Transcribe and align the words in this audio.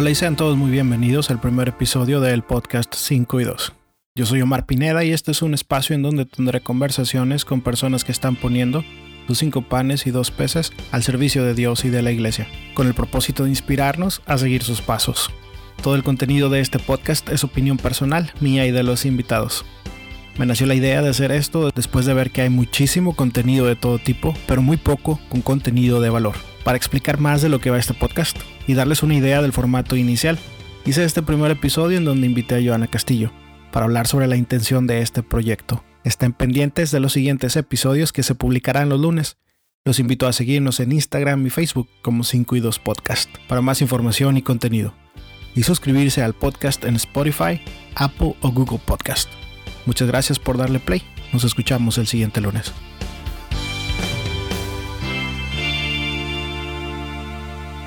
Hola 0.00 0.10
y 0.10 0.14
sean 0.14 0.36
todos 0.36 0.56
muy 0.56 0.70
bienvenidos 0.70 1.28
al 1.28 1.40
primer 1.40 1.70
episodio 1.70 2.20
del 2.20 2.44
podcast 2.44 2.94
5 2.94 3.40
y 3.40 3.44
2. 3.44 3.72
Yo 4.14 4.26
soy 4.26 4.40
Omar 4.40 4.64
Pineda 4.64 5.02
y 5.02 5.10
este 5.10 5.32
es 5.32 5.42
un 5.42 5.54
espacio 5.54 5.96
en 5.96 6.02
donde 6.02 6.24
tendré 6.24 6.60
conversaciones 6.60 7.44
con 7.44 7.62
personas 7.62 8.04
que 8.04 8.12
están 8.12 8.36
poniendo 8.36 8.84
sus 9.26 9.38
cinco 9.38 9.62
panes 9.62 10.06
y 10.06 10.12
dos 10.12 10.30
peces 10.30 10.72
al 10.92 11.02
servicio 11.02 11.42
de 11.42 11.54
Dios 11.54 11.84
y 11.84 11.90
de 11.90 12.02
la 12.02 12.12
iglesia, 12.12 12.46
con 12.74 12.86
el 12.86 12.94
propósito 12.94 13.42
de 13.42 13.48
inspirarnos 13.48 14.22
a 14.26 14.38
seguir 14.38 14.62
sus 14.62 14.82
pasos. 14.82 15.32
Todo 15.82 15.96
el 15.96 16.04
contenido 16.04 16.48
de 16.48 16.60
este 16.60 16.78
podcast 16.78 17.28
es 17.30 17.42
opinión 17.42 17.76
personal, 17.76 18.32
mía 18.38 18.66
y 18.66 18.70
de 18.70 18.84
los 18.84 19.04
invitados. 19.04 19.64
Me 20.38 20.46
nació 20.46 20.68
la 20.68 20.76
idea 20.76 21.02
de 21.02 21.08
hacer 21.08 21.32
esto 21.32 21.72
después 21.74 22.06
de 22.06 22.14
ver 22.14 22.30
que 22.30 22.42
hay 22.42 22.50
muchísimo 22.50 23.16
contenido 23.16 23.66
de 23.66 23.74
todo 23.74 23.98
tipo, 23.98 24.32
pero 24.46 24.62
muy 24.62 24.76
poco 24.76 25.18
con 25.28 25.42
contenido 25.42 26.00
de 26.00 26.10
valor. 26.10 26.36
Para 26.62 26.76
explicar 26.76 27.18
más 27.18 27.42
de 27.42 27.48
lo 27.48 27.58
que 27.58 27.70
va 27.70 27.80
este 27.80 27.94
podcast 27.94 28.38
y 28.68 28.74
darles 28.74 29.02
una 29.02 29.16
idea 29.16 29.42
del 29.42 29.52
formato 29.52 29.96
inicial, 29.96 30.38
hice 30.84 31.02
este 31.02 31.22
primer 31.22 31.50
episodio 31.50 31.98
en 31.98 32.04
donde 32.04 32.26
invité 32.26 32.54
a 32.54 32.62
Joana 32.62 32.86
Castillo 32.86 33.32
para 33.72 33.86
hablar 33.86 34.06
sobre 34.06 34.28
la 34.28 34.36
intención 34.36 34.86
de 34.86 35.00
este 35.00 35.24
proyecto. 35.24 35.82
Estén 36.04 36.32
pendientes 36.32 36.90
de 36.90 37.00
los 37.00 37.14
siguientes 37.14 37.56
episodios 37.56 38.12
que 38.12 38.22
se 38.22 38.34
publicarán 38.34 38.88
los 38.88 39.00
lunes. 39.00 39.38
Los 39.84 39.98
invito 39.98 40.26
a 40.26 40.32
seguirnos 40.32 40.80
en 40.80 40.92
Instagram 40.92 41.46
y 41.46 41.50
Facebook 41.50 41.88
como 42.02 42.24
5 42.24 42.56
y 42.56 42.60
2 42.60 42.78
Podcast 42.78 43.30
para 43.48 43.62
más 43.62 43.80
información 43.80 44.36
y 44.36 44.42
contenido. 44.42 44.94
Y 45.54 45.62
suscribirse 45.62 46.22
al 46.22 46.34
podcast 46.34 46.84
en 46.84 46.94
Spotify, 46.96 47.60
Apple 47.94 48.36
o 48.42 48.50
Google 48.52 48.80
Podcast. 48.84 49.28
Muchas 49.86 50.08
gracias 50.08 50.38
por 50.38 50.58
darle 50.58 50.78
play. 50.78 51.02
Nos 51.32 51.44
escuchamos 51.44 51.96
el 51.98 52.06
siguiente 52.06 52.40
lunes. 52.40 52.72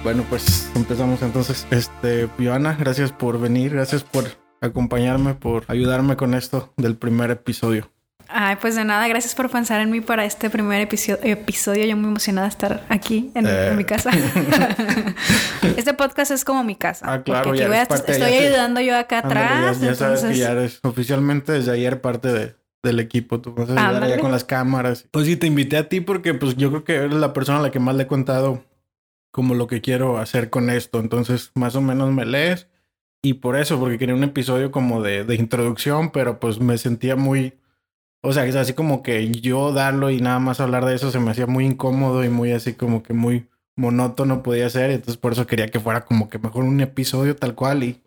Bueno, 0.04 0.26
pues 0.30 0.70
empezamos 0.76 1.22
entonces. 1.22 1.68
Este, 1.70 2.28
Joana, 2.40 2.76
gracias 2.80 3.12
por 3.12 3.40
venir, 3.40 3.74
gracias 3.74 4.04
por 4.04 4.26
acompañarme, 4.60 5.36
por 5.36 5.64
ayudarme 5.68 6.16
con 6.16 6.34
esto 6.34 6.74
del 6.78 6.96
primer 6.96 7.30
episodio. 7.32 7.92
Ay, 8.34 8.56
pues 8.62 8.76
de 8.76 8.86
nada, 8.86 9.08
gracias 9.10 9.36
por 9.36 9.50
pensar 9.50 9.82
en 9.82 9.92
mí 9.92 10.00
para 10.02 10.24
este 10.26 10.50
primer 10.50 10.82
episodio. 10.82 11.86
Yo 11.86 11.98
muy 11.98 12.10
emocionada 12.10 12.48
de 12.48 12.52
estar 12.52 12.86
aquí 12.90 13.30
en, 13.36 13.46
Eh. 13.48 13.74
mi 13.76 13.84
casa. 13.84 14.10
este 15.78 15.94
podcast 15.94 16.32
es 16.32 16.46
como 16.46 16.64
mi 16.64 16.76
casa. 16.76 17.06
Ah, 17.12 17.24
claro, 17.24 17.46
porque 17.50 17.60
ya 17.60 17.82
a- 17.82 17.86
parte- 17.86 18.12
estoy 18.14 18.32
ya 18.32 18.38
te- 18.40 18.48
ayudando 18.48 18.80
yo 18.82 18.98
acá 18.98 19.20
atrás. 19.20 19.82
ya, 19.82 19.88
ya 19.88 19.96
sabes 19.96 20.24
que 20.24 20.36
ya 20.38 20.52
eres 20.52 20.80
oficialmente 20.84 21.52
desde 21.52 21.72
ayer 21.74 22.00
parte 22.02 22.30
de- 22.32 22.56
del 22.84 23.00
equipo. 23.02 23.40
Tú 23.42 23.54
vas 23.54 23.70
a 23.70 23.90
ayudar 23.90 24.08
ya 24.10 24.20
con 24.20 24.32
las 24.32 24.46
cámaras. 24.46 25.06
Pues 25.12 25.26
sí, 25.28 25.36
te 25.36 25.46
invité 25.48 25.78
a 25.78 25.90
ti 25.90 26.00
porque 26.02 26.34
pues 26.34 26.56
yo 26.56 26.70
creo 26.70 26.84
que 26.86 26.96
eres 26.96 27.14
la 27.14 27.34
persona 27.34 27.60
a 27.60 27.62
la 27.62 27.70
que 27.72 27.80
más 27.80 27.96
le 27.96 28.04
he 28.04 28.08
contado 28.08 28.64
como 29.32 29.56
lo 29.56 29.68
que 29.68 29.82
quiero 29.82 30.18
hacer 30.18 30.50
con 30.50 30.70
esto. 30.70 31.00
Entonces, 31.00 31.52
más 31.56 31.76
o 31.76 31.82
menos 31.82 32.12
me 32.12 32.26
lees. 32.26 32.68
Y 33.24 33.36
por 33.36 33.56
eso, 33.56 33.80
porque 33.80 33.98
quería 33.98 34.16
un 34.16 34.24
episodio 34.24 34.72
como 34.72 35.02
de, 35.02 35.24
de 35.24 35.36
introducción, 35.36 36.12
pero 36.12 36.40
pues 36.40 36.60
me 36.60 36.78
sentía 36.78 37.16
muy... 37.16 37.54
O 38.24 38.34
sea, 38.34 38.46
es 38.46 38.56
así 38.56 38.74
como 38.74 39.02
que 39.04 39.32
yo 39.32 39.74
darlo 39.74 40.10
y 40.12 40.22
nada 40.22 40.40
más 40.40 40.60
hablar 40.60 40.86
de 40.86 40.96
eso 40.96 41.10
se 41.12 41.20
me 41.20 41.32
hacía 41.32 41.48
muy 41.48 41.66
incómodo 41.66 42.24
y 42.24 42.30
muy 42.30 42.52
así 42.52 42.74
como 42.74 43.02
que 43.04 43.14
muy 43.14 43.48
monótono 43.76 44.44
podía 44.44 44.70
ser. 44.70 44.92
Entonces 44.92 45.18
por 45.18 45.32
eso 45.34 45.48
quería 45.48 45.68
que 45.70 45.80
fuera 45.80 46.06
como 46.06 46.30
que 46.30 46.38
mejor 46.40 46.64
un 46.64 46.82
episodio 46.82 47.36
tal 47.36 47.56
cual 47.56 47.84
y, 47.84 48.00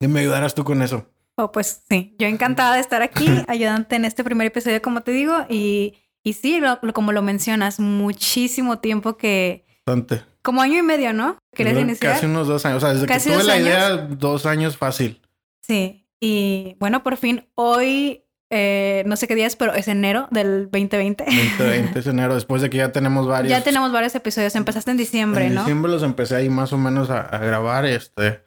me 0.00 0.20
ayudaras 0.20 0.54
tú 0.54 0.64
con 0.64 0.82
eso. 0.82 1.06
Oh, 1.36 1.52
pues 1.52 1.82
sí, 1.88 2.16
yo 2.18 2.26
encantada 2.26 2.74
de 2.74 2.80
estar 2.80 3.02
aquí 3.02 3.28
ayudante 3.48 3.94
en 3.96 4.04
este 4.04 4.24
primer 4.24 4.46
episodio, 4.46 4.80
como 4.82 5.02
te 5.02 5.10
digo. 5.12 5.34
Y, 5.48 5.94
y 6.24 6.32
sí, 6.32 6.58
lo- 6.60 6.78
lo- 6.82 6.92
como 6.92 7.12
lo 7.12 7.22
mencionas, 7.22 7.78
muchísimo 7.78 8.78
tiempo 8.78 9.16
que... 9.16 9.64
Bastante. 9.86 10.22
Como 10.46 10.62
año 10.62 10.78
y 10.78 10.82
medio, 10.82 11.12
¿no? 11.12 11.36
¿Quieres 11.52 11.74
Yo 11.74 11.78
creo 11.80 11.88
iniciar? 11.88 12.12
Casi 12.14 12.26
unos 12.26 12.46
dos 12.46 12.64
años. 12.64 12.78
O 12.78 12.80
sea, 12.80 12.94
desde 12.94 13.06
¿Casi 13.06 13.28
que 13.28 13.34
tuve 13.34 13.44
la 13.44 13.54
años? 13.54 13.66
idea, 13.66 13.96
dos 13.96 14.46
años 14.46 14.76
fácil. 14.76 15.20
Sí, 15.60 16.06
y 16.20 16.76
bueno, 16.78 17.02
por 17.02 17.16
fin 17.16 17.48
hoy, 17.56 18.22
eh, 18.50 19.02
no 19.06 19.16
sé 19.16 19.26
qué 19.26 19.34
día 19.34 19.48
es, 19.48 19.56
pero 19.56 19.74
es 19.74 19.88
enero 19.88 20.28
del 20.30 20.70
2020. 20.70 21.24
2020 21.24 21.98
es 21.98 22.06
enero, 22.06 22.34
después 22.36 22.62
de 22.62 22.70
que 22.70 22.76
ya 22.76 22.92
tenemos 22.92 23.26
varios. 23.26 23.50
Ya 23.50 23.64
tenemos 23.64 23.90
varios 23.90 24.14
episodios, 24.14 24.54
empezaste 24.54 24.92
en 24.92 24.96
diciembre, 24.96 25.46
En 25.46 25.54
¿no? 25.54 25.62
diciembre 25.62 25.90
los 25.90 26.04
empecé 26.04 26.36
ahí 26.36 26.48
más 26.48 26.72
o 26.72 26.78
menos 26.78 27.10
a, 27.10 27.22
a 27.22 27.38
grabar. 27.38 27.84
Este, 27.84 28.44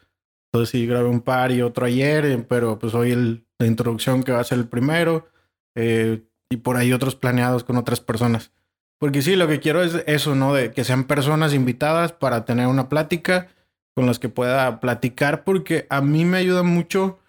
entonces 0.54 0.70
sí 0.72 0.86
grabé 0.88 1.10
un 1.10 1.20
par 1.22 1.52
y 1.52 1.62
otro 1.62 1.86
ayer, 1.86 2.26
eh, 2.26 2.38
pero 2.48 2.80
pues 2.80 2.94
hoy 2.94 3.12
el, 3.12 3.46
la 3.60 3.68
introducción 3.68 4.24
que 4.24 4.32
va 4.32 4.40
a 4.40 4.46
ser 4.46 4.58
el 4.60 4.68
primero. 4.70 5.28
eh, 5.76 6.24
y 6.52 6.58
por 6.58 6.78
ahí 6.78 6.94
otros 6.94 7.16
planeados 7.16 7.64
con 7.64 7.78
otras 7.78 8.00
personas. 8.00 8.52
Porque 9.00 9.22
sí, 9.22 9.36
lo 9.36 9.48
que 9.48 9.60
quiero 9.60 9.82
es 9.82 10.04
eso, 10.08 10.36
¿no? 10.36 10.54
De 10.54 10.72
que 10.72 10.84
sean 10.84 11.06
personas 11.06 11.54
invitadas 11.54 12.12
para 12.12 12.46
tener 12.46 12.68
una 12.68 12.90
plática 12.90 13.48
con 13.96 14.06
las 14.06 14.20
que 14.20 14.30
pueda 14.30 14.80
platicar, 14.80 15.44
porque 15.44 15.88
a 15.90 16.02
mí 16.02 16.26
me 16.26 16.38
ayuda 16.38 16.64
mucho 16.64 17.20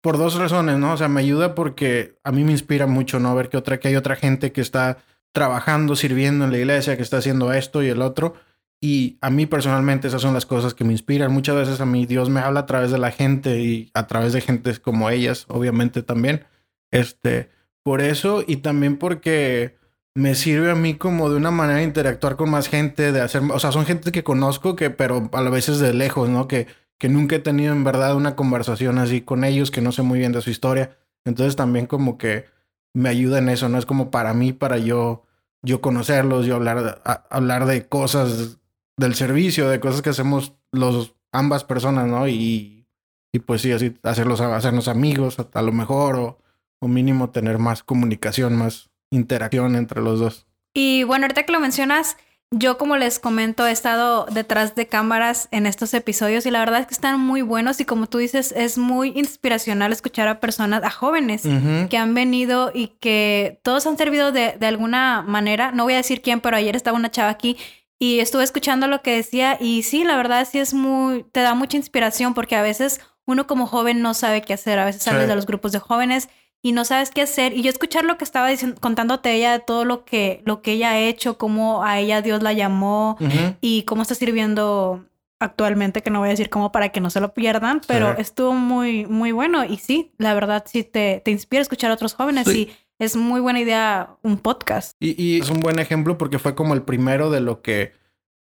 por 0.00 0.18
dos 0.18 0.36
razones, 0.36 0.78
¿no? 0.78 0.92
O 0.92 0.96
sea, 0.96 1.08
me 1.08 1.20
ayuda 1.20 1.54
porque 1.56 2.16
a 2.22 2.30
mí 2.30 2.44
me 2.44 2.52
inspira 2.52 2.86
mucho, 2.86 3.18
¿no? 3.18 3.34
Ver 3.34 3.48
que 3.48 3.56
otra, 3.56 3.80
que 3.80 3.88
hay 3.88 3.96
otra 3.96 4.14
gente 4.14 4.52
que 4.52 4.60
está 4.60 4.98
trabajando, 5.32 5.96
sirviendo 5.96 6.44
en 6.44 6.52
la 6.52 6.58
iglesia, 6.58 6.96
que 6.96 7.02
está 7.02 7.18
haciendo 7.18 7.52
esto 7.52 7.82
y 7.82 7.88
el 7.88 8.02
otro. 8.02 8.34
Y 8.80 9.18
a 9.20 9.30
mí 9.30 9.46
personalmente 9.46 10.06
esas 10.08 10.22
son 10.22 10.32
las 10.32 10.46
cosas 10.46 10.74
que 10.74 10.84
me 10.84 10.92
inspiran. 10.92 11.32
Muchas 11.32 11.56
veces 11.56 11.80
a 11.80 11.86
mí 11.86 12.06
Dios 12.06 12.30
me 12.30 12.40
habla 12.40 12.60
a 12.60 12.66
través 12.66 12.90
de 12.92 12.98
la 12.98 13.10
gente 13.10 13.58
y 13.60 13.90
a 13.94 14.06
través 14.06 14.32
de 14.32 14.40
gentes 14.40 14.78
como 14.78 15.10
ellas, 15.10 15.44
obviamente 15.48 16.02
también. 16.02 16.44
Este, 16.92 17.50
por 17.82 18.00
eso 18.00 18.44
y 18.46 18.58
también 18.58 18.98
porque 18.98 19.76
me 20.16 20.34
sirve 20.34 20.70
a 20.70 20.74
mí 20.74 20.94
como 20.94 21.28
de 21.28 21.36
una 21.36 21.50
manera 21.50 21.80
de 21.80 21.84
interactuar 21.84 22.36
con 22.36 22.50
más 22.50 22.68
gente, 22.68 23.12
de 23.12 23.20
hacer, 23.20 23.42
o 23.52 23.58
sea, 23.58 23.70
son 23.70 23.84
gente 23.84 24.12
que 24.12 24.24
conozco 24.24 24.74
que, 24.74 24.88
pero 24.88 25.28
a 25.30 25.42
veces 25.50 25.78
de 25.78 25.92
lejos, 25.92 26.30
¿no? 26.30 26.48
Que, 26.48 26.68
que 26.98 27.10
nunca 27.10 27.36
he 27.36 27.38
tenido 27.38 27.74
en 27.74 27.84
verdad 27.84 28.16
una 28.16 28.34
conversación 28.34 28.98
así 28.98 29.20
con 29.20 29.44
ellos, 29.44 29.70
que 29.70 29.82
no 29.82 29.92
sé 29.92 30.00
muy 30.00 30.18
bien 30.18 30.32
de 30.32 30.40
su 30.40 30.48
historia. 30.48 30.96
Entonces 31.26 31.54
también 31.54 31.86
como 31.86 32.16
que 32.16 32.46
me 32.94 33.10
ayuda 33.10 33.40
en 33.40 33.50
eso, 33.50 33.68
¿no? 33.68 33.76
Es 33.76 33.84
como 33.84 34.10
para 34.10 34.32
mí, 34.32 34.54
para 34.54 34.78
yo, 34.78 35.26
yo 35.60 35.82
conocerlos, 35.82 36.46
yo 36.46 36.56
hablar, 36.56 37.02
hablar 37.28 37.66
de 37.66 37.86
cosas 37.86 38.58
del 38.96 39.14
servicio, 39.16 39.68
de 39.68 39.80
cosas 39.80 40.00
que 40.00 40.10
hacemos 40.10 40.54
los 40.72 41.14
ambas 41.30 41.64
personas, 41.64 42.06
¿no? 42.06 42.26
Y, 42.26 42.86
y 43.34 43.40
pues 43.40 43.60
sí, 43.60 43.70
así 43.70 43.94
hacerlos, 44.02 44.40
hacernos 44.40 44.88
amigos 44.88 45.38
a, 45.38 45.46
a 45.52 45.60
lo 45.60 45.72
mejor, 45.72 46.16
o, 46.16 46.38
o 46.80 46.88
mínimo 46.88 47.28
tener 47.28 47.58
más 47.58 47.82
comunicación, 47.82 48.56
más 48.56 48.88
interacción 49.10 49.76
entre 49.76 50.00
los 50.02 50.20
dos. 50.20 50.46
Y 50.74 51.04
bueno, 51.04 51.24
ahorita 51.24 51.44
que 51.44 51.52
lo 51.52 51.60
mencionas, 51.60 52.16
yo 52.50 52.78
como 52.78 52.96
les 52.96 53.18
comento, 53.18 53.66
he 53.66 53.72
estado 53.72 54.26
detrás 54.26 54.74
de 54.74 54.86
cámaras 54.86 55.48
en 55.50 55.66
estos 55.66 55.92
episodios 55.94 56.46
y 56.46 56.50
la 56.50 56.60
verdad 56.60 56.80
es 56.80 56.86
que 56.86 56.94
están 56.94 57.18
muy 57.18 57.42
buenos 57.42 57.80
y 57.80 57.84
como 57.84 58.06
tú 58.06 58.18
dices, 58.18 58.52
es 58.56 58.78
muy 58.78 59.12
inspiracional 59.16 59.90
escuchar 59.92 60.28
a 60.28 60.38
personas, 60.38 60.82
a 60.84 60.90
jóvenes 60.90 61.42
que 61.90 61.96
han 61.96 62.14
venido 62.14 62.70
y 62.74 62.88
que 63.00 63.58
todos 63.64 63.86
han 63.86 63.96
servido 63.96 64.32
de, 64.32 64.54
de 64.58 64.66
alguna 64.66 65.22
manera. 65.26 65.72
No 65.72 65.84
voy 65.84 65.94
a 65.94 65.98
decir 65.98 66.22
quién, 66.22 66.40
pero 66.40 66.56
ayer 66.56 66.76
estaba 66.76 66.96
una 66.96 67.10
chava 67.10 67.30
aquí 67.30 67.56
y 67.98 68.20
estuve 68.20 68.44
escuchando 68.44 68.86
lo 68.86 69.02
que 69.02 69.16
decía 69.16 69.56
y 69.60 69.82
sí, 69.82 70.04
la 70.04 70.16
verdad 70.16 70.46
sí 70.50 70.58
es 70.58 70.74
muy, 70.74 71.24
te 71.32 71.40
da 71.40 71.54
mucha 71.54 71.78
inspiración 71.78 72.34
porque 72.34 72.54
a 72.54 72.62
veces 72.62 73.00
uno 73.24 73.46
como 73.48 73.66
joven 73.66 74.02
no 74.02 74.14
sabe 74.14 74.42
qué 74.42 74.52
hacer, 74.52 74.78
a 74.78 74.84
veces 74.84 75.02
sales 75.02 75.22
Sí. 75.22 75.28
de 75.28 75.34
los 75.34 75.46
grupos 75.46 75.72
de 75.72 75.78
jóvenes 75.80 76.28
y 76.62 76.72
no 76.72 76.84
sabes 76.84 77.10
qué 77.10 77.22
hacer. 77.22 77.52
Y 77.56 77.62
yo 77.62 77.70
escuchar 77.70 78.04
lo 78.04 78.18
que 78.18 78.24
estaba 78.24 78.48
diciendo, 78.48 78.80
contándote 78.80 79.32
ella 79.34 79.52
de 79.52 79.60
todo 79.60 79.84
lo 79.84 80.04
que, 80.04 80.42
lo 80.44 80.62
que 80.62 80.72
ella 80.72 80.90
ha 80.90 80.98
hecho, 80.98 81.38
cómo 81.38 81.84
a 81.84 81.98
ella 82.00 82.22
Dios 82.22 82.42
la 82.42 82.52
llamó 82.52 83.16
y 83.60 83.82
cómo 83.82 84.02
está 84.02 84.14
sirviendo 84.14 85.04
actualmente, 85.38 86.02
que 86.02 86.10
no 86.10 86.20
voy 86.20 86.28
a 86.28 86.30
decir 86.30 86.48
cómo 86.50 86.72
para 86.72 86.88
que 86.88 87.00
no 87.00 87.10
se 87.10 87.20
lo 87.20 87.34
pierdan, 87.34 87.82
pero 87.86 88.14
Sí. 88.14 88.22
estuvo 88.22 88.52
muy, 88.52 89.04
muy 89.06 89.32
bueno. 89.32 89.64
Y 89.64 89.76
sí, 89.76 90.12
la 90.18 90.32
verdad 90.34 90.64
sí 90.66 90.82
te, 90.82 91.20
te 91.24 91.30
inspira 91.30 91.60
a 91.60 91.62
escuchar 91.62 91.90
a 91.90 91.94
otros 91.94 92.14
jóvenes 92.14 92.46
Sí. 92.48 92.70
y 92.70 93.04
es 93.04 93.16
muy 93.16 93.40
buena 93.40 93.60
idea 93.60 94.16
un 94.22 94.38
podcast. 94.38 94.92
Y, 94.98 95.20
y 95.22 95.40
es 95.40 95.50
un 95.50 95.60
buen 95.60 95.78
ejemplo 95.78 96.16
porque 96.16 96.38
fue 96.38 96.54
como 96.54 96.72
el 96.72 96.82
primero 96.82 97.28
de 97.30 97.40
lo 97.40 97.60
que, 97.60 97.92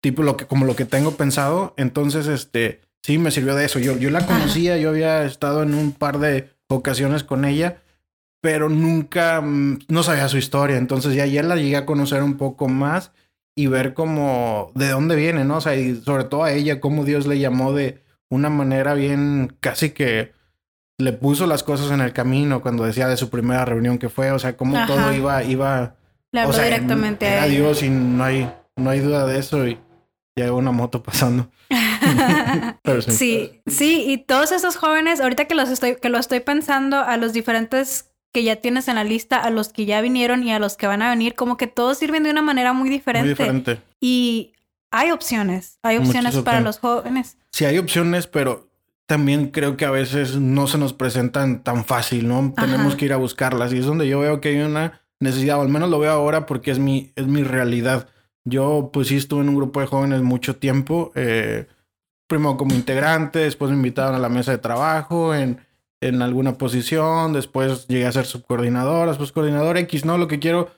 tipo, 0.02 0.24
lo 0.24 0.38
que, 0.38 0.46
como 0.48 0.66
lo 0.66 0.76
que 0.78 0.86
tengo 0.86 1.12
pensado. 1.12 1.74
Entonces, 1.76 2.28
este, 2.28 2.80
sí, 3.04 3.18
me 3.18 3.32
sirvió 3.32 3.56
de 3.56 3.66
eso. 3.66 3.78
Yo, 3.80 3.98
yo 3.98 4.10
la 4.10 4.26
conocía, 4.26 4.78
yo 4.78 4.90
había 4.90 5.26
estado 5.26 5.64
en 5.64 5.74
un 5.76 5.92
par 5.92 6.20
de 6.20 6.50
ocasiones 6.70 7.26
con 7.26 7.44
ella, 7.44 7.82
pero 8.46 8.70
nunca, 8.70 9.42
mm, 9.42 9.80
no 9.88 10.04
sabía 10.04 10.30
su 10.30 10.38
historia. 10.38 10.78
Entonces 10.78 11.16
ya 11.16 11.24
ayer 11.24 11.44
la 11.44 11.56
llegué 11.56 11.78
a 11.78 11.86
conocer 11.88 12.22
un 12.22 12.38
poco 12.38 12.68
más 12.68 13.12
y 13.56 13.66
ver 13.66 13.96
cómo, 13.96 14.72
de 14.76 14.90
dónde 14.90 15.16
viene, 15.16 15.44
¿no? 15.46 15.58
O 15.58 15.62
sea, 15.62 15.76
y 15.76 15.96
sobre 15.96 16.26
todo 16.26 16.44
a 16.44 16.52
ella, 16.52 16.80
cómo 16.80 17.06
Dios 17.06 17.26
le 17.26 17.40
llamó 17.40 17.74
de 17.74 18.04
una 18.30 18.52
manera 18.52 18.94
bien, 18.94 19.58
casi 19.62 19.90
que 19.90 20.34
le 21.00 21.12
puso 21.12 21.48
las 21.48 21.64
cosas 21.64 21.90
en 21.90 22.02
el 22.02 22.14
camino 22.14 22.62
cuando 22.62 22.84
decía 22.84 23.08
de 23.08 23.18
su 23.18 23.32
primera 23.32 23.66
reunión 23.66 23.98
que 23.98 24.10
fue, 24.10 24.30
o 24.30 24.38
sea, 24.38 24.56
cómo 24.56 24.78
Ajá. 24.78 24.86
todo 24.86 25.12
iba, 25.12 25.44
iba 25.44 25.96
Le 26.32 26.46
o 26.46 26.54
sea, 26.54 26.66
directamente 26.66 27.26
era 27.26 27.44
a. 27.44 27.48
Dios 27.48 27.82
y 27.82 27.90
no 27.90 28.24
hay, 28.24 28.48
no 28.76 28.92
hay 28.92 29.00
duda 29.00 29.26
de 29.26 29.40
eso. 29.40 29.68
Y 29.68 29.80
ya 30.36 30.54
una 30.54 30.72
moto 30.72 31.02
pasando. 31.02 31.50
Pero 32.84 33.02
sí. 33.02 33.12
Sí, 33.12 33.62
sí, 33.66 34.06
y 34.08 34.20
todos 34.20 34.52
esos 34.52 34.76
jóvenes, 34.76 35.20
ahorita 35.20 35.46
que 35.46 35.56
los 35.56 35.70
estoy, 35.70 35.96
que 35.96 36.10
lo 36.10 36.20
estoy 36.20 36.42
pensando, 36.42 37.00
a 37.00 37.18
los 37.18 37.34
diferentes 37.34 38.12
que 38.36 38.44
ya 38.44 38.58
tienes 38.58 38.90
en 38.90 38.96
la 38.96 39.06
lista, 39.06 39.38
a 39.38 39.50
los 39.50 39.70
que 39.70 39.86
ya 39.86 40.02
vinieron 40.02 40.44
y 40.44 40.52
a 40.52 40.60
los 40.60 40.76
que 40.76 40.88
van 40.88 41.02
a 41.02 41.10
venir, 41.10 41.36
como 41.36 41.56
que 41.56 41.68
todos 41.68 41.98
sirven 41.98 42.24
de 42.24 42.32
una 42.32 42.42
manera 42.42 42.74
muy 42.74 42.90
diferente. 42.90 43.28
Muy 43.28 43.30
diferente. 43.30 43.82
Y 44.02 44.52
hay 44.92 45.12
opciones, 45.12 45.80
hay 45.84 45.96
opciones 45.96 46.36
para 46.40 46.60
los 46.60 46.80
jóvenes. 46.80 47.38
Sí, 47.52 47.64
hay 47.64 47.78
opciones, 47.78 48.28
pero 48.28 48.68
también 49.06 49.52
creo 49.52 49.78
que 49.78 49.86
a 49.86 49.90
veces 49.90 50.36
no 50.36 50.68
se 50.68 50.78
nos 50.78 50.92
presentan 50.92 51.64
tan 51.64 51.86
fácil, 51.86 52.28
¿no? 52.28 52.54
Tenemos 52.58 52.98
que 52.98 53.06
ir 53.06 53.14
a 53.14 53.16
buscarlas 53.16 53.72
y 53.72 53.78
es 53.78 53.86
donde 53.86 54.06
yo 54.06 54.20
veo 54.20 54.42
que 54.42 54.50
hay 54.50 54.60
una 54.60 55.00
necesidad, 55.22 55.58
o 55.58 55.62
al 55.62 55.70
menos 55.70 55.90
lo 55.90 56.00
veo 56.00 56.12
ahora 56.12 56.46
porque 56.46 56.72
es 56.72 56.80
mi, 56.80 57.14
es 57.16 57.28
mi 57.28 57.42
realidad. 57.44 58.10
Yo 58.44 58.90
pues 58.92 59.08
sí 59.08 59.16
estuve 59.16 59.44
en 59.44 59.50
un 59.50 59.56
grupo 59.56 59.80
de 59.80 59.86
jóvenes 59.86 60.24
mucho 60.24 60.58
tiempo, 60.58 61.14
eh, 61.16 61.68
primero 62.28 62.58
como 62.58 62.76
integrante, 62.76 63.40
después 63.40 63.72
me 63.72 63.78
invitaron 63.78 64.14
a 64.14 64.20
la 64.20 64.28
mesa 64.28 64.52
de 64.52 64.58
trabajo 64.58 65.34
en, 65.34 65.65
en 66.08 66.22
alguna 66.22 66.58
posición, 66.58 67.34
después 67.34 67.88
llegué 67.88 68.06
a 68.06 68.12
ser 68.12 68.26
subcoordinador, 68.26 69.10
después 69.10 69.32
coordinador 69.32 69.78
X, 69.78 70.06
¿no? 70.06 70.18
Lo 70.18 70.28
que 70.28 70.40
quiero, 70.40 70.72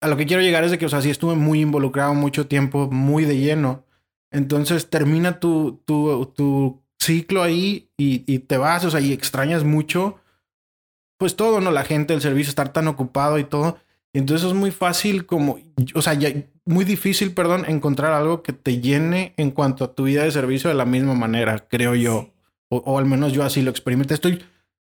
a 0.00 0.08
lo 0.08 0.16
que 0.16 0.26
quiero 0.26 0.42
llegar 0.42 0.64
es 0.64 0.70
de 0.70 0.78
que, 0.78 0.86
o 0.86 0.88
sea, 0.88 1.02
sí 1.02 1.10
estuve 1.10 1.34
muy 1.34 1.60
involucrado 1.60 2.14
mucho 2.14 2.46
tiempo, 2.46 2.88
muy 2.90 3.24
de 3.24 3.38
lleno. 3.38 3.84
Entonces 4.30 4.90
termina 4.90 5.40
tu, 5.40 5.80
tu, 5.84 6.26
tu 6.34 6.82
ciclo 6.98 7.42
ahí 7.42 7.90
y, 7.96 8.38
te 8.40 8.56
vas, 8.56 8.84
o 8.84 8.90
sea, 8.90 9.00
y 9.00 9.12
extrañas 9.12 9.64
mucho, 9.64 10.18
pues 11.18 11.36
todo, 11.36 11.60
¿no? 11.60 11.70
La 11.70 11.84
gente, 11.84 12.14
el 12.14 12.20
servicio, 12.20 12.50
estar 12.50 12.72
tan 12.72 12.88
ocupado 12.88 13.38
y 13.38 13.44
todo. 13.44 13.78
entonces 14.12 14.48
es 14.48 14.54
muy 14.54 14.70
fácil 14.70 15.26
como, 15.26 15.58
o 15.94 16.02
sea, 16.02 16.14
ya, 16.14 16.30
muy 16.68 16.84
difícil, 16.84 17.32
perdón, 17.32 17.64
encontrar 17.66 18.12
algo 18.12 18.42
que 18.42 18.52
te 18.52 18.80
llene 18.80 19.32
en 19.38 19.50
cuanto 19.50 19.84
a 19.84 19.94
tu 19.94 20.04
vida 20.04 20.24
de 20.24 20.30
servicio 20.30 20.68
de 20.68 20.76
la 20.76 20.84
misma 20.84 21.14
manera, 21.14 21.66
creo 21.66 21.94
yo. 21.94 22.30
O, 22.68 22.98
al 22.98 23.06
menos 23.06 23.32
yo 23.32 23.42
así 23.42 23.62
lo 23.62 23.70
experimenté. 23.70 24.12
Estoy 24.12 24.44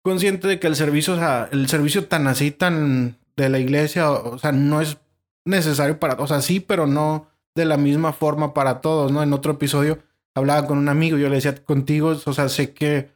consciente 0.05 0.47
de 0.47 0.59
que 0.59 0.67
el 0.67 0.75
servicio, 0.75 1.15
o 1.15 1.17
sea, 1.17 1.49
el 1.51 1.67
servicio 1.67 2.05
tan 2.05 2.27
así, 2.27 2.51
tan 2.51 3.17
de 3.35 3.49
la 3.49 3.57
iglesia, 3.57 4.11
o, 4.11 4.37
sea, 4.37 4.51
no 4.51 4.79
es 4.79 4.99
necesario 5.45 5.99
para, 5.99 6.13
o 6.21 6.27
sea, 6.27 6.41
sí, 6.41 6.59
pero 6.59 6.85
no 6.85 7.27
de 7.55 7.65
la 7.65 7.75
misma 7.75 8.13
forma 8.13 8.53
para 8.53 8.81
todos, 8.81 9.11
¿no? 9.11 9.23
En 9.23 9.33
otro 9.33 9.53
episodio 9.53 9.97
hablaba 10.35 10.67
con 10.67 10.77
un 10.77 10.89
amigo, 10.89 11.17
yo 11.17 11.27
le 11.27 11.37
decía 11.37 11.55
contigo, 11.55 12.09
o 12.23 12.33
sea, 12.33 12.49
sé 12.49 12.71
que 12.71 13.09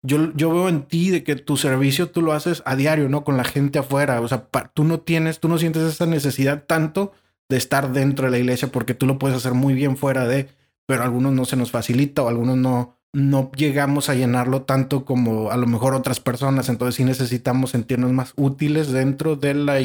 yo, 0.00 0.32
yo 0.34 0.50
veo 0.50 0.70
en 0.70 0.84
ti 0.84 1.10
de 1.10 1.22
que 1.22 1.36
tu 1.36 1.58
servicio 1.58 2.08
tú 2.10 2.22
lo 2.22 2.32
haces 2.32 2.62
a 2.64 2.76
diario, 2.76 3.10
¿no? 3.10 3.24
Con 3.24 3.36
la 3.36 3.44
gente 3.44 3.78
afuera, 3.78 4.18
o 4.22 4.26
sea, 4.26 4.48
tú 4.72 4.84
no 4.84 5.00
tienes, 5.00 5.38
tú 5.38 5.48
no 5.48 5.58
sientes 5.58 5.82
esa 5.82 6.06
necesidad 6.06 6.64
tanto 6.64 7.12
de 7.50 7.58
estar 7.58 7.92
dentro 7.92 8.24
de 8.24 8.30
la 8.30 8.38
iglesia 8.38 8.68
porque 8.68 8.94
tú 8.94 9.06
lo 9.06 9.18
puedes 9.18 9.36
hacer 9.36 9.52
muy 9.52 9.74
bien 9.74 9.98
fuera 9.98 10.26
de, 10.26 10.48
pero 10.86 11.02
a 11.02 11.04
algunos 11.04 11.34
no 11.34 11.44
se 11.44 11.56
nos 11.56 11.70
facilita 11.70 12.22
o 12.22 12.28
algunos 12.28 12.56
no, 12.56 12.96
no 13.12 13.50
llegamos 13.52 14.08
a 14.08 14.14
llenarlo 14.14 14.62
tanto 14.62 15.04
como 15.04 15.50
a 15.50 15.56
lo 15.56 15.66
mejor 15.66 15.94
otras 15.94 16.20
personas, 16.20 16.68
entonces 16.68 16.94
sí 16.94 17.04
necesitamos 17.04 17.70
sentirnos 17.70 18.12
más 18.12 18.32
útiles 18.36 18.90
dentro 18.90 19.36
de 19.36 19.54
la, 19.54 19.80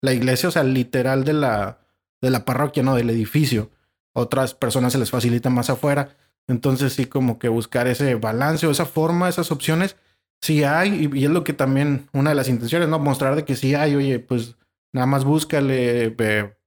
la 0.00 0.12
iglesia, 0.12 0.48
o 0.48 0.52
sea, 0.52 0.64
literal 0.64 1.24
de 1.24 1.34
la, 1.34 1.80
de 2.20 2.30
la 2.30 2.44
parroquia, 2.44 2.82
¿no? 2.82 2.94
Del 2.94 3.10
edificio 3.10 3.70
otras 4.12 4.54
personas 4.54 4.92
se 4.92 4.98
les 4.98 5.10
facilita 5.10 5.50
más 5.50 5.70
afuera. 5.70 6.16
Entonces 6.46 6.94
sí, 6.94 7.06
como 7.06 7.38
que 7.38 7.48
buscar 7.48 7.86
ese 7.86 8.14
balance 8.16 8.66
o 8.66 8.70
esa 8.70 8.86
forma, 8.86 9.28
esas 9.28 9.52
opciones, 9.52 9.96
sí 10.40 10.64
hay, 10.64 11.10
y, 11.12 11.24
es 11.24 11.30
lo 11.30 11.44
que 11.44 11.52
también 11.52 12.08
una 12.12 12.30
de 12.30 12.36
las 12.36 12.48
intenciones, 12.48 12.88
¿no? 12.88 12.98
Mostrar 12.98 13.36
de 13.36 13.44
que 13.44 13.56
sí 13.56 13.74
hay, 13.74 13.94
oye, 13.94 14.18
pues 14.18 14.56
nada 14.92 15.06
más 15.06 15.24
búscale, 15.24 16.16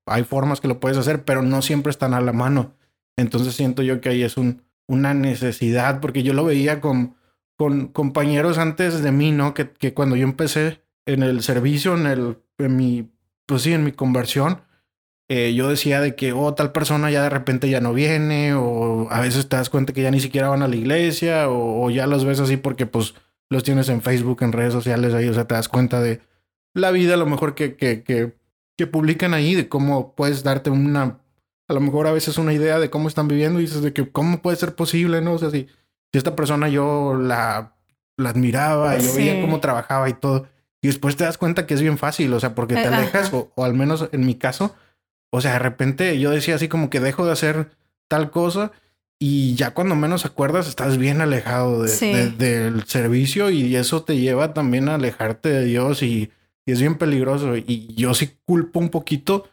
hay 0.06 0.24
formas 0.24 0.62
que 0.62 0.68
lo 0.68 0.80
puedes 0.80 0.98
hacer, 0.98 1.25
pero 1.25 1.42
no 1.42 1.62
siempre 1.62 1.92
están 1.92 2.13
a 2.13 2.21
la 2.21 2.33
mano. 2.33 2.75
Entonces 3.18 3.56
siento 3.56 3.83
yo 3.83 4.00
que 4.00 4.09
ahí 4.09 4.24
es 4.24 4.38
un, 4.38 4.63
una 4.88 5.13
necesidad, 5.13 6.00
porque 6.00 6.24
yo 6.24 6.33
lo 6.33 6.45
veía 6.45 6.81
con, 6.81 7.15
con 7.57 7.88
compañeros 7.88 8.57
antes 8.57 9.01
de 9.01 9.12
mí, 9.12 9.31
¿no? 9.31 9.53
Que, 9.53 9.69
que 9.71 9.94
cuando 9.94 10.15
yo 10.15 10.24
empecé 10.24 10.83
en 11.06 11.24
el 11.24 11.41
servicio, 11.44 11.95
en 11.95 12.07
el, 12.07 12.38
en 12.57 12.75
mi, 12.75 13.12
pues 13.45 13.63
sí, 13.63 13.74
en 13.74 13.83
mi 13.83 13.91
conversión, 13.91 14.62
eh, 15.30 15.53
yo 15.53 15.69
decía 15.69 16.01
de 16.01 16.15
que, 16.15 16.33
oh, 16.33 16.53
tal 16.53 16.71
persona 16.71 17.09
ya 17.09 17.24
de 17.24 17.30
repente 17.30 17.69
ya 17.69 17.80
no 17.80 17.94
viene, 17.94 18.53
o 18.56 19.07
a 19.09 19.21
veces 19.21 19.47
te 19.47 19.56
das 19.56 19.69
cuenta 19.69 19.94
que 19.94 20.01
ya 20.01 20.12
ni 20.12 20.19
siquiera 20.19 20.50
van 20.50 20.63
a 20.63 20.68
la 20.68 20.75
iglesia, 20.75 21.50
o, 21.50 21.89
ya 21.89 22.07
los 22.07 22.25
ves 22.25 22.39
así 22.39 22.57
porque 22.57 22.85
pues 22.85 23.15
los 23.50 23.63
tienes 23.63 23.89
en 23.89 24.01
Facebook, 24.01 24.44
en 24.44 24.51
redes 24.51 24.74
sociales 24.74 25.13
ahí, 25.13 25.27
o 25.30 25.33
sea, 25.33 25.45
te 25.47 25.56
das 25.56 25.69
cuenta 25.69 26.01
de 26.01 26.21
la 26.74 26.91
vida 26.91 27.13
a 27.13 27.18
lo 27.18 27.25
mejor 27.25 27.56
que, 27.56 27.75
que, 27.75 28.03
que, 28.03 28.35
que 28.77 28.88
publican 28.88 29.33
ahí, 29.33 29.56
de 29.56 29.69
cómo 29.69 30.15
puedes 30.15 30.44
darte 30.44 30.69
una, 30.69 31.19
a 31.73 31.79
lo 31.79 31.81
mejor 31.81 32.07
a 32.07 32.11
veces 32.11 32.37
una 32.37 32.53
idea 32.53 32.79
de 32.79 32.89
cómo 32.89 33.07
están 33.07 33.27
viviendo 33.27 33.59
y 33.59 33.63
dices 33.63 33.81
de 33.81 33.93
que 33.93 34.09
cómo 34.11 34.41
puede 34.41 34.57
ser 34.57 34.75
posible, 34.75 35.21
¿no? 35.21 35.33
O 35.33 35.39
sea, 35.39 35.49
si, 35.49 35.67
si 36.11 36.17
esta 36.17 36.35
persona 36.35 36.69
yo 36.69 37.15
la, 37.15 37.73
la 38.17 38.29
admiraba, 38.29 38.97
yo 38.97 39.13
veía 39.13 39.41
cómo 39.41 39.59
trabajaba 39.59 40.07
y 40.09 40.13
todo, 40.13 40.47
y 40.81 40.87
después 40.87 41.15
te 41.15 41.23
das 41.23 41.37
cuenta 41.37 41.65
que 41.65 41.73
es 41.73 41.81
bien 41.81 41.97
fácil, 41.97 42.33
o 42.33 42.39
sea, 42.39 42.53
porque 42.53 42.75
te 42.75 42.83
eh, 42.83 42.87
alejas, 42.87 43.31
o 43.33 43.65
al 43.65 43.73
menos 43.73 44.09
en 44.11 44.25
mi 44.25 44.35
caso, 44.35 44.75
o 45.31 45.41
sea, 45.41 45.53
de 45.53 45.59
repente 45.59 46.19
yo 46.19 46.29
decía 46.29 46.55
así 46.55 46.67
como 46.67 46.91
que 46.91 46.99
dejo 46.99 47.25
de 47.25 47.31
hacer 47.31 47.71
tal 48.07 48.29
cosa 48.29 48.71
y 49.25 49.55
ya 49.55 49.73
cuando 49.73 49.95
menos 49.95 50.25
acuerdas 50.25 50.67
estás 50.67 50.97
bien 50.97 51.21
alejado 51.21 51.83
del 51.83 52.83
servicio 52.87 53.49
y 53.51 53.73
eso 53.77 54.03
te 54.03 54.17
lleva 54.17 54.53
también 54.53 54.89
a 54.89 54.95
alejarte 54.95 55.47
de 55.47 55.63
Dios 55.63 56.03
y, 56.03 56.29
es 56.65 56.81
bien 56.81 56.95
peligroso. 56.95 57.55
Y 57.55 57.93
yo 57.95 58.13
sí 58.13 58.37
culpo 58.43 58.79
un 58.79 58.89
poquito 58.89 59.49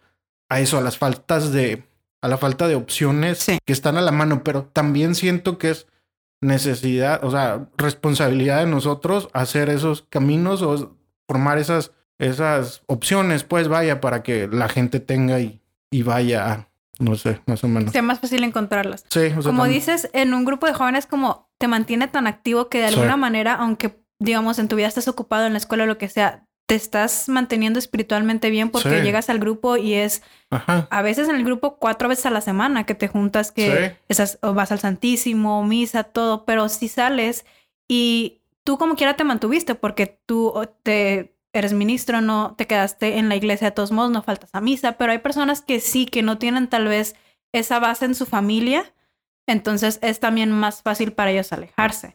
a 0.49 0.59
eso, 0.59 0.77
a 0.77 0.81
las 0.81 0.99
faltas 0.99 1.53
de, 1.53 1.85
a 2.23 2.29
la 2.29 2.39
falta 2.39 2.69
de 2.69 2.75
opciones 2.75 3.47
que 3.65 3.73
están 3.73 3.97
a 3.97 4.03
la 4.03 4.13
mano, 4.13 4.45
pero 4.45 4.65
también 4.65 5.15
siento 5.15 5.59
que 5.59 5.71
es 5.71 5.87
necesidad, 6.41 7.23
o 7.25 7.31
sea, 7.31 7.69
responsabilidad 7.77 8.61
de 8.61 8.71
nosotros 8.71 9.29
hacer 9.33 9.69
esos 9.69 10.03
caminos 10.09 10.63
o 10.63 10.97
formar 11.29 11.59
esas, 11.59 11.93
esas 12.19 12.83
opciones, 12.87 13.45
pues 13.45 13.69
vaya, 13.69 14.01
para 14.01 14.23
que 14.23 14.49
la 14.49 14.69
gente 14.69 15.01
tenga 15.01 15.41
y, 15.41 15.61
y 15.91 16.03
vaya, 16.03 16.69
no 16.99 17.17
sé, 17.17 17.41
más 17.47 17.63
o 17.65 17.69
menos. 17.69 17.93
Sea 17.93 18.03
más 18.03 18.21
fácil 18.21 18.43
encontrarlas. 18.45 19.05
Sí, 19.09 19.27
o 19.37 19.43
sea, 19.43 19.51
como 19.51 19.67
dices, 19.67 20.09
en 20.13 20.33
un 20.35 20.45
grupo 20.45 20.67
de 20.67 20.75
jóvenes 20.75 21.07
como 21.07 21.51
te 21.59 21.69
mantiene 21.69 22.09
tan 22.09 22.27
activo 22.27 22.69
que 22.69 22.79
de 22.79 22.87
alguna 22.87 23.17
manera, 23.17 23.55
aunque 23.55 24.03
digamos 24.19 24.59
en 24.59 24.69
tu 24.69 24.77
vida 24.77 24.87
estés 24.87 25.09
ocupado 25.09 25.47
en 25.47 25.53
la 25.53 25.59
escuela 25.59 25.85
o 25.85 25.87
lo 25.87 25.99
que 25.99 26.09
sea, 26.09 26.47
te 26.71 26.77
estás 26.77 27.29
manteniendo 27.29 27.81
espiritualmente 27.81 28.49
bien 28.49 28.71
porque 28.71 29.03
llegas 29.03 29.29
al 29.29 29.41
grupo 29.41 29.77
y 29.77 29.95
es 29.95 30.23
a 30.51 31.03
veces 31.03 31.29
en 31.29 31.35
el 31.35 31.45
grupo 31.45 31.79
cuatro 31.79 32.09
veces 32.09 32.27
a 32.27 32.31
la 32.31 32.41
semana 32.41 32.87
que 32.87 32.95
te 32.95 33.09
juntas, 33.09 33.51
que 33.51 33.97
esas, 34.09 34.39
o 34.41 34.55
vas 34.55 34.71
al 34.71 34.79
Santísimo, 34.79 35.65
misa, 35.65 36.05
todo, 36.05 36.45
pero 36.45 36.69
si 36.69 36.87
sales 36.87 37.45
y 37.89 38.43
tú 38.63 38.79
como 38.79 38.95
quiera 38.95 39.17
te 39.17 39.25
mantuviste 39.25 39.75
porque 39.75 40.21
tú 40.27 40.55
te 40.85 41.35
eres 41.53 41.73
ministro, 41.73 42.21
no 42.21 42.55
te 42.57 42.69
quedaste 42.69 43.19
en 43.19 43.29
la 43.29 43.35
iglesia 43.35 43.71
de 43.71 43.75
todos 43.75 43.91
modos, 43.91 44.13
no 44.13 44.23
faltas 44.23 44.51
a 44.53 44.61
misa, 44.61 44.93
pero 44.93 45.11
hay 45.11 45.19
personas 45.19 45.63
que 45.63 45.81
sí, 45.81 46.07
que 46.07 46.23
no 46.23 46.39
tienen 46.39 46.69
tal 46.69 46.87
vez 46.87 47.17
esa 47.51 47.81
base 47.81 48.05
en 48.05 48.15
su 48.15 48.27
familia, 48.27 48.95
entonces 49.49 49.99
es 50.03 50.21
también 50.21 50.53
más 50.53 50.83
fácil 50.83 51.15
para 51.15 51.33
ellos 51.33 51.53
alejarse. 51.53 52.15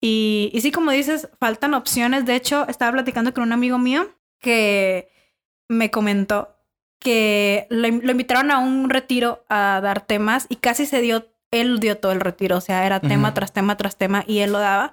Y, 0.00 0.50
y 0.52 0.60
sí, 0.60 0.70
como 0.70 0.90
dices, 0.92 1.28
faltan 1.40 1.74
opciones. 1.74 2.24
De 2.24 2.36
hecho, 2.36 2.66
estaba 2.68 2.92
platicando 2.92 3.34
con 3.34 3.42
un 3.42 3.52
amigo 3.52 3.78
mío 3.78 4.08
que 4.40 5.10
me 5.68 5.90
comentó 5.90 6.54
que 6.98 7.66
lo, 7.70 7.86
invitaron 7.86 8.50
a 8.50 8.58
un 8.58 8.90
retiro 8.90 9.44
a 9.48 9.80
dar 9.82 10.00
temas 10.00 10.46
y 10.48 10.56
casi 10.56 10.86
se 10.86 11.00
dio, 11.00 11.28
él 11.50 11.78
dio 11.80 11.98
todo 11.98 12.12
el 12.12 12.20
retiro, 12.20 12.56
o 12.56 12.60
sea, 12.60 12.84
era 12.86 13.00
tema 13.00 13.34
tras 13.34 13.52
tema 13.52 13.76
tras 13.76 13.96
tema 13.96 14.24
y 14.26 14.38
él 14.40 14.52
lo 14.52 14.58
daba. 14.58 14.92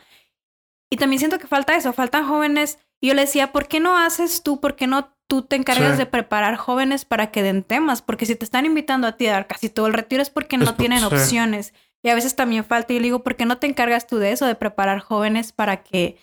Y 0.89 0.97
también 0.97 1.19
siento 1.19 1.39
que 1.39 1.47
falta 1.47 1.75
eso, 1.75 1.93
faltan 1.93 2.27
jóvenes 2.27 2.79
y 3.01 3.07
yo 3.07 3.13
le 3.15 3.21
decía, 3.21 3.51
¿por 3.51 3.67
qué 3.67 3.79
no 3.79 3.97
haces 3.97 4.43
tú? 4.43 4.59
¿Por 4.59 4.75
qué 4.75 4.88
no 4.88 5.13
tú 5.27 5.41
te 5.41 5.55
encargas 5.55 5.97
de 5.97 6.05
preparar 6.05 6.55
jóvenes 6.55 7.05
para 7.05 7.31
que 7.31 7.41
den 7.41 7.63
temas? 7.63 8.01
Porque 8.01 8.27
si 8.27 8.35
te 8.35 8.45
están 8.45 8.65
invitando 8.65 9.07
a 9.07 9.13
ti 9.13 9.25
a 9.27 9.33
dar 9.33 9.47
casi 9.47 9.69
todo 9.69 9.88
el 9.88 9.93
retiro 9.93 10.21
es 10.21 10.29
porque 10.29 10.57
no 10.57 10.75
tienen 10.75 11.03
opciones. 11.03 11.74
Y 12.05 12.09
a 12.09 12.15
veces 12.15 12.35
también 12.35 12.63
falta. 12.63 12.93
Y 12.93 13.00
le 13.00 13.05
digo, 13.05 13.24
¿por 13.24 13.35
qué 13.35 13.45
no 13.45 13.57
te 13.57 13.65
encargas 13.65 14.05
tú 14.05 14.19
de 14.19 14.31
eso, 14.31 14.45
de 14.45 14.53
preparar 14.53 15.00
jóvenes 15.00 15.51
para 15.51 15.81
que 15.81 16.17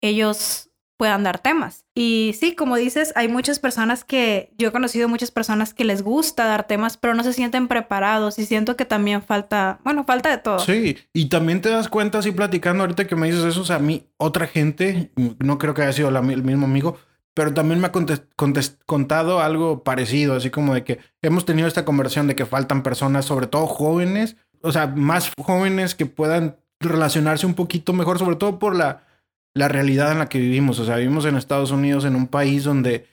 ellos 0.00 0.68
puedan 0.98 1.22
dar 1.22 1.38
temas. 1.38 1.84
Y 1.94 2.34
sí, 2.38 2.56
como 2.56 2.76
dices, 2.76 3.12
hay 3.14 3.28
muchas 3.28 3.60
personas 3.60 4.04
que, 4.04 4.50
yo 4.58 4.68
he 4.68 4.72
conocido 4.72 5.08
muchas 5.08 5.30
personas 5.30 5.72
que 5.72 5.84
les 5.84 6.02
gusta 6.02 6.44
dar 6.44 6.66
temas, 6.66 6.96
pero 6.96 7.14
no 7.14 7.22
se 7.22 7.32
sienten 7.32 7.68
preparados 7.68 8.38
y 8.40 8.44
siento 8.44 8.76
que 8.76 8.84
también 8.84 9.22
falta, 9.22 9.78
bueno, 9.84 10.02
falta 10.04 10.28
de 10.28 10.38
todo. 10.38 10.58
Sí, 10.58 10.98
y 11.12 11.26
también 11.26 11.60
te 11.60 11.68
das 11.68 11.88
cuenta, 11.88 12.18
así 12.18 12.32
platicando 12.32 12.82
ahorita 12.82 13.06
que 13.06 13.14
me 13.14 13.30
dices 13.30 13.44
eso, 13.44 13.62
o 13.62 13.72
a 13.72 13.78
mí, 13.78 14.08
otra 14.16 14.48
gente, 14.48 15.12
no 15.38 15.56
creo 15.56 15.72
que 15.72 15.82
haya 15.82 15.92
sido 15.92 16.08
el 16.08 16.42
mismo 16.42 16.66
amigo, 16.66 16.98
pero 17.32 17.54
también 17.54 17.80
me 17.80 17.86
ha 17.86 17.92
contado 18.84 19.40
algo 19.40 19.84
parecido, 19.84 20.34
así 20.34 20.50
como 20.50 20.74
de 20.74 20.82
que 20.82 20.98
hemos 21.22 21.44
tenido 21.44 21.68
esta 21.68 21.84
conversación 21.84 22.26
de 22.26 22.34
que 22.34 22.44
faltan 22.44 22.82
personas, 22.82 23.24
sobre 23.24 23.46
todo 23.46 23.68
jóvenes, 23.68 24.36
o 24.62 24.72
sea, 24.72 24.86
más 24.86 25.32
jóvenes 25.40 25.94
que 25.94 26.06
puedan 26.06 26.56
relacionarse 26.80 27.46
un 27.46 27.54
poquito 27.54 27.92
mejor, 27.92 28.18
sobre 28.18 28.36
todo 28.36 28.58
por 28.58 28.76
la 28.76 29.02
la 29.58 29.68
realidad 29.68 30.12
en 30.12 30.18
la 30.18 30.28
que 30.28 30.38
vivimos. 30.38 30.78
O 30.78 30.84
sea, 30.84 30.96
vivimos 30.96 31.24
en 31.24 31.36
Estados 31.36 31.70
Unidos, 31.70 32.04
en 32.04 32.16
un 32.16 32.28
país 32.28 32.64
donde 32.64 33.06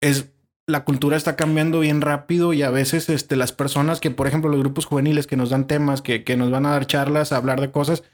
es 0.00 0.30
la 0.66 0.84
cultura 0.84 1.16
está 1.16 1.34
cambiando 1.34 1.80
bien 1.80 2.00
rápido 2.00 2.52
y 2.52 2.62
a 2.62 2.70
veces 2.70 3.08
este, 3.08 3.34
las 3.34 3.52
personas 3.52 3.98
que, 3.98 4.12
por 4.12 4.28
ejemplo, 4.28 4.50
los 4.50 4.60
grupos 4.60 4.86
juveniles 4.86 5.26
que 5.26 5.36
nos 5.36 5.50
dan 5.50 5.66
temas, 5.66 6.00
que, 6.00 6.22
que 6.22 6.36
nos 6.36 6.50
van 6.50 6.64
a 6.64 6.70
dar 6.70 6.86
charlas, 6.86 7.32
a 7.32 7.36
hablar 7.36 7.60
de 7.60 7.72
cosas, 7.72 8.04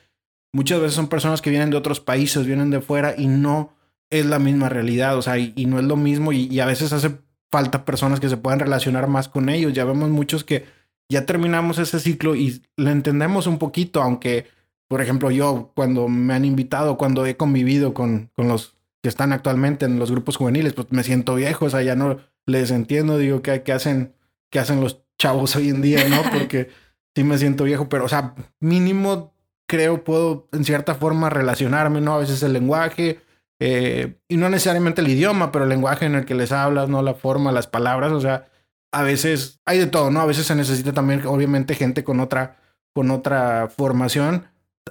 muchas 0.52 0.80
veces 0.80 0.94
son 0.94 1.08
personas 1.08 1.42
que 1.42 1.50
vienen 1.50 1.68
de 1.68 1.76
otros 1.76 2.00
países, 2.00 2.46
vienen 2.46 2.70
de 2.70 2.80
fuera 2.80 3.14
y 3.16 3.26
no 3.26 3.74
es 4.08 4.24
la 4.24 4.38
misma 4.38 4.70
realidad, 4.70 5.18
o 5.18 5.22
sea, 5.22 5.36
y, 5.36 5.52
no 5.66 5.78
es 5.78 5.84
lo 5.84 5.96
mismo 5.96 6.32
y, 6.32 6.46
y, 6.46 6.60
a 6.60 6.66
veces 6.66 6.94
hace 6.94 7.18
falta 7.50 7.84
personas 7.84 8.20
que 8.20 8.30
se 8.30 8.38
puedan 8.38 8.60
relacionar 8.60 9.06
más 9.06 9.28
con 9.28 9.50
ellos. 9.50 9.74
Ya 9.74 9.84
vemos 9.84 10.08
muchos 10.08 10.42
que 10.42 10.64
ya 11.08 11.26
terminamos 11.26 11.78
ese 11.78 12.00
ciclo 12.00 12.34
y 12.34 12.62
lo 12.76 12.90
entendemos 12.90 13.46
un 13.46 13.58
poquito, 13.58 14.02
aunque, 14.02 14.46
por 14.88 15.00
ejemplo, 15.00 15.30
yo 15.30 15.72
cuando 15.74 16.08
me 16.08 16.34
han 16.34 16.44
invitado, 16.44 16.96
cuando 16.96 17.26
he 17.26 17.36
convivido 17.36 17.94
con, 17.94 18.30
con 18.34 18.48
los 18.48 18.76
que 19.02 19.08
están 19.08 19.32
actualmente 19.32 19.84
en 19.84 19.98
los 19.98 20.10
grupos 20.10 20.36
juveniles, 20.36 20.72
pues 20.72 20.88
me 20.90 21.04
siento 21.04 21.34
viejo, 21.36 21.66
o 21.66 21.70
sea, 21.70 21.82
ya 21.82 21.94
no 21.94 22.18
les 22.44 22.70
entiendo, 22.70 23.18
digo, 23.18 23.42
¿qué, 23.42 23.62
qué 23.62 23.72
hacen, 23.72 24.14
qué 24.50 24.58
hacen 24.58 24.80
los 24.80 25.02
chavos 25.18 25.54
hoy 25.56 25.68
en 25.68 25.82
día, 25.82 26.08
no? 26.08 26.22
Porque 26.32 26.70
sí 27.14 27.24
me 27.24 27.38
siento 27.38 27.64
viejo, 27.64 27.88
pero, 27.88 28.04
o 28.04 28.08
sea, 28.08 28.34
mínimo 28.60 29.32
creo 29.68 30.04
puedo 30.04 30.48
en 30.52 30.64
cierta 30.64 30.94
forma 30.94 31.30
relacionarme, 31.30 32.00
¿no? 32.00 32.14
A 32.14 32.18
veces 32.18 32.42
el 32.42 32.52
lenguaje, 32.52 33.20
eh, 33.58 34.16
y 34.28 34.36
no 34.36 34.48
necesariamente 34.48 35.00
el 35.00 35.08
idioma, 35.08 35.50
pero 35.50 35.64
el 35.64 35.70
lenguaje 35.70 36.06
en 36.06 36.14
el 36.14 36.24
que 36.24 36.34
les 36.34 36.52
hablas, 36.52 36.88
¿no? 36.88 37.02
La 37.02 37.14
forma, 37.14 37.52
las 37.52 37.66
palabras, 37.66 38.12
o 38.12 38.20
sea, 38.20 38.48
a 38.96 39.02
veces 39.02 39.60
hay 39.66 39.78
de 39.78 39.86
todo, 39.86 40.10
¿no? 40.10 40.22
A 40.22 40.26
veces 40.26 40.46
se 40.46 40.54
necesita 40.54 40.94
también, 40.94 41.26
obviamente, 41.26 41.74
gente 41.74 42.02
con 42.02 42.18
otra, 42.18 42.56
con 42.94 43.10
otra 43.10 43.68
formación 43.68 44.46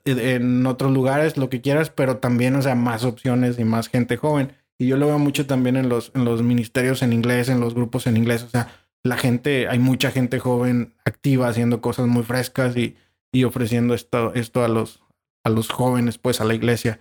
eh, 0.05 0.35
en 0.35 0.67
otros 0.67 0.91
lugares, 0.91 1.37
lo 1.37 1.49
que 1.49 1.61
quieras, 1.61 1.89
pero 1.89 2.17
también, 2.17 2.55
o 2.55 2.61
sea, 2.61 2.75
más 2.75 3.03
opciones 3.03 3.57
y 3.57 3.63
más 3.63 3.87
gente 3.87 4.15
joven. 4.15 4.53
Y 4.77 4.85
yo 4.85 4.97
lo 4.97 5.07
veo 5.07 5.17
mucho 5.17 5.47
también 5.47 5.75
en 5.75 5.89
los, 5.89 6.11
en 6.13 6.23
los 6.23 6.43
ministerios 6.43 7.01
en 7.01 7.13
inglés, 7.13 7.49
en 7.49 7.59
los 7.59 7.73
grupos 7.73 8.05
en 8.05 8.15
inglés, 8.15 8.43
o 8.43 8.49
sea, 8.49 8.69
la 9.03 9.17
gente, 9.17 9.67
hay 9.67 9.79
mucha 9.79 10.11
gente 10.11 10.37
joven 10.37 10.93
activa 11.03 11.47
haciendo 11.47 11.81
cosas 11.81 12.05
muy 12.05 12.21
frescas 12.21 12.77
y, 12.77 12.97
y 13.31 13.43
ofreciendo 13.43 13.95
esto, 13.95 14.35
esto 14.35 14.63
a 14.63 14.67
los, 14.67 15.01
a 15.43 15.49
los 15.49 15.71
jóvenes, 15.71 16.19
pues, 16.19 16.41
a 16.41 16.45
la 16.45 16.53
iglesia. 16.53 16.99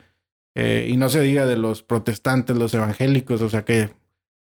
Eh, 0.55 0.89
y 0.89 0.97
no 0.97 1.11
se 1.11 1.21
diga 1.21 1.45
de 1.45 1.59
los 1.59 1.83
protestantes, 1.83 2.57
los 2.57 2.73
evangélicos, 2.73 3.43
o 3.43 3.51
sea 3.51 3.67
que, 3.67 3.91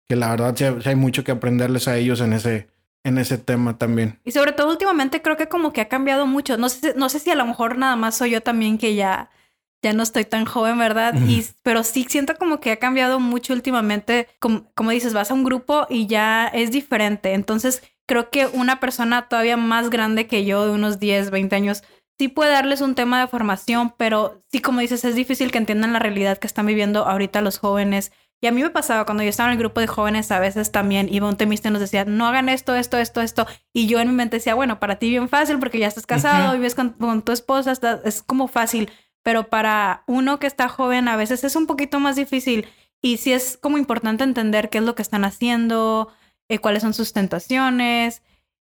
que 0.07 0.15
la 0.15 0.29
verdad 0.29 0.55
sí 0.55 0.65
hay 0.89 0.95
mucho 0.95 1.23
que 1.23 1.31
aprenderles 1.31 1.87
a 1.87 1.97
ellos 1.97 2.21
en 2.21 2.33
ese, 2.33 2.67
en 3.03 3.17
ese 3.17 3.37
tema 3.37 3.77
también. 3.77 4.19
Y 4.23 4.31
sobre 4.31 4.51
todo 4.51 4.69
últimamente 4.69 5.21
creo 5.21 5.37
que 5.37 5.47
como 5.47 5.73
que 5.73 5.81
ha 5.81 5.89
cambiado 5.89 6.25
mucho. 6.25 6.57
No 6.57 6.69
sé, 6.69 6.93
no 6.95 7.09
sé 7.09 7.19
si 7.19 7.29
a 7.31 7.35
lo 7.35 7.45
mejor 7.45 7.77
nada 7.77 7.95
más 7.95 8.15
soy 8.15 8.31
yo 8.31 8.41
también 8.41 8.77
que 8.77 8.95
ya, 8.95 9.29
ya 9.81 9.93
no 9.93 10.03
estoy 10.03 10.25
tan 10.25 10.45
joven, 10.45 10.77
¿verdad? 10.77 11.13
y, 11.27 11.45
pero 11.63 11.83
sí 11.83 12.05
siento 12.09 12.35
como 12.35 12.59
que 12.59 12.71
ha 12.71 12.77
cambiado 12.77 13.19
mucho 13.19 13.53
últimamente. 13.53 14.27
Como, 14.39 14.71
como 14.75 14.91
dices, 14.91 15.13
vas 15.13 15.31
a 15.31 15.33
un 15.33 15.43
grupo 15.43 15.87
y 15.89 16.07
ya 16.07 16.47
es 16.47 16.71
diferente. 16.71 17.33
Entonces 17.33 17.83
creo 18.05 18.29
que 18.29 18.47
una 18.47 18.79
persona 18.79 19.29
todavía 19.29 19.57
más 19.57 19.89
grande 19.89 20.27
que 20.27 20.45
yo, 20.45 20.65
de 20.65 20.73
unos 20.73 20.99
10, 20.99 21.31
20 21.31 21.55
años, 21.55 21.83
sí 22.19 22.27
puede 22.27 22.51
darles 22.51 22.81
un 22.81 22.93
tema 22.93 23.19
de 23.19 23.27
formación, 23.27 23.95
pero 23.97 24.43
sí, 24.51 24.59
como 24.59 24.81
dices, 24.81 25.03
es 25.05 25.15
difícil 25.15 25.51
que 25.51 25.57
entiendan 25.57 25.93
la 25.93 25.99
realidad 25.99 26.37
que 26.37 26.45
están 26.45 26.67
viviendo 26.67 27.05
ahorita 27.05 27.41
los 27.41 27.57
jóvenes. 27.57 28.11
Y 28.43 28.47
a 28.47 28.51
mí 28.51 28.63
me 28.63 28.71
pasaba 28.71 29.05
cuando 29.05 29.21
yo 29.23 29.29
estaba 29.29 29.49
en 29.49 29.53
el 29.53 29.59
grupo 29.59 29.79
de 29.79 29.87
jóvenes, 29.87 30.31
a 30.31 30.39
veces 30.39 30.71
también 30.71 31.07
iba 31.13 31.29
un 31.29 31.37
temista 31.37 31.69
y 31.69 31.71
nos 31.71 31.79
decía, 31.79 32.05
no 32.05 32.27
hagan 32.27 32.49
esto, 32.49 32.75
esto, 32.75 32.97
esto, 32.97 33.21
esto. 33.21 33.45
Y 33.71 33.85
yo 33.85 33.99
en 33.99 34.09
mi 34.09 34.15
mente 34.15 34.37
decía, 34.37 34.55
bueno, 34.55 34.79
para 34.79 34.95
ti 34.97 35.09
bien 35.09 35.29
fácil 35.29 35.59
porque 35.59 35.77
ya 35.77 35.87
estás 35.87 36.07
casado, 36.07 36.53
vives 36.53 36.73
con, 36.73 37.21
tu 37.21 37.31
esposa, 37.31 37.73
es 38.03 38.23
como 38.23 38.47
fácil. 38.47 38.89
Pero 39.23 39.49
para 39.49 40.03
uno 40.07 40.39
que 40.39 40.47
está 40.47 40.67
joven 40.67 41.07
a 41.07 41.15
veces 41.15 41.43
es 41.43 41.55
un 41.55 41.67
poquito 41.67 41.99
más 41.99 42.15
difícil. 42.15 42.67
Y 42.99 43.17
sí 43.17 43.31
es 43.31 43.57
como 43.57 43.77
importante 43.77 44.23
entender 44.23 44.69
qué 44.69 44.79
es 44.79 44.83
lo 44.83 44.95
que 44.95 45.03
están 45.03 45.23
haciendo, 45.23 46.11
eh, 46.49 46.57
cuáles 46.57 46.81
son 46.81 46.95
sus 46.95 47.13
tentaciones 47.13 48.23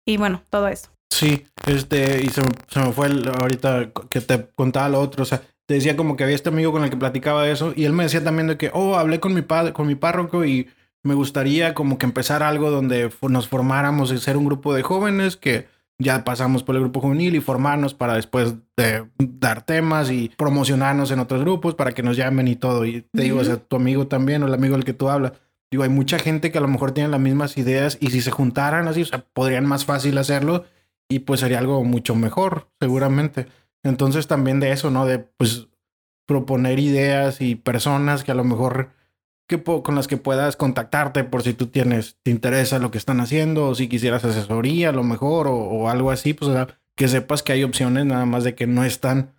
y 0.06 0.18
bueno, 0.18 0.44
todo 0.50 0.68
eso. 0.68 0.90
Sí, 1.10 1.46
este, 1.68 2.24
y 2.24 2.30
se, 2.30 2.42
me 2.42 2.92
fue 2.94 3.08
ahorita 3.08 3.92
que 4.10 4.22
te 4.22 4.48
contaba 4.56 4.90
lo 4.90 5.02
otro, 5.02 5.24
o 5.24 5.26
sea, 5.26 5.42
te 5.72 5.76
decía 5.76 5.96
como 5.96 6.18
que 6.18 6.26
había 6.26 6.36
este 6.36 6.50
amigo 6.50 6.74
con 6.74 6.84
el 6.84 6.90
que 6.90 6.98
platicaba 6.98 7.46
de 7.46 7.54
eso 7.54 7.72
y 7.74 7.86
él 7.86 7.94
me 7.94 8.04
decía 8.04 8.22
también 8.22 8.48
de 8.48 8.58
que, 8.58 8.72
oh, 8.74 8.98
hablé 8.98 9.22
con 9.22 9.34
mi 9.34 9.42
padre, 9.42 9.72
con 9.72 9.88
mi 9.88 9.96
párroco 9.96 10.44
y 10.44 10.68
me 11.02 11.14
gustaría 11.14 11.74
como 11.74 11.98
que 11.98 12.06
empezar 12.06 12.44
algo 12.44 12.70
donde 12.70 13.10
nos 13.30 13.48
formáramos 13.48 14.12
y 14.12 14.18
ser 14.18 14.36
un 14.36 14.44
grupo 14.44 14.74
de 14.74 14.82
jóvenes 14.82 15.38
que 15.38 15.70
ya 15.98 16.26
pasamos 16.26 16.64
por 16.64 16.76
el 16.76 16.82
grupo 16.82 17.00
juvenil 17.00 17.38
y 17.38 17.40
formarnos 17.40 17.94
para 17.94 18.16
después 18.16 18.56
de 18.76 19.08
dar 19.18 19.62
temas 19.62 20.12
y 20.12 20.30
promocionarnos 20.36 21.10
en 21.10 21.20
otros 21.20 21.40
grupos 21.40 21.74
para 21.74 21.94
que 21.94 22.04
nos 22.04 22.18
llamen 22.18 22.50
y 22.50 22.58
todo. 22.58 22.84
Y 22.84 23.04
te 23.14 23.22
digo, 23.22 23.40
o 23.40 23.44
sea, 23.46 23.56
tu 23.56 23.78
amigo 23.78 24.08
también 24.08 24.44
o 24.44 24.48
el 24.48 24.54
amigo 24.54 24.76
del 24.76 24.84
que 24.84 24.92
tú 24.92 25.08
hablas 25.08 25.32
Digo, 25.72 25.84
hay 25.84 25.90
mucha 25.90 26.20
gente 26.20 26.52
que 26.52 26.58
a 26.58 26.62
lo 26.62 26.68
mejor 26.68 26.92
tiene 26.92 27.08
las 27.08 27.22
mismas 27.22 27.58
ideas 27.58 27.98
y 28.02 28.08
si 28.08 28.20
se 28.20 28.30
juntaran 28.30 28.90
así, 28.90 29.04
o 29.04 29.06
sea, 29.06 29.24
podrían 29.34 29.66
más 29.66 29.86
fácil 29.86 30.18
hacerlo 30.18 30.66
y 31.08 31.20
pues 31.20 31.40
sería 31.40 31.60
algo 31.60 31.82
mucho 31.86 32.14
mejor, 32.14 32.68
seguramente. 32.82 33.48
Entonces 33.84 34.28
también 34.28 34.60
de 34.60 34.72
eso, 34.72 34.92
¿no? 34.92 35.06
De 35.06 35.20
pues 35.20 35.68
proponer 36.26 36.80
ideas 36.80 37.42
y 37.42 37.56
personas 37.56 38.24
que 38.24 38.32
a 38.32 38.36
lo 38.36 38.44
mejor 38.44 38.92
que 39.48 39.62
con 39.64 39.96
las 39.96 40.08
que 40.08 40.18
puedas 40.18 40.56
contactarte 40.56 41.26
por 41.26 41.44
si 41.44 41.54
tú 41.54 41.68
tienes, 41.68 42.18
te 42.24 42.32
interesa 42.32 42.80
lo 42.80 42.90
que 42.90 42.98
están 42.98 43.20
haciendo 43.20 43.68
o 43.68 43.76
si 43.76 43.90
quisieras 43.90 44.24
asesoría 44.24 44.90
a 44.90 44.94
lo 44.94 45.04
mejor 45.04 45.48
o, 45.50 45.90
algo 45.90 46.12
así, 46.12 46.34
pues 46.34 46.50
o 46.52 46.68
que 46.96 47.08
sepas 47.08 47.44
que 47.44 47.52
hay 47.52 47.64
opciones 47.64 48.06
nada 48.06 48.26
más 48.26 48.44
de 48.44 48.56
que 48.56 48.68
no 48.68 48.86
están 48.86 49.34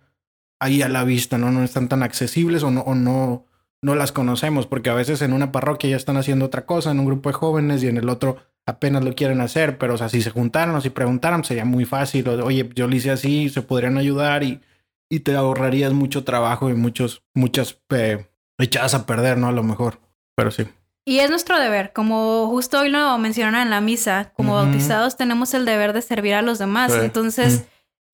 ahí 0.59 0.81
a 0.81 0.89
la 0.89 1.03
vista, 1.03 1.37
¿no? 1.37 1.51
No 1.51 1.63
están 1.63 1.89
tan 1.89 2.03
accesibles 2.03 2.63
o 2.63 2.69
no, 2.69 2.81
o 2.81 2.93
no 2.95 3.45
no 3.83 3.95
las 3.95 4.13
conocemos, 4.13 4.65
porque 4.65 4.89
a 4.89 4.93
veces 4.93 5.21
en 5.21 5.33
una 5.33 5.51
parroquia 5.51 5.89
ya 5.89 5.97
están 5.97 6.15
haciendo 6.15 6.45
otra 6.45 6.65
cosa, 6.65 6.91
en 6.91 6.99
un 6.99 7.05
grupo 7.05 7.29
de 7.29 7.33
jóvenes 7.33 7.83
y 7.83 7.87
en 7.87 7.97
el 7.97 8.07
otro 8.07 8.37
apenas 8.65 9.03
lo 9.03 9.13
quieren 9.13 9.41
hacer, 9.41 9.77
pero 9.77 9.95
o 9.95 9.97
sea, 9.97 10.09
si 10.09 10.21
se 10.21 10.29
juntaran 10.29 10.75
o 10.75 10.81
si 10.81 10.89
preguntaran 10.89 11.43
sería 11.43 11.65
muy 11.65 11.85
fácil, 11.85 12.27
oye, 12.27 12.69
yo 12.75 12.87
lo 12.87 12.95
hice 12.95 13.11
así, 13.11 13.49
se 13.49 13.61
podrían 13.61 13.97
ayudar 13.97 14.43
y, 14.43 14.61
y 15.09 15.19
te 15.21 15.35
ahorrarías 15.35 15.93
mucho 15.93 16.23
trabajo 16.23 16.69
y 16.69 16.73
muchos, 16.73 17.23
muchas 17.33 17.79
eh, 17.89 18.25
echadas 18.57 18.93
a 18.93 19.05
perder, 19.05 19.37
¿no? 19.37 19.47
A 19.47 19.51
lo 19.51 19.63
mejor, 19.63 19.99
pero 20.35 20.51
sí. 20.51 20.65
Y 21.05 21.19
es 21.19 21.29
nuestro 21.29 21.59
deber, 21.59 21.91
como 21.91 22.47
justo 22.47 22.79
hoy 22.79 22.89
lo 22.89 23.17
mencionaron 23.17 23.59
en 23.59 23.69
la 23.69 23.81
misa, 23.81 24.31
como 24.35 24.53
bautizados 24.53 25.17
tenemos 25.17 25.53
el 25.53 25.65
deber 25.65 25.91
de 25.91 26.01
servir 26.01 26.35
a 26.35 26.41
los 26.41 26.59
demás, 26.59 26.93
entonces... 26.93 27.65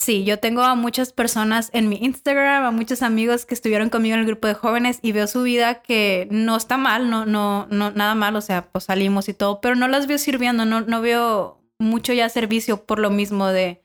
Sí, 0.01 0.23
yo 0.23 0.39
tengo 0.39 0.61
a 0.63 0.75
muchas 0.75 1.11
personas 1.11 1.69
en 1.73 1.89
mi 1.89 1.97
Instagram, 1.97 2.63
a 2.63 2.71
muchos 2.71 3.01
amigos 3.01 3.45
que 3.45 3.53
estuvieron 3.53 3.89
conmigo 3.89 4.13
en 4.13 4.21
el 4.21 4.25
grupo 4.25 4.47
de 4.47 4.53
jóvenes 4.53 4.99
y 5.01 5.11
veo 5.11 5.27
su 5.27 5.43
vida 5.43 5.81
que 5.81 6.25
no 6.31 6.55
está 6.55 6.77
mal, 6.77 7.09
no, 7.09 7.25
no, 7.25 7.67
no, 7.69 7.91
nada 7.91 8.15
mal, 8.15 8.35
o 8.37 8.41
sea, 8.41 8.71
pues 8.71 8.85
salimos 8.85 9.27
y 9.27 9.33
todo, 9.33 9.59
pero 9.59 9.75
no 9.75 9.89
las 9.89 10.07
veo 10.07 10.17
sirviendo, 10.17 10.65
no, 10.65 10.81
no 10.81 11.01
veo 11.01 11.61
mucho 11.79 12.13
ya 12.13 12.29
servicio 12.29 12.85
por 12.85 12.99
lo 12.99 13.09
mismo 13.09 13.47
de 13.47 13.83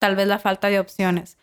tal 0.00 0.16
vez 0.16 0.26
la 0.26 0.40
falta 0.40 0.68
de 0.68 0.80
opciones. 0.80 1.38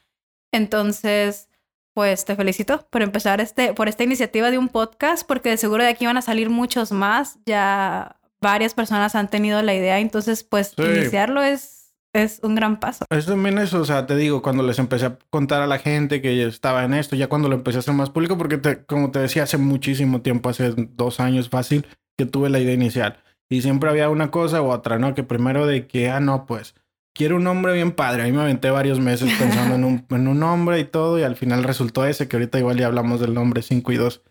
Entonces, 0.51 1.49
pues 1.93 2.25
te 2.25 2.35
felicito 2.35 2.87
por 2.89 3.01
empezar 3.01 3.39
este, 3.39 3.73
por 3.73 3.87
esta 3.87 4.03
iniciativa 4.03 4.51
de 4.51 4.57
un 4.57 4.67
podcast, 4.67 5.25
porque 5.25 5.49
de 5.49 5.57
seguro 5.57 5.83
de 5.83 5.89
aquí 5.89 6.05
van 6.05 6.17
a 6.17 6.21
salir 6.21 6.49
muchos 6.49 6.91
más. 6.91 7.39
Ya 7.45 8.19
varias 8.41 8.73
personas 8.73 9.15
han 9.15 9.29
tenido 9.29 9.61
la 9.61 9.73
idea, 9.73 9.99
entonces, 9.99 10.43
pues 10.43 10.73
iniciarlo 10.77 11.41
es 11.41 11.78
es 12.13 12.39
un 12.43 12.55
gran 12.55 12.79
paso. 12.79 13.05
Es 13.09 13.25
también 13.25 13.57
eso, 13.57 13.81
o 13.81 13.85
sea, 13.85 14.05
te 14.05 14.15
digo, 14.15 14.41
cuando 14.41 14.63
les 14.63 14.79
empecé 14.79 15.05
a 15.05 15.17
contar 15.29 15.61
a 15.61 15.67
la 15.67 15.79
gente 15.79 16.21
que 16.21 16.43
estaba 16.45 16.83
en 16.83 16.93
esto, 16.93 17.15
ya 17.15 17.27
cuando 17.27 17.49
lo 17.49 17.55
empecé 17.55 17.77
a 17.77 17.79
hacer 17.79 17.93
más 17.93 18.09
público, 18.09 18.37
porque 18.37 18.59
como 18.85 19.11
te 19.11 19.19
decía, 19.19 19.43
hace 19.43 19.57
muchísimo 19.57 20.21
tiempo, 20.21 20.49
hace 20.49 20.73
dos 20.75 21.19
años 21.19 21.49
fácil, 21.49 21.85
que 22.17 22.25
tuve 22.25 22.49
la 22.49 22.59
idea 22.59 22.73
inicial. 22.73 23.23
Y 23.49 23.61
siempre 23.61 23.89
había 23.89 24.09
una 24.09 24.31
cosa 24.31 24.61
u 24.61 24.69
otra, 24.69 24.99
¿no? 24.99 25.15
Que 25.15 25.23
primero 25.23 25.65
de 25.65 25.87
que, 25.87 26.09
ah, 26.09 26.19
no, 26.19 26.45
pues, 26.45 26.75
quiero 27.13 27.37
un 27.37 27.43
nombre 27.43 27.73
bien 27.73 27.91
padre. 27.91 28.23
Ahí 28.23 28.31
me 28.31 28.41
aventé 28.41 28.69
varios 28.69 28.99
meses 28.99 29.31
pensando 29.39 29.75
en 29.75 29.83
un, 29.83 30.05
en 30.09 30.27
un 30.27 30.39
nombre 30.39 30.79
y 30.79 30.85
todo, 30.85 31.19
y 31.19 31.23
al 31.23 31.35
final 31.35 31.63
resultó 31.63 32.05
ese, 32.05 32.27
que 32.27 32.35
ahorita 32.35 32.59
igual 32.59 32.77
ya 32.77 32.87
hablamos 32.87 33.19
del 33.19 33.33
nombre 33.33 33.61
5 33.61 33.91
y 33.91 33.97
2. 33.97 34.21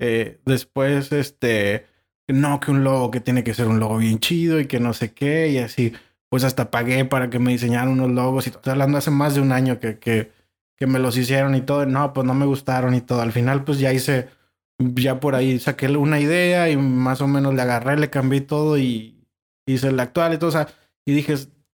Eh, 0.00 0.40
después, 0.44 1.12
este, 1.12 1.86
no, 2.28 2.60
que 2.60 2.70
un 2.70 2.84
logo 2.84 3.10
que 3.10 3.20
tiene 3.20 3.44
que 3.44 3.54
ser 3.54 3.68
un 3.68 3.78
logo 3.78 3.98
bien 3.98 4.18
chido 4.18 4.58
y 4.60 4.66
que 4.66 4.80
no 4.80 4.92
sé 4.94 5.12
qué, 5.12 5.48
y 5.48 5.58
así 5.58 5.92
pues 6.32 6.44
hasta 6.44 6.70
pagué 6.70 7.04
para 7.04 7.28
que 7.28 7.38
me 7.38 7.52
diseñaran 7.52 7.90
unos 7.90 8.10
logos 8.10 8.46
y 8.46 8.50
estoy 8.50 8.70
hablando 8.70 8.96
hace 8.96 9.10
más 9.10 9.34
de 9.34 9.42
un 9.42 9.52
año 9.52 9.78
que, 9.78 9.98
que, 9.98 10.32
que 10.78 10.86
me 10.86 10.98
los 10.98 11.18
hicieron 11.18 11.54
y 11.54 11.60
todo, 11.60 11.84
no, 11.84 12.14
pues 12.14 12.26
no 12.26 12.32
me 12.32 12.46
gustaron 12.46 12.94
y 12.94 13.02
todo. 13.02 13.20
Al 13.20 13.32
final 13.32 13.64
pues 13.64 13.78
ya 13.78 13.92
hice, 13.92 14.30
ya 14.78 15.20
por 15.20 15.34
ahí 15.34 15.58
saqué 15.58 15.94
una 15.94 16.20
idea 16.20 16.70
y 16.70 16.78
más 16.78 17.20
o 17.20 17.28
menos 17.28 17.52
le 17.52 17.60
agarré, 17.60 17.98
le 17.98 18.08
cambié 18.08 18.40
todo 18.40 18.78
y 18.78 19.22
hice 19.66 19.88
el 19.88 20.00
actual 20.00 20.32
y 20.32 20.38
todo, 20.38 20.48
o 20.48 20.52
sea, 20.52 20.68
y 21.04 21.12
dije, 21.12 21.34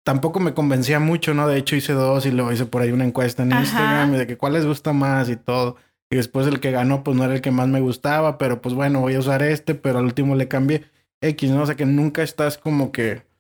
tampoco 0.05 0.39
me 0.39 0.53
convencía 0.53 1.01
mucho, 1.01 1.33
¿no? 1.33 1.49
De 1.49 1.57
hecho 1.57 1.75
hice 1.75 1.95
dos 1.95 2.27
y 2.27 2.31
luego 2.31 2.53
hice 2.53 2.67
por 2.67 2.83
ahí 2.83 2.93
una 2.93 3.07
encuesta 3.07 3.45
en 3.45 3.53
Instagram 3.53 4.17
y 4.17 4.19
de 4.19 4.27
que 4.27 4.37
cuál 4.37 4.53
les 4.53 4.67
gusta 4.67 4.93
más 4.93 5.31
y 5.31 5.37
todo. 5.37 5.77
Y 6.11 6.17
después 6.17 6.47
el 6.47 6.61
que 6.61 6.73
ganó 6.73 7.05
pues 7.05 7.17
no 7.17 7.25
era 7.25 7.33
el 7.33 7.41
que 7.41 7.53
más 7.53 7.69
me 7.69 7.81
gustaba, 7.81 8.37
pero 8.37 8.61
pues 8.61 8.75
bueno, 8.75 9.01
voy 9.01 9.15
a 9.15 9.19
usar 9.19 9.43
este, 9.43 9.75
pero 9.75 10.01
al 10.01 10.05
último 10.05 10.35
le 10.35 10.47
cambié 10.47 10.85
X, 11.23 11.51
¿no? 11.53 11.63
O 11.63 11.67
sea 11.67 11.75
que 11.75 11.87
nunca 11.87 12.23
estás 12.23 12.59
como 12.59 12.93
que 12.93 13.32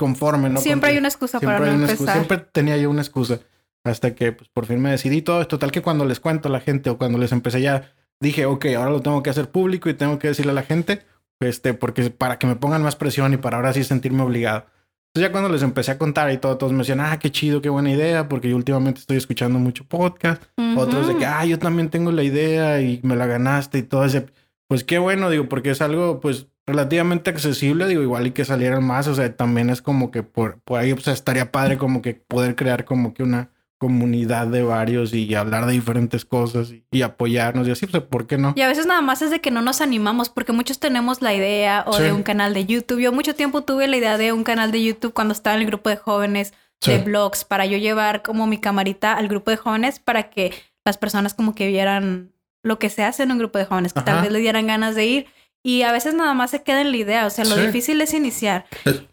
conforme, 0.00 0.48
¿no? 0.48 0.62
Siempre 0.62 0.88
hay 0.88 0.96
una 0.96 1.08
excusa 1.08 1.38
para 1.40 1.60
no 1.60 1.84
empezar. 1.84 2.14
Siempre 2.14 2.38
tenía 2.38 2.78
yo 2.78 2.88
una 2.88 3.02
excusa. 3.02 3.40
Hasta 3.84 4.14
que 4.14 4.32
pues, 4.32 4.48
por 4.48 4.64
fin 4.64 4.80
me 4.80 4.90
decidí 4.90 5.20
todo. 5.20 5.42
Es 5.42 5.48
total 5.48 5.70
que 5.72 5.82
cuando 5.82 6.06
les 6.06 6.20
cuento 6.20 6.48
a 6.48 6.50
la 6.50 6.60
gente 6.60 6.88
o 6.88 6.96
cuando 6.96 7.18
les 7.18 7.32
empecé 7.32 7.60
ya, 7.60 7.92
dije, 8.18 8.46
ok, 8.46 8.64
ahora 8.78 8.90
lo 8.90 9.02
tengo 9.02 9.22
que 9.22 9.28
hacer 9.28 9.50
público 9.50 9.90
y 9.90 9.94
tengo 9.94 10.18
que 10.18 10.28
decirle 10.28 10.52
a 10.52 10.54
la 10.54 10.62
gente, 10.62 11.02
este, 11.38 11.74
porque 11.74 12.08
para 12.08 12.38
que 12.38 12.46
me 12.46 12.56
pongan 12.56 12.82
más 12.82 12.96
presión 12.96 13.34
y 13.34 13.36
para 13.36 13.58
ahora 13.58 13.74
sí 13.74 13.84
sentirme 13.84 14.22
obligado. 14.22 14.64
Entonces 15.08 15.28
ya 15.28 15.32
cuando 15.32 15.50
les 15.50 15.62
empecé 15.62 15.90
a 15.90 15.98
contar 15.98 16.32
y 16.32 16.38
todo, 16.38 16.56
todos 16.56 16.72
me 16.72 16.78
decían, 16.78 17.00
ah, 17.00 17.18
qué 17.18 17.30
chido, 17.30 17.60
qué 17.60 17.68
buena 17.68 17.90
idea, 17.90 18.26
porque 18.26 18.48
yo 18.48 18.56
últimamente 18.56 19.00
estoy 19.00 19.18
escuchando 19.18 19.58
mucho 19.58 19.84
podcast. 19.84 20.42
Otros 20.76 21.08
de 21.08 21.16
que, 21.16 21.26
ah, 21.26 21.44
yo 21.44 21.58
también 21.58 21.90
tengo 21.90 22.10
la 22.10 22.22
idea 22.22 22.80
y 22.80 23.00
me 23.02 23.16
la 23.16 23.26
ganaste 23.26 23.76
y 23.78 23.82
todo 23.82 24.06
ese. 24.06 24.26
Pues 24.66 24.82
qué 24.82 24.98
bueno, 24.98 25.28
digo, 25.28 25.46
porque 25.48 25.70
es 25.70 25.82
algo, 25.82 26.20
pues 26.20 26.46
relativamente 26.70 27.30
accesible, 27.30 27.86
digo, 27.86 28.02
igual 28.02 28.26
y 28.26 28.30
que 28.30 28.44
salieran 28.44 28.84
más, 28.84 29.06
o 29.08 29.14
sea, 29.14 29.36
también 29.36 29.70
es 29.70 29.82
como 29.82 30.10
que 30.10 30.22
por, 30.22 30.60
por 30.60 30.80
ahí, 30.80 30.92
o 30.92 30.98
sea, 30.98 31.12
estaría 31.12 31.52
padre 31.52 31.78
como 31.78 32.02
que 32.02 32.14
poder 32.14 32.56
crear 32.56 32.84
como 32.84 33.14
que 33.14 33.22
una 33.22 33.50
comunidad 33.80 34.46
de 34.46 34.62
varios 34.62 35.14
y 35.14 35.34
hablar 35.34 35.64
de 35.64 35.72
diferentes 35.72 36.26
cosas 36.26 36.70
y, 36.90 37.02
apoyarnos 37.02 37.66
y 37.66 37.70
así, 37.70 37.86
pues, 37.86 38.02
¿por 38.02 38.26
qué 38.26 38.36
no? 38.36 38.52
Y 38.54 38.60
a 38.60 38.68
veces 38.68 38.84
nada 38.84 39.00
más 39.00 39.22
es 39.22 39.30
de 39.30 39.40
que 39.40 39.50
no 39.50 39.62
nos 39.62 39.80
animamos 39.80 40.28
porque 40.28 40.52
muchos 40.52 40.78
tenemos 40.78 41.22
la 41.22 41.32
idea 41.32 41.84
o 41.86 41.96
de 41.96 42.12
un 42.12 42.22
canal 42.22 42.52
de 42.52 42.66
YouTube. 42.66 43.00
Yo 43.00 43.10
mucho 43.10 43.34
tiempo 43.34 43.62
tuve 43.62 43.88
la 43.88 43.96
idea 43.96 44.18
de 44.18 44.32
un 44.32 44.44
canal 44.44 44.70
de 44.70 44.84
YouTube 44.84 45.14
cuando 45.14 45.32
estaba 45.32 45.56
en 45.56 45.62
el 45.62 45.66
grupo 45.66 45.88
de 45.88 45.96
jóvenes 45.96 46.52
de 46.84 46.98
blogs 46.98 47.44
para 47.44 47.64
yo 47.64 47.78
llevar 47.78 48.22
como 48.22 48.46
mi 48.46 48.58
camarita 48.58 49.14
al 49.14 49.28
grupo 49.28 49.50
de 49.50 49.56
jóvenes 49.56 49.98
para 49.98 50.28
que 50.30 50.52
las 50.84 50.98
personas 50.98 51.32
como 51.32 51.54
que 51.54 51.66
vieran 51.66 52.32
lo 52.62 52.78
que 52.78 52.90
se 52.90 53.02
hace 53.02 53.22
en 53.22 53.32
un 53.32 53.38
grupo 53.38 53.58
de 53.58 53.64
jóvenes, 53.64 53.94
que 53.94 54.02
tal 54.02 54.22
vez 54.22 54.30
le 54.30 54.40
dieran 54.40 54.66
ganas 54.66 54.94
de 54.94 55.06
ir. 55.06 55.26
Y 55.62 55.82
a 55.82 55.92
veces 55.92 56.14
nada 56.14 56.32
más 56.32 56.50
se 56.50 56.62
queda 56.62 56.80
en 56.80 56.90
la 56.90 56.96
idea, 56.96 57.26
o 57.26 57.30
sea, 57.30 57.44
lo 57.44 57.56
difícil 57.56 58.00
es 58.00 58.14
iniciar. 58.14 58.64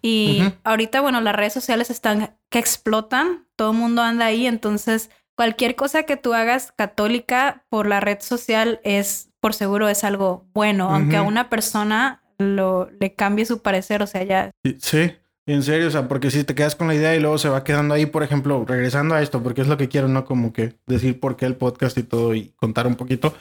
Y 0.01 0.41
ahorita, 0.63 1.01
bueno, 1.01 1.19
las 1.19 1.35
redes 1.35 1.53
sociales 1.53 1.89
están 1.89 2.37
que 2.49 2.59
explotan, 2.59 3.45
todo 3.55 3.71
el 3.71 3.77
mundo 3.77 4.01
anda 4.01 4.25
ahí, 4.25 4.47
entonces 4.47 5.09
cualquier 5.35 5.75
cosa 5.75 6.03
que 6.03 6.17
tú 6.17 6.33
hagas 6.33 6.73
católica 6.75 7.65
por 7.69 7.87
la 7.87 7.99
red 7.99 8.19
social 8.21 8.79
es, 8.83 9.29
por 9.39 9.53
seguro, 9.53 9.89
es 9.89 10.03
algo 10.03 10.47
bueno, 10.53 10.89
aunque 10.89 11.17
a 11.17 11.21
una 11.21 11.49
persona 11.49 12.23
lo, 12.37 12.89
le 12.99 13.13
cambie 13.13 13.45
su 13.45 13.61
parecer, 13.61 14.01
o 14.01 14.07
sea, 14.07 14.23
ya... 14.23 14.51
Sí, 14.79 15.11
en 15.45 15.63
serio, 15.63 15.87
o 15.87 15.91
sea, 15.91 16.07
porque 16.07 16.31
si 16.31 16.43
te 16.43 16.55
quedas 16.55 16.75
con 16.75 16.87
la 16.87 16.95
idea 16.95 17.15
y 17.15 17.19
luego 17.19 17.37
se 17.37 17.49
va 17.49 17.63
quedando 17.63 17.93
ahí, 17.93 18.05
por 18.05 18.23
ejemplo, 18.23 18.65
regresando 18.67 19.15
a 19.15 19.21
esto, 19.21 19.43
porque 19.43 19.61
es 19.61 19.67
lo 19.67 19.77
que 19.77 19.87
quiero, 19.87 20.07
¿no? 20.07 20.25
Como 20.25 20.51
que 20.51 20.73
decir 20.87 21.19
por 21.19 21.37
qué 21.37 21.45
el 21.45 21.55
podcast 21.55 21.97
y 21.97 22.03
todo 22.03 22.35
y 22.35 22.53
contar 22.57 22.85
un 22.85 22.95
poquito. 22.95 23.33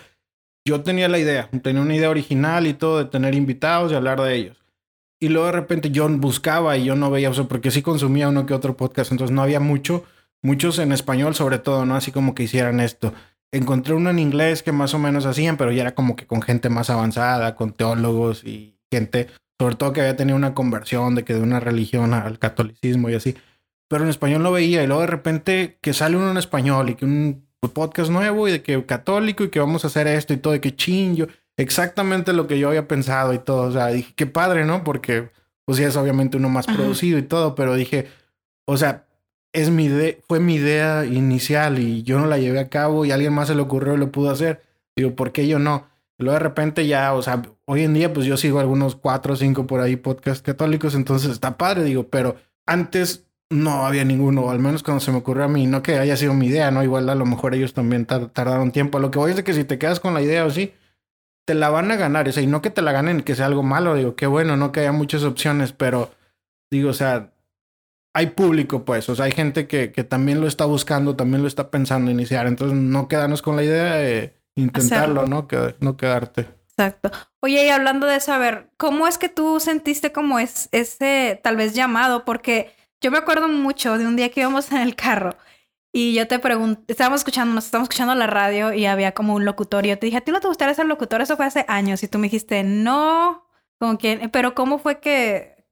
Yo 0.66 0.82
tenía 0.82 1.08
la 1.08 1.20
idea, 1.20 1.48
tenía 1.62 1.80
una 1.80 1.94
idea 1.94 2.10
original 2.10 2.66
y 2.66 2.74
todo 2.74 2.98
de 2.98 3.04
tener 3.04 3.36
invitados 3.36 3.92
y 3.92 3.94
hablar 3.94 4.20
de 4.20 4.34
ellos. 4.34 4.64
Y 5.20 5.28
luego 5.28 5.46
de 5.46 5.52
repente 5.52 5.92
yo 5.92 6.08
buscaba 6.08 6.76
y 6.76 6.84
yo 6.84 6.96
no 6.96 7.08
veía, 7.08 7.30
o 7.30 7.48
porque 7.48 7.70
sí 7.70 7.82
consumía 7.82 8.28
uno 8.28 8.46
que 8.46 8.52
otro 8.52 8.76
podcast, 8.76 9.12
entonces 9.12 9.32
no 9.32 9.42
había 9.42 9.60
mucho, 9.60 10.04
muchos 10.42 10.80
en 10.80 10.90
español 10.90 11.36
sobre 11.36 11.60
todo, 11.60 11.86
¿no? 11.86 11.94
Así 11.94 12.10
como 12.10 12.34
que 12.34 12.42
hicieran 12.42 12.80
esto. 12.80 13.14
Encontré 13.52 13.94
uno 13.94 14.10
en 14.10 14.18
inglés 14.18 14.64
que 14.64 14.72
más 14.72 14.92
o 14.92 14.98
menos 14.98 15.24
hacían, 15.24 15.56
pero 15.56 15.70
ya 15.70 15.82
era 15.82 15.94
como 15.94 16.16
que 16.16 16.26
con 16.26 16.42
gente 16.42 16.68
más 16.68 16.90
avanzada, 16.90 17.54
con 17.54 17.72
teólogos 17.72 18.42
y 18.42 18.76
gente, 18.90 19.28
sobre 19.60 19.76
todo 19.76 19.92
que 19.92 20.00
había 20.00 20.16
tenido 20.16 20.36
una 20.36 20.52
conversión 20.52 21.14
de 21.14 21.24
que 21.24 21.34
de 21.34 21.42
una 21.42 21.60
religión 21.60 22.12
al 22.12 22.40
catolicismo 22.40 23.08
y 23.08 23.14
así. 23.14 23.36
Pero 23.88 24.02
en 24.02 24.10
español 24.10 24.42
no 24.42 24.50
veía 24.50 24.82
y 24.82 24.88
luego 24.88 25.02
de 25.02 25.06
repente 25.06 25.78
que 25.80 25.92
sale 25.92 26.16
uno 26.16 26.32
en 26.32 26.38
español 26.38 26.90
y 26.90 26.96
que 26.96 27.04
un 27.04 27.45
podcast 27.72 28.10
nuevo 28.10 28.48
y 28.48 28.52
de 28.52 28.62
que 28.62 28.84
católico 28.84 29.44
y 29.44 29.50
que 29.50 29.60
vamos 29.60 29.84
a 29.84 29.88
hacer 29.88 30.06
esto 30.06 30.32
y 30.32 30.36
todo, 30.36 30.52
de 30.52 30.60
que 30.60 30.74
chingo 30.74 31.26
exactamente 31.56 32.32
lo 32.32 32.46
que 32.46 32.58
yo 32.58 32.68
había 32.68 32.88
pensado 32.88 33.32
y 33.32 33.38
todo. 33.38 33.62
O 33.62 33.72
sea, 33.72 33.88
dije, 33.88 34.12
qué 34.14 34.26
padre, 34.26 34.64
¿no? 34.64 34.84
Porque, 34.84 35.30
pues 35.64 35.78
ya 35.78 35.88
es 35.88 35.96
obviamente 35.96 36.36
uno 36.36 36.48
más 36.48 36.66
producido 36.66 37.18
y 37.18 37.22
todo, 37.22 37.54
pero 37.54 37.74
dije, 37.74 38.08
o 38.66 38.76
sea, 38.76 39.06
es 39.52 39.70
mi 39.70 39.88
fue 40.28 40.38
mi 40.38 40.56
idea 40.56 41.04
inicial 41.06 41.78
y 41.78 42.02
yo 42.02 42.20
no 42.20 42.26
la 42.26 42.38
llevé 42.38 42.60
a 42.60 42.68
cabo 42.68 43.04
y 43.04 43.10
a 43.10 43.14
alguien 43.14 43.32
más 43.32 43.48
se 43.48 43.54
le 43.54 43.62
ocurrió 43.62 43.94
y 43.94 43.98
lo 43.98 44.12
pudo 44.12 44.30
hacer. 44.30 44.62
Digo, 44.94 45.14
¿por 45.14 45.32
qué 45.32 45.48
yo 45.48 45.58
no? 45.58 45.88
Y 46.18 46.24
luego 46.24 46.38
de 46.38 46.44
repente 46.44 46.86
ya, 46.86 47.14
o 47.14 47.22
sea, 47.22 47.42
hoy 47.64 47.82
en 47.82 47.94
día 47.94 48.12
pues 48.12 48.26
yo 48.26 48.36
sigo 48.36 48.60
algunos 48.60 48.96
cuatro 48.96 49.34
o 49.34 49.36
cinco 49.36 49.66
por 49.66 49.80
ahí 49.80 49.96
podcasts 49.96 50.42
católicos, 50.42 50.94
entonces 50.94 51.30
está 51.30 51.56
padre, 51.56 51.84
digo, 51.84 52.08
pero 52.08 52.36
antes 52.66 53.25
no 53.50 53.86
había 53.86 54.04
ninguno, 54.04 54.50
al 54.50 54.58
menos 54.58 54.82
cuando 54.82 55.00
se 55.00 55.12
me 55.12 55.18
ocurrió 55.18 55.44
a 55.44 55.48
mí, 55.48 55.66
no 55.66 55.82
que 55.82 55.98
haya 55.98 56.16
sido 56.16 56.34
mi 56.34 56.46
idea, 56.46 56.70
¿no? 56.70 56.82
Igual 56.82 57.08
a 57.08 57.14
lo 57.14 57.26
mejor 57.26 57.54
ellos 57.54 57.74
también 57.74 58.06
tardaron 58.06 58.72
tiempo. 58.72 58.98
Lo 58.98 59.10
que 59.10 59.18
voy 59.18 59.30
es 59.30 59.36
de 59.36 59.44
que 59.44 59.54
si 59.54 59.64
te 59.64 59.78
quedas 59.78 60.00
con 60.00 60.14
la 60.14 60.22
idea 60.22 60.44
o 60.44 60.50
sí, 60.50 60.74
te 61.46 61.54
la 61.54 61.70
van 61.70 61.90
a 61.90 61.96
ganar. 61.96 62.28
O 62.28 62.32
sea, 62.32 62.42
y 62.42 62.46
no 62.46 62.60
que 62.60 62.70
te 62.70 62.82
la 62.82 62.92
ganen 62.92 63.22
que 63.22 63.34
sea 63.34 63.46
algo 63.46 63.62
malo, 63.62 63.94
digo, 63.94 64.16
qué 64.16 64.26
bueno, 64.26 64.56
no 64.56 64.72
que 64.72 64.80
haya 64.80 64.92
muchas 64.92 65.22
opciones, 65.22 65.72
pero 65.72 66.10
digo, 66.70 66.90
o 66.90 66.94
sea, 66.94 67.32
hay 68.14 68.28
público, 68.28 68.84
pues, 68.84 69.08
o 69.08 69.14
sea, 69.14 69.26
hay 69.26 69.32
gente 69.32 69.66
que, 69.68 69.92
que 69.92 70.02
también 70.02 70.40
lo 70.40 70.46
está 70.46 70.64
buscando, 70.64 71.16
también 71.16 71.42
lo 71.42 71.48
está 71.48 71.70
pensando 71.70 72.10
iniciar. 72.10 72.46
Entonces, 72.46 72.76
no 72.76 73.08
quedarnos 73.08 73.42
con 73.42 73.56
la 73.56 73.62
idea 73.62 73.96
de 73.96 74.34
intentarlo, 74.56 75.26
¿no? 75.26 75.46
Que, 75.46 75.76
no 75.80 75.96
quedarte. 75.96 76.48
Exacto. 76.70 77.10
Oye, 77.40 77.66
y 77.66 77.68
hablando 77.68 78.06
de 78.06 78.16
eso, 78.16 78.32
a 78.32 78.38
ver, 78.38 78.70
¿cómo 78.76 79.06
es 79.06 79.18
que 79.18 79.28
tú 79.28 79.60
sentiste 79.60 80.12
como 80.12 80.38
es, 80.38 80.68
ese 80.72 81.40
tal 81.42 81.56
vez 81.56 81.74
llamado? 81.74 82.24
Porque 82.24 82.74
yo 83.00 83.10
me 83.10 83.18
acuerdo 83.18 83.48
mucho 83.48 83.98
de 83.98 84.06
un 84.06 84.16
día 84.16 84.30
que 84.30 84.40
íbamos 84.40 84.72
en 84.72 84.78
el 84.78 84.94
carro 84.96 85.36
y 85.98 86.12
yo 86.12 86.26
te 86.28 86.38
pregunté, 86.38 86.92
estábamos 86.92 87.20
escuchando, 87.20 87.54
nos 87.54 87.64
estábamos 87.64 87.86
escuchando 87.86 88.14
la 88.14 88.26
radio 88.26 88.74
y 88.74 88.84
había 88.84 89.12
como 89.12 89.34
un 89.34 89.46
locutor. 89.46 89.86
Y 89.86 89.88
yo 89.88 89.98
te 89.98 90.04
dije, 90.04 90.18
¿a 90.18 90.20
ti 90.20 90.30
no 90.30 90.40
te 90.40 90.48
gustaría 90.48 90.74
ser 90.74 90.84
locutor? 90.84 91.22
Eso 91.22 91.38
fue 91.38 91.46
hace 91.46 91.64
años. 91.68 92.02
Y 92.02 92.08
tú 92.08 92.18
me 92.18 92.26
dijiste, 92.26 92.62
no, 92.64 93.46
como 93.78 93.96
que, 93.96 94.28
pero 94.30 94.54
¿cómo 94.54 94.78
fue 94.78 95.00
que, 95.00 95.64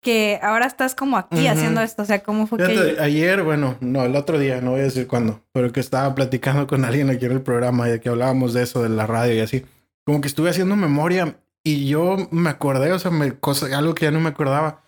que 0.00 0.40
ahora 0.42 0.66
estás 0.66 0.96
como 0.96 1.16
aquí 1.16 1.46
haciendo 1.46 1.80
esto? 1.80 2.02
O 2.02 2.06
sea, 2.06 2.24
¿cómo 2.24 2.48
fue 2.48 2.58
que...? 2.58 2.96
Ayer, 3.00 3.44
bueno, 3.44 3.76
no, 3.80 4.02
el 4.04 4.16
otro 4.16 4.40
día, 4.40 4.60
no 4.60 4.72
voy 4.72 4.80
a 4.80 4.82
decir 4.82 5.06
cuándo, 5.06 5.44
pero 5.52 5.70
que 5.70 5.78
estaba 5.78 6.12
platicando 6.12 6.66
con 6.66 6.84
alguien 6.84 7.08
aquí 7.08 7.26
en 7.26 7.32
el 7.32 7.42
programa 7.42 7.88
y 7.88 7.92
de 7.92 8.00
que 8.00 8.08
hablábamos 8.08 8.54
de 8.54 8.64
eso, 8.64 8.82
de 8.82 8.88
la 8.88 9.06
radio 9.06 9.34
y 9.34 9.40
así. 9.40 9.64
Como 10.04 10.20
que 10.20 10.26
estuve 10.26 10.50
haciendo 10.50 10.74
memoria 10.74 11.36
y 11.62 11.86
yo 11.86 12.16
me 12.32 12.50
acordé, 12.50 12.90
o 12.90 12.98
sea, 12.98 13.12
me, 13.12 13.38
cosa, 13.38 13.66
algo 13.78 13.94
que 13.94 14.06
ya 14.06 14.10
no 14.10 14.18
me 14.18 14.30
acordaba 14.30 14.82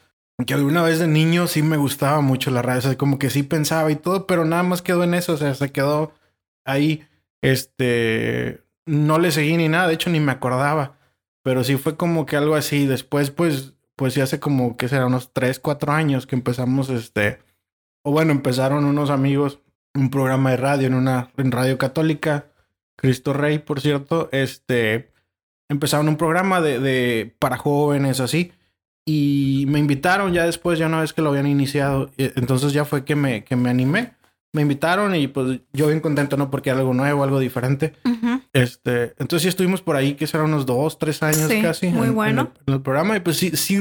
que 0.46 0.54
alguna 0.54 0.82
vez 0.82 0.98
de 0.98 1.06
niño 1.06 1.46
sí 1.46 1.62
me 1.62 1.76
gustaba 1.76 2.20
mucho 2.20 2.50
la 2.50 2.62
radio, 2.62 2.78
o 2.78 2.82
sea, 2.82 2.96
como 2.96 3.18
que 3.18 3.30
sí 3.30 3.42
pensaba 3.42 3.90
y 3.90 3.96
todo, 3.96 4.26
pero 4.26 4.44
nada 4.44 4.62
más 4.62 4.82
quedó 4.82 5.04
en 5.04 5.14
eso, 5.14 5.34
o 5.34 5.36
sea, 5.36 5.54
se 5.54 5.72
quedó 5.72 6.12
ahí, 6.64 7.04
este, 7.42 8.62
no 8.86 9.18
le 9.18 9.32
seguí 9.32 9.56
ni 9.56 9.68
nada, 9.68 9.88
de 9.88 9.94
hecho 9.94 10.10
ni 10.10 10.20
me 10.20 10.32
acordaba, 10.32 10.98
pero 11.42 11.64
sí 11.64 11.76
fue 11.76 11.96
como 11.96 12.26
que 12.26 12.36
algo 12.36 12.54
así, 12.54 12.86
después 12.86 13.30
pues, 13.30 13.74
pues 13.96 14.14
ya 14.14 14.24
hace 14.24 14.40
como 14.40 14.76
que 14.76 14.88
será 14.88 15.06
unos 15.06 15.32
3, 15.32 15.58
4 15.60 15.92
años 15.92 16.26
que 16.26 16.36
empezamos, 16.36 16.90
este, 16.90 17.38
o 18.02 18.12
bueno, 18.12 18.32
empezaron 18.32 18.84
unos 18.84 19.10
amigos 19.10 19.60
un 19.94 20.10
programa 20.10 20.50
de 20.50 20.56
radio 20.56 20.86
en 20.86 20.94
una, 20.94 21.30
en 21.36 21.50
Radio 21.52 21.78
Católica, 21.78 22.46
Cristo 22.96 23.32
Rey, 23.32 23.58
por 23.58 23.80
cierto, 23.80 24.28
este, 24.32 25.12
empezaron 25.68 26.08
un 26.08 26.16
programa 26.16 26.60
de, 26.60 26.78
de 26.78 27.34
para 27.38 27.56
jóvenes 27.56 28.20
así, 28.20 28.52
y 29.12 29.66
me 29.66 29.80
invitaron 29.80 30.32
ya 30.32 30.46
después, 30.46 30.78
ya 30.78 30.86
una 30.86 31.00
vez 31.00 31.12
que 31.12 31.20
lo 31.20 31.30
habían 31.30 31.48
iniciado. 31.48 32.10
Entonces 32.16 32.72
ya 32.72 32.84
fue 32.84 33.04
que 33.04 33.16
me, 33.16 33.42
que 33.42 33.56
me 33.56 33.68
animé. 33.68 34.12
Me 34.52 34.62
invitaron 34.62 35.16
y 35.16 35.26
pues 35.26 35.60
yo 35.72 35.88
bien 35.88 35.98
contento, 35.98 36.36
¿no? 36.36 36.48
Porque 36.48 36.70
era 36.70 36.78
algo 36.78 36.94
nuevo, 36.94 37.24
algo 37.24 37.40
diferente. 37.40 37.94
Este, 38.52 39.14
entonces 39.18 39.42
sí 39.42 39.48
estuvimos 39.48 39.82
por 39.82 39.96
ahí, 39.96 40.14
que 40.14 40.28
serán 40.28 40.46
unos 40.46 40.64
dos, 40.64 40.98
tres 40.98 41.24
años 41.24 41.50
casi. 41.60 41.88
Muy 41.88 42.10
bueno. 42.10 42.52
En 42.66 42.74
el, 42.74 42.82
programa. 42.82 43.16
Y 43.16 43.20
pues 43.20 43.36
sí, 43.36 43.50
sí, 43.56 43.80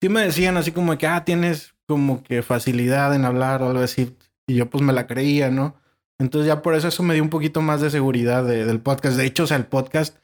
sí 0.00 0.08
me 0.08 0.22
decían 0.22 0.56
así 0.56 0.70
como 0.70 0.96
que, 0.96 1.08
ah, 1.08 1.24
tienes 1.24 1.74
como 1.88 2.22
que 2.22 2.42
facilidad 2.42 3.12
en 3.16 3.24
hablar 3.24 3.62
o 3.62 3.70
algo 3.70 3.82
así. 3.82 4.14
Y 4.46 4.54
yo 4.54 4.70
pues 4.70 4.84
me 4.84 4.92
la 4.92 5.08
creía, 5.08 5.50
¿no? 5.50 5.74
Entonces 6.20 6.46
ya 6.46 6.62
por 6.62 6.74
eso 6.74 6.86
eso 6.86 7.02
me 7.02 7.14
dio 7.14 7.22
un 7.24 7.30
poquito 7.30 7.62
más 7.62 7.80
de 7.80 7.90
seguridad 7.90 8.44
del 8.44 8.80
podcast. 8.80 9.16
De 9.16 9.26
hecho, 9.26 9.44
o 9.44 9.46
sea, 9.48 9.56
el 9.56 9.66
podcast 9.66 10.16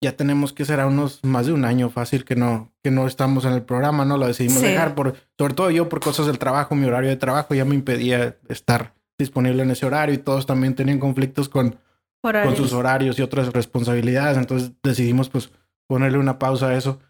ya 0.00 0.16
tenemos 0.16 0.52
que 0.52 0.64
ser 0.64 0.80
a 0.80 0.86
unos 0.86 1.20
más 1.22 1.46
de 1.46 1.52
un 1.52 1.64
año 1.64 1.88
fácil 1.90 2.24
que 2.24 2.36
no, 2.36 2.72
que 2.82 2.90
no 2.90 3.06
estamos 3.06 3.44
en 3.44 3.52
el 3.52 3.62
programa, 3.62 4.04
¿no? 4.04 4.18
Lo 4.18 4.26
decidimos 4.26 4.60
dejar 4.60 4.94
por, 4.94 5.14
sobre 5.38 5.54
todo 5.54 5.70
yo 5.70 5.88
por 5.88 6.00
cosas 6.00 6.26
del 6.26 6.38
trabajo, 6.38 6.74
mi 6.74 6.86
horario 6.86 7.10
de 7.10 7.16
trabajo 7.16 7.54
ya 7.54 7.64
me 7.64 7.74
impedía 7.74 8.36
estar 8.48 8.94
disponible 9.18 9.62
en 9.62 9.70
ese 9.70 9.86
horario 9.86 10.14
y 10.14 10.18
todos 10.18 10.46
también 10.46 10.74
tenían 10.74 10.98
conflictos 10.98 11.48
con, 11.48 11.76
con 12.20 12.56
sus 12.56 12.72
horarios 12.72 13.18
y 13.18 13.22
otras 13.22 13.52
responsabilidades. 13.52 14.36
Entonces 14.36 14.72
decidimos 14.82 15.28
pues 15.28 15.50
ponerle 15.86 16.18
una 16.18 16.38
pausa 16.38 16.68
a 16.68 16.76
eso. 16.76 17.00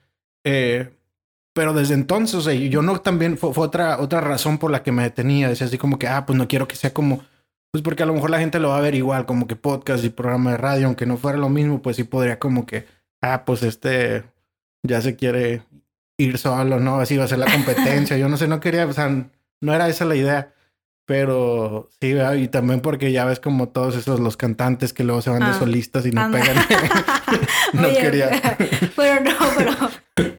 Eh, 0.45 0.91
pero 1.55 1.73
desde 1.73 1.95
entonces, 1.95 2.35
o 2.35 2.41
sea, 2.43 2.53
yo 2.53 2.83
no 2.83 3.01
también 3.01 3.39
fue, 3.39 3.55
fue, 3.55 3.67
otra, 3.67 4.01
otra 4.01 4.21
razón 4.21 4.59
por 4.59 4.71
la 4.71 4.83
que 4.83 4.93
me 4.93 5.05
detenía. 5.05 5.49
Decía 5.49 5.67
así 5.67 5.79
como 5.79 5.99
que, 5.99 6.09
ah, 6.09 6.27
pues 6.27 6.37
no 6.37 6.49
quiero 6.49 6.67
que 6.69 6.77
sea 6.77 6.93
como 6.93 7.23
pues 7.75 7.83
porque 7.83 8.05
a 8.05 8.07
lo 8.07 8.15
mejor 8.15 8.31
la 8.31 8.39
gente 8.39 8.61
lo 8.61 8.69
va 8.69 8.79
a 8.79 8.81
ver 8.81 8.95
igual, 8.95 9.27
como 9.27 9.49
que 9.49 9.57
podcast 9.57 10.05
y 10.05 10.09
programa 10.09 10.53
de 10.53 10.59
radio, 10.59 10.87
aunque 10.87 11.07
no 11.07 11.17
fuera 11.17 11.39
lo 11.39 11.49
mismo, 11.49 11.83
pues 11.83 11.97
sí 11.97 12.05
podría 12.05 12.39
como 12.39 12.67
que, 12.67 12.87
ah, 13.21 13.43
pues 13.45 13.65
este 13.65 14.23
ya 14.85 15.01
se 15.01 15.17
quiere 15.17 15.65
ir 16.17 16.39
solo, 16.39 16.79
¿no? 16.79 17.01
Así 17.01 17.17
va 17.17 17.25
a 17.25 17.27
ser 17.27 17.39
la 17.39 17.51
competencia. 17.51 18.17
Yo 18.17 18.29
no 18.29 18.37
sé, 18.37 18.47
no 18.47 18.61
quería, 18.61 18.87
o 18.87 18.93
sea, 18.93 19.11
no 19.61 19.75
era 19.75 19.89
esa 19.89 20.05
la 20.05 20.15
idea. 20.15 20.55
Pero 21.05 21.91
sí, 22.01 22.15
y 22.37 22.47
también 22.47 22.81
porque 22.81 23.11
ya 23.11 23.25
ves 23.25 23.41
como 23.41 23.69
todos 23.71 23.97
esos 23.97 24.21
los 24.21 24.37
cantantes 24.37 24.93
que 24.93 25.03
luego 25.03 25.21
se 25.21 25.31
van 25.31 25.41
de 25.41 25.47
ah, 25.47 25.59
solistas 25.59 26.07
y 26.07 26.13
no 26.13 26.31
pegan. 26.31 26.57
no 27.73 27.89
quería. 27.89 28.31
pero 28.97 29.21
no, 29.21 29.35
pero 29.57 29.91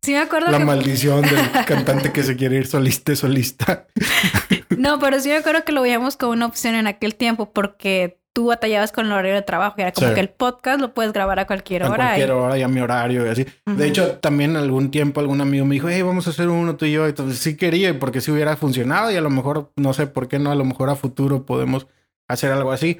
sí 0.02 0.13
me 0.13 0.19
acuerdo 0.19 0.52
La 0.52 0.60
maldición 0.60 1.21
del 1.21 1.52
cantante 1.67 2.13
que 2.13 2.24
se 2.24 2.38
quiere 2.38 2.56
ir 2.56 2.67
solista 2.67 3.13
solista. 3.13 3.88
No, 4.86 5.00
pero 5.00 5.19
sí 5.19 5.30
me 5.30 5.38
acuerdo 5.38 5.63
que 5.65 5.71
lo 5.71 5.82
veíamos 5.82 6.15
como 6.15 6.34
una 6.34 6.45
opción 6.45 6.76
en 6.76 6.86
aquel 6.86 7.15
tiempo 7.15 7.52
porque 7.52 8.19
tú 8.34 8.48
batallabas 8.48 8.91
con 8.91 9.06
el 9.06 9.13
horario 9.13 9.34
de 9.34 9.41
trabajo 9.41 9.76
y 9.78 9.82
era 9.82 9.93
como 9.93 10.13
que 10.13 10.19
el 10.19 10.30
podcast 10.30 10.80
lo 10.80 10.93
puedes 10.93 11.12
grabar 11.12 11.39
a 11.39 11.48
cualquier 11.48 11.84
hora. 11.84 11.93
A 11.93 11.98
cualquier 11.98 12.32
hora 12.32 12.58
y 12.58 12.62
a 12.62 12.67
mi 12.67 12.82
horario 12.82 13.26
y 13.26 13.30
así. 13.30 13.45
De 13.65 13.88
hecho, 13.88 14.17
también 14.17 14.58
algún 14.58 14.91
tiempo 14.91 15.21
algún 15.21 15.41
amigo 15.41 15.65
me 15.65 15.76
dijo, 15.76 15.89
hey, 15.89 16.02
vamos 16.02 16.28
a 16.28 16.32
hacer 16.32 16.50
uno 16.50 16.76
tú 16.76 16.86
y 16.86 16.91
yo. 16.91 17.08
Entonces 17.08 17.39
sí 17.39 17.58
quería 17.58 17.98
porque 17.98 18.21
sí 18.21 18.32
hubiera 18.32 18.58
funcionado 18.58 19.10
y 19.10 19.15
a 19.15 19.21
lo 19.21 19.30
mejor, 19.30 19.71
no 19.78 19.93
sé 19.93 20.06
por 20.06 20.28
qué 20.28 20.38
no, 20.38 20.52
a 20.52 20.56
lo 20.56 20.65
mejor 20.65 20.89
a 20.89 20.95
futuro 20.95 21.45
podemos 21.45 21.88
hacer 22.28 22.52
algo 22.52 22.71
así. 22.71 23.00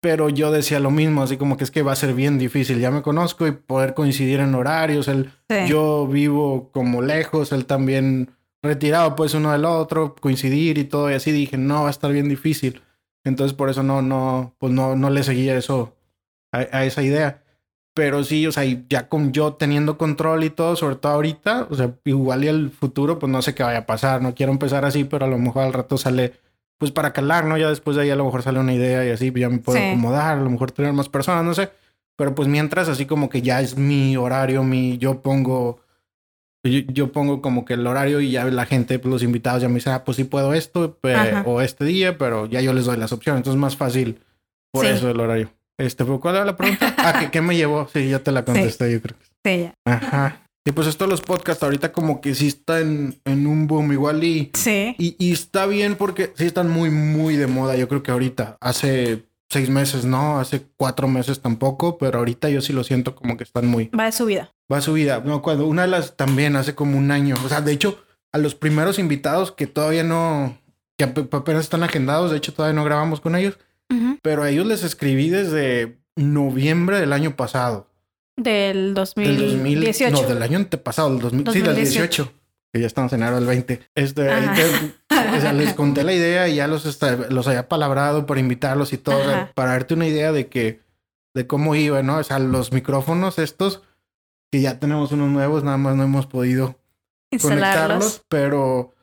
Pero 0.00 0.30
yo 0.30 0.50
decía 0.50 0.80
lo 0.80 0.90
mismo, 0.90 1.22
así 1.22 1.36
como 1.36 1.56
que 1.56 1.62
es 1.62 1.70
que 1.70 1.82
va 1.82 1.92
a 1.92 1.96
ser 1.96 2.14
bien 2.14 2.38
difícil. 2.38 2.80
Ya 2.80 2.90
me 2.90 3.02
conozco 3.02 3.46
y 3.46 3.52
poder 3.52 3.94
coincidir 3.94 4.40
en 4.40 4.54
horarios. 4.56 5.06
Él, 5.06 5.30
Yo 5.68 6.08
vivo 6.08 6.70
como 6.72 7.02
lejos, 7.02 7.52
él 7.52 7.66
también 7.66 8.30
retirado, 8.62 9.16
pues 9.16 9.34
uno 9.34 9.52
del 9.52 9.64
otro, 9.64 10.14
coincidir 10.14 10.78
y 10.78 10.84
todo. 10.84 11.10
Y 11.10 11.14
así 11.14 11.32
dije, 11.32 11.56
no, 11.56 11.82
va 11.82 11.88
a 11.88 11.90
estar 11.90 12.12
bien 12.12 12.28
difícil. 12.28 12.80
Entonces 13.24 13.54
por 13.54 13.70
eso 13.70 13.82
no, 13.82 14.02
no, 14.02 14.54
pues 14.58 14.72
no, 14.72 14.96
no 14.96 15.10
le 15.10 15.22
seguía 15.22 15.56
eso, 15.56 15.96
a, 16.52 16.84
esa 16.84 17.02
idea. 17.02 17.42
Pero 17.94 18.24
sí, 18.24 18.46
o 18.46 18.52
sea, 18.52 18.64
ya 18.88 19.08
con 19.08 19.32
yo 19.32 19.54
teniendo 19.54 19.98
control 19.98 20.44
y 20.44 20.50
todo, 20.50 20.76
sobre 20.76 20.96
todo 20.96 21.12
ahorita, 21.12 21.66
o 21.70 21.74
sea, 21.74 21.94
igual 22.04 22.44
y 22.44 22.48
el 22.48 22.70
futuro, 22.70 23.18
pues 23.18 23.30
no 23.30 23.42
sé 23.42 23.54
qué 23.54 23.62
vaya 23.62 23.80
a 23.80 23.86
pasar. 23.86 24.22
No 24.22 24.34
quiero 24.34 24.52
empezar 24.52 24.84
así, 24.84 25.04
pero 25.04 25.26
a 25.26 25.28
lo 25.28 25.38
mejor 25.38 25.64
al 25.64 25.72
rato 25.72 25.98
sale 25.98 26.32
pues 26.78 26.90
para 26.90 27.12
calar, 27.12 27.44
¿no? 27.44 27.56
Ya 27.56 27.68
después 27.68 27.96
de 27.96 28.02
ahí 28.02 28.10
a 28.10 28.16
lo 28.16 28.24
mejor 28.24 28.42
sale 28.42 28.58
una 28.58 28.72
idea 28.72 29.06
y 29.06 29.10
así 29.10 29.32
ya 29.36 29.48
me 29.48 29.58
puedo 29.58 29.78
acomodar, 29.78 30.36
a 30.38 30.40
lo 30.40 30.50
mejor 30.50 30.72
tener 30.72 30.92
más 30.92 31.08
personas, 31.08 31.44
no 31.44 31.54
sé. 31.54 31.70
Pero 32.16 32.34
pues 32.34 32.48
mientras 32.48 32.88
así 32.88 33.06
como 33.06 33.28
que 33.28 33.40
ya 33.40 33.60
es 33.60 33.76
mi 33.76 34.16
horario, 34.16 34.64
mi, 34.64 34.98
yo 34.98 35.22
pongo, 35.22 35.78
yo, 36.64 37.10
pongo 37.12 37.42
como 37.42 37.64
que 37.64 37.74
el 37.74 37.86
horario 37.86 38.20
y 38.20 38.30
ya 38.30 38.44
la 38.44 38.66
gente, 38.66 38.98
pues 38.98 39.10
los 39.10 39.22
invitados 39.22 39.62
ya 39.62 39.68
me 39.68 39.76
dicen, 39.76 39.94
ah, 39.94 40.04
pues 40.04 40.16
sí 40.16 40.24
puedo 40.24 40.54
esto 40.54 40.98
o 41.44 41.60
este 41.60 41.84
día, 41.84 42.16
pero 42.18 42.46
ya 42.46 42.60
yo 42.60 42.72
les 42.72 42.84
doy 42.84 42.96
las 42.96 43.12
opciones, 43.12 43.40
entonces 43.40 43.56
es 43.56 43.60
más 43.60 43.76
fácil 43.76 44.20
por 44.72 44.86
eso 44.86 45.10
el 45.10 45.18
horario. 45.18 45.52
Este, 45.78 46.04
¿cuál 46.04 46.36
era 46.36 46.44
la 46.44 46.56
pregunta? 46.56 46.94
ah, 46.98 47.30
¿qué, 47.30 47.40
me 47.40 47.56
llevó? 47.56 47.88
Sí, 47.92 48.08
ya 48.08 48.20
te 48.20 48.30
la 48.30 48.44
contesté, 48.44 48.92
yo 48.92 49.02
creo 49.02 49.16
sí. 49.44 49.62
ya. 49.62 49.74
Ajá. 49.84 50.42
Y 50.64 50.70
pues 50.70 50.86
esto 50.86 51.04
de 51.04 51.10
los 51.10 51.22
podcasts 51.22 51.62
ahorita 51.64 51.90
como 51.90 52.20
que 52.20 52.36
sí 52.36 52.46
está 52.46 52.78
en, 52.78 53.18
en 53.24 53.48
un 53.48 53.66
boom 53.66 53.92
igual 53.92 54.22
y, 54.22 54.52
sí. 54.54 54.94
y... 54.96 55.16
Y 55.18 55.32
está 55.32 55.66
bien 55.66 55.96
porque 55.96 56.32
sí 56.36 56.44
están 56.44 56.70
muy, 56.70 56.88
muy 56.88 57.36
de 57.36 57.48
moda. 57.48 57.74
Yo 57.74 57.88
creo 57.88 58.04
que 58.04 58.12
ahorita, 58.12 58.58
hace 58.60 59.24
seis 59.50 59.68
meses 59.68 60.04
no, 60.04 60.38
hace 60.38 60.62
cuatro 60.76 61.08
meses 61.08 61.40
tampoco, 61.40 61.98
pero 61.98 62.18
ahorita 62.18 62.48
yo 62.48 62.60
sí 62.60 62.72
lo 62.72 62.84
siento 62.84 63.16
como 63.16 63.36
que 63.36 63.42
están 63.42 63.66
muy... 63.66 63.88
Va 63.88 64.04
de 64.04 64.12
subida. 64.12 64.52
Va 64.72 64.80
subida. 64.80 65.20
No, 65.24 65.42
cuando 65.42 65.66
una 65.66 65.82
de 65.82 65.88
las 65.88 66.16
también 66.16 66.56
hace 66.56 66.74
como 66.74 66.96
un 66.96 67.10
año. 67.10 67.36
O 67.44 67.48
sea, 67.48 67.60
de 67.60 67.72
hecho, 67.72 68.02
a 68.32 68.38
los 68.38 68.54
primeros 68.54 68.98
invitados 68.98 69.52
que 69.52 69.66
todavía 69.66 70.04
no... 70.04 70.58
que 70.96 71.04
apenas 71.04 71.64
están 71.64 71.82
agendados, 71.82 72.30
de 72.30 72.38
hecho 72.38 72.54
todavía 72.54 72.74
no 72.74 72.84
grabamos 72.84 73.20
con 73.20 73.36
ellos, 73.36 73.58
pero 74.22 74.42
a 74.42 74.50
ellos 74.50 74.66
les 74.66 74.84
escribí 74.84 75.28
desde 75.28 75.98
noviembre 76.16 76.98
del 76.98 77.12
año 77.12 77.36
pasado. 77.36 77.88
Del 78.36 78.94
2018. 78.94 80.10
no, 80.10 80.22
del 80.26 80.42
año 80.42 80.56
antepasado, 80.56 81.10
del 81.10 81.20
2000, 81.20 81.52
sí, 81.52 81.60
del 81.60 81.76
18. 81.76 82.32
Que 82.72 82.80
ya 82.80 82.86
estamos 82.86 83.12
en 83.12 83.20
enero 83.20 83.36
del 83.36 83.46
20. 83.46 83.80
Este, 83.94 84.28
o 84.30 85.40
sea, 85.40 85.52
les 85.52 85.74
conté 85.76 86.04
la 86.04 86.14
idea 86.14 86.48
y 86.48 86.56
ya 86.56 86.66
los, 86.66 86.98
los 87.28 87.46
había 87.46 87.68
palabrado 87.68 88.24
por 88.24 88.38
invitarlos 88.38 88.94
y 88.94 88.98
todo, 88.98 89.50
para 89.54 89.72
darte 89.72 89.92
una 89.92 90.06
idea 90.06 90.32
de 90.32 90.46
que, 90.46 90.80
de 91.34 91.46
cómo 91.46 91.74
iba, 91.74 92.02
¿no? 92.02 92.16
O 92.16 92.24
sea, 92.24 92.38
los 92.38 92.72
micrófonos 92.72 93.38
estos, 93.38 93.82
que 94.52 94.60
ya 94.60 94.78
tenemos 94.78 95.10
unos 95.12 95.30
nuevos, 95.30 95.64
nada 95.64 95.78
más 95.78 95.96
no 95.96 96.04
hemos 96.04 96.26
podido 96.26 96.78
conectarlos, 97.40 98.22
pero 98.28 98.94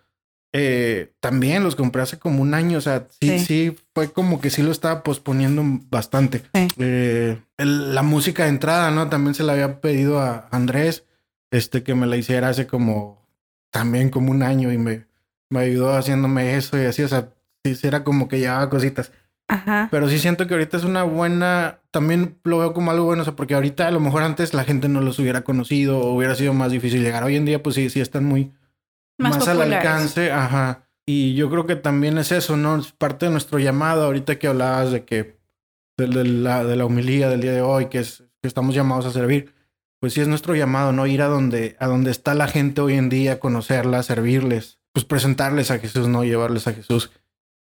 eh, 0.53 1.11
también 1.19 1.63
los 1.63 1.75
compré 1.75 2.03
hace 2.03 2.19
como 2.19 2.43
un 2.43 2.53
año, 2.53 2.77
o 2.77 2.81
sea, 2.81 3.07
sí, 3.19 3.39
sí, 3.39 3.75
fue 3.95 4.11
como 4.11 4.39
que 4.41 4.51
sí 4.51 4.61
lo 4.61 4.71
estaba 4.71 5.01
posponiendo 5.01 5.63
bastante. 5.89 6.43
Eh, 6.77 7.41
la 7.57 8.03
música 8.03 8.43
de 8.43 8.49
entrada, 8.49 8.91
¿no? 8.91 9.09
También 9.09 9.33
se 9.33 9.43
la 9.43 9.53
había 9.53 9.81
pedido 9.81 10.19
a 10.19 10.47
Andrés, 10.51 11.05
este, 11.49 11.81
que 11.81 11.95
me 11.95 12.05
la 12.05 12.15
hiciera 12.15 12.49
hace 12.49 12.67
como, 12.67 13.27
también 13.71 14.11
como 14.11 14.29
un 14.29 14.43
año 14.43 14.71
y 14.71 14.77
me, 14.77 15.07
me 15.49 15.61
ayudó 15.61 15.95
haciéndome 15.95 16.57
eso 16.57 16.79
y 16.79 16.85
así, 16.85 17.01
o 17.01 17.07
sea, 17.07 17.33
sí, 17.63 17.75
era 17.81 18.03
como 18.03 18.27
que 18.27 18.37
llevaba 18.37 18.69
cositas. 18.69 19.11
Ajá. 19.49 19.89
Pero 19.91 20.07
sí 20.07 20.19
siento 20.19 20.47
que 20.47 20.53
ahorita 20.53 20.77
es 20.77 20.83
una 20.83 21.03
buena, 21.03 21.79
también 21.91 22.37
lo 22.43 22.59
veo 22.59 22.73
como 22.73 22.91
algo 22.91 23.05
bueno, 23.05 23.23
o 23.23 23.25
sea, 23.25 23.35
porque 23.35 23.55
ahorita 23.55 23.87
a 23.87 23.91
lo 23.91 23.99
mejor 23.99 24.21
antes 24.21 24.53
la 24.53 24.63
gente 24.63 24.87
no 24.87 25.01
los 25.01 25.17
hubiera 25.17 25.41
conocido 25.41 25.99
o 25.99 26.15
hubiera 26.15 26.35
sido 26.35 26.53
más 26.53 26.71
difícil 26.71 27.01
llegar. 27.01 27.23
Hoy 27.23 27.35
en 27.35 27.45
día, 27.45 27.61
pues 27.61 27.75
sí, 27.75 27.89
sí 27.89 27.99
están 27.99 28.25
muy 28.25 28.53
más, 29.17 29.47
al 29.47 29.61
alcance, 29.61 30.31
ajá. 30.31 30.87
Y 31.05 31.33
yo 31.33 31.49
creo 31.49 31.65
que 31.65 31.75
también 31.75 32.19
es 32.19 32.31
eso, 32.31 32.55
¿no? 32.57 32.77
Es 32.77 32.91
parte 32.91 33.25
de 33.25 33.31
nuestro 33.31 33.57
llamado, 33.57 34.03
ahorita 34.03 34.37
que 34.37 34.47
hablabas 34.47 34.91
de 34.91 35.03
que, 35.03 35.39
de, 35.97 36.07
la, 36.07 36.63
de 36.63 36.75
la 36.75 36.85
humilía 36.85 37.27
del 37.27 37.41
día 37.41 37.51
de 37.51 37.61
hoy, 37.61 37.87
que, 37.87 37.97
es, 37.97 38.23
que 38.41 38.47
estamos 38.47 38.75
llamados 38.75 39.07
a 39.07 39.11
servir, 39.11 39.55
pues 39.99 40.13
sí 40.13 40.21
es 40.21 40.27
nuestro 40.27 40.55
llamado, 40.55 40.91
¿no? 40.91 41.07
Ir 41.07 41.23
a 41.23 41.27
donde, 41.27 41.75
a 41.79 41.87
donde 41.87 42.11
está 42.11 42.35
la 42.35 42.47
gente 42.47 42.81
hoy 42.81 42.93
en 42.93 43.09
día, 43.09 43.39
conocerla, 43.39 44.03
servirles, 44.03 44.79
pues 44.93 45.03
presentarles 45.05 45.71
a 45.71 45.79
Jesús, 45.79 46.07
¿no? 46.07 46.23
Llevarles 46.23 46.67
a 46.67 46.73
Jesús. 46.73 47.11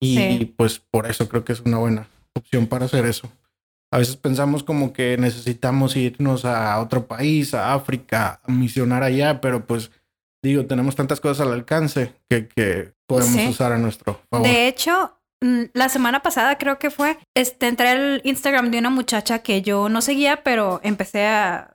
Y 0.00 0.44
pues 0.46 0.78
por 0.78 1.06
eso 1.06 1.28
creo 1.28 1.44
que 1.44 1.52
es 1.52 1.60
una 1.60 1.78
buena 1.78 2.08
opción 2.34 2.66
para 2.66 2.86
hacer 2.86 3.06
eso. 3.06 3.30
A 3.90 3.98
veces 3.98 4.16
pensamos 4.16 4.64
como 4.64 4.92
que 4.92 5.16
necesitamos 5.16 5.96
irnos 5.96 6.44
a 6.44 6.80
otro 6.80 7.06
país, 7.06 7.54
a 7.54 7.74
África, 7.74 8.40
a 8.42 8.50
misionar 8.50 9.04
allá, 9.04 9.40
pero 9.40 9.66
pues 9.66 9.92
digo, 10.42 10.66
tenemos 10.66 10.96
tantas 10.96 11.20
cosas 11.20 11.46
al 11.46 11.52
alcance 11.52 12.12
que, 12.28 12.48
que 12.48 12.92
podemos 13.06 13.50
usar 13.50 13.72
a 13.72 13.78
nuestro 13.78 14.20
favor. 14.28 14.46
De 14.46 14.66
hecho, 14.66 15.18
mm, 15.40 15.62
la 15.74 15.88
semana 15.88 16.22
pasada 16.22 16.58
creo 16.58 16.78
que 16.78 16.90
fue, 16.90 17.18
este, 17.34 17.68
entré 17.68 17.88
al 17.88 18.20
Instagram 18.24 18.70
de 18.70 18.78
una 18.78 18.90
muchacha 18.90 19.40
que 19.40 19.62
yo 19.62 19.88
no 19.88 20.02
seguía, 20.02 20.42
pero 20.42 20.80
empecé 20.82 21.26
a... 21.26 21.70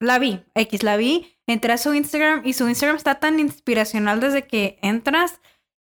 La 0.00 0.18
vi, 0.18 0.44
X, 0.54 0.82
la 0.82 0.96
vi, 0.96 1.34
entré 1.46 1.72
a 1.72 1.78
su 1.78 1.94
Instagram 1.94 2.42
y 2.44 2.52
su 2.52 2.68
Instagram 2.68 2.96
está 2.96 3.20
tan 3.20 3.40
inspiracional 3.40 4.20
desde 4.20 4.46
que 4.46 4.78
entras. 4.82 5.40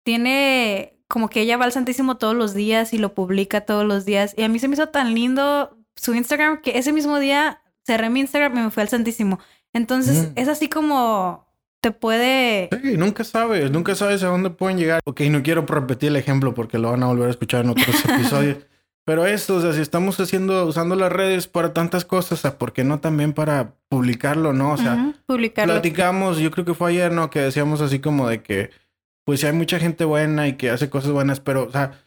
Tiene 0.04 0.97
como 1.08 1.28
que 1.28 1.40
ella 1.40 1.56
va 1.56 1.64
al 1.64 1.72
Santísimo 1.72 2.18
todos 2.18 2.34
los 2.34 2.54
días 2.54 2.92
y 2.92 2.98
lo 2.98 3.14
publica 3.14 3.62
todos 3.62 3.84
los 3.84 4.04
días. 4.04 4.34
Y 4.36 4.42
a 4.42 4.48
mí 4.48 4.58
se 4.58 4.68
me 4.68 4.74
hizo 4.74 4.88
tan 4.88 5.14
lindo 5.14 5.76
su 5.96 6.14
Instagram 6.14 6.60
que 6.60 6.78
ese 6.78 6.92
mismo 6.92 7.18
día 7.18 7.62
cerré 7.84 8.10
mi 8.10 8.20
Instagram 8.20 8.56
y 8.56 8.60
me 8.60 8.70
fui 8.70 8.82
al 8.82 8.88
Santísimo. 8.88 9.40
Entonces 9.72 10.28
mm. 10.28 10.32
es 10.36 10.48
así 10.48 10.68
como 10.68 11.48
te 11.80 11.92
puede... 11.92 12.68
Sí, 12.82 12.96
nunca 12.96 13.24
sabes, 13.24 13.70
nunca 13.70 13.94
sabes 13.94 14.22
a 14.22 14.28
dónde 14.28 14.50
pueden 14.50 14.78
llegar. 14.78 15.00
Ok, 15.04 15.22
no 15.22 15.42
quiero 15.42 15.64
repetir 15.64 16.10
el 16.10 16.16
ejemplo 16.16 16.54
porque 16.54 16.78
lo 16.78 16.90
van 16.90 17.02
a 17.02 17.06
volver 17.06 17.28
a 17.28 17.30
escuchar 17.30 17.64
en 17.64 17.70
otros 17.70 18.04
episodios. 18.04 18.58
Pero 19.04 19.26
esto, 19.26 19.56
o 19.56 19.60
sea, 19.62 19.72
si 19.72 19.80
estamos 19.80 20.20
haciendo, 20.20 20.66
usando 20.66 20.94
las 20.94 21.10
redes 21.10 21.46
para 21.46 21.72
tantas 21.72 22.04
cosas, 22.04 22.42
¿por 22.52 22.74
qué 22.74 22.84
no 22.84 23.00
también 23.00 23.32
para 23.32 23.72
publicarlo, 23.88 24.52
no? 24.52 24.72
O 24.72 24.76
sea, 24.76 25.14
publicarlo. 25.24 25.72
platicamos, 25.72 26.38
yo 26.38 26.50
creo 26.50 26.66
que 26.66 26.74
fue 26.74 26.90
ayer, 26.90 27.10
¿no? 27.10 27.30
Que 27.30 27.40
decíamos 27.40 27.80
así 27.80 28.00
como 28.00 28.28
de 28.28 28.42
que, 28.42 28.70
pues 29.28 29.44
hay 29.44 29.52
mucha 29.52 29.78
gente 29.78 30.06
buena 30.06 30.48
y 30.48 30.54
que 30.54 30.70
hace 30.70 30.88
cosas 30.88 31.10
buenas, 31.10 31.38
pero, 31.38 31.64
o 31.64 31.70
sea, 31.70 32.00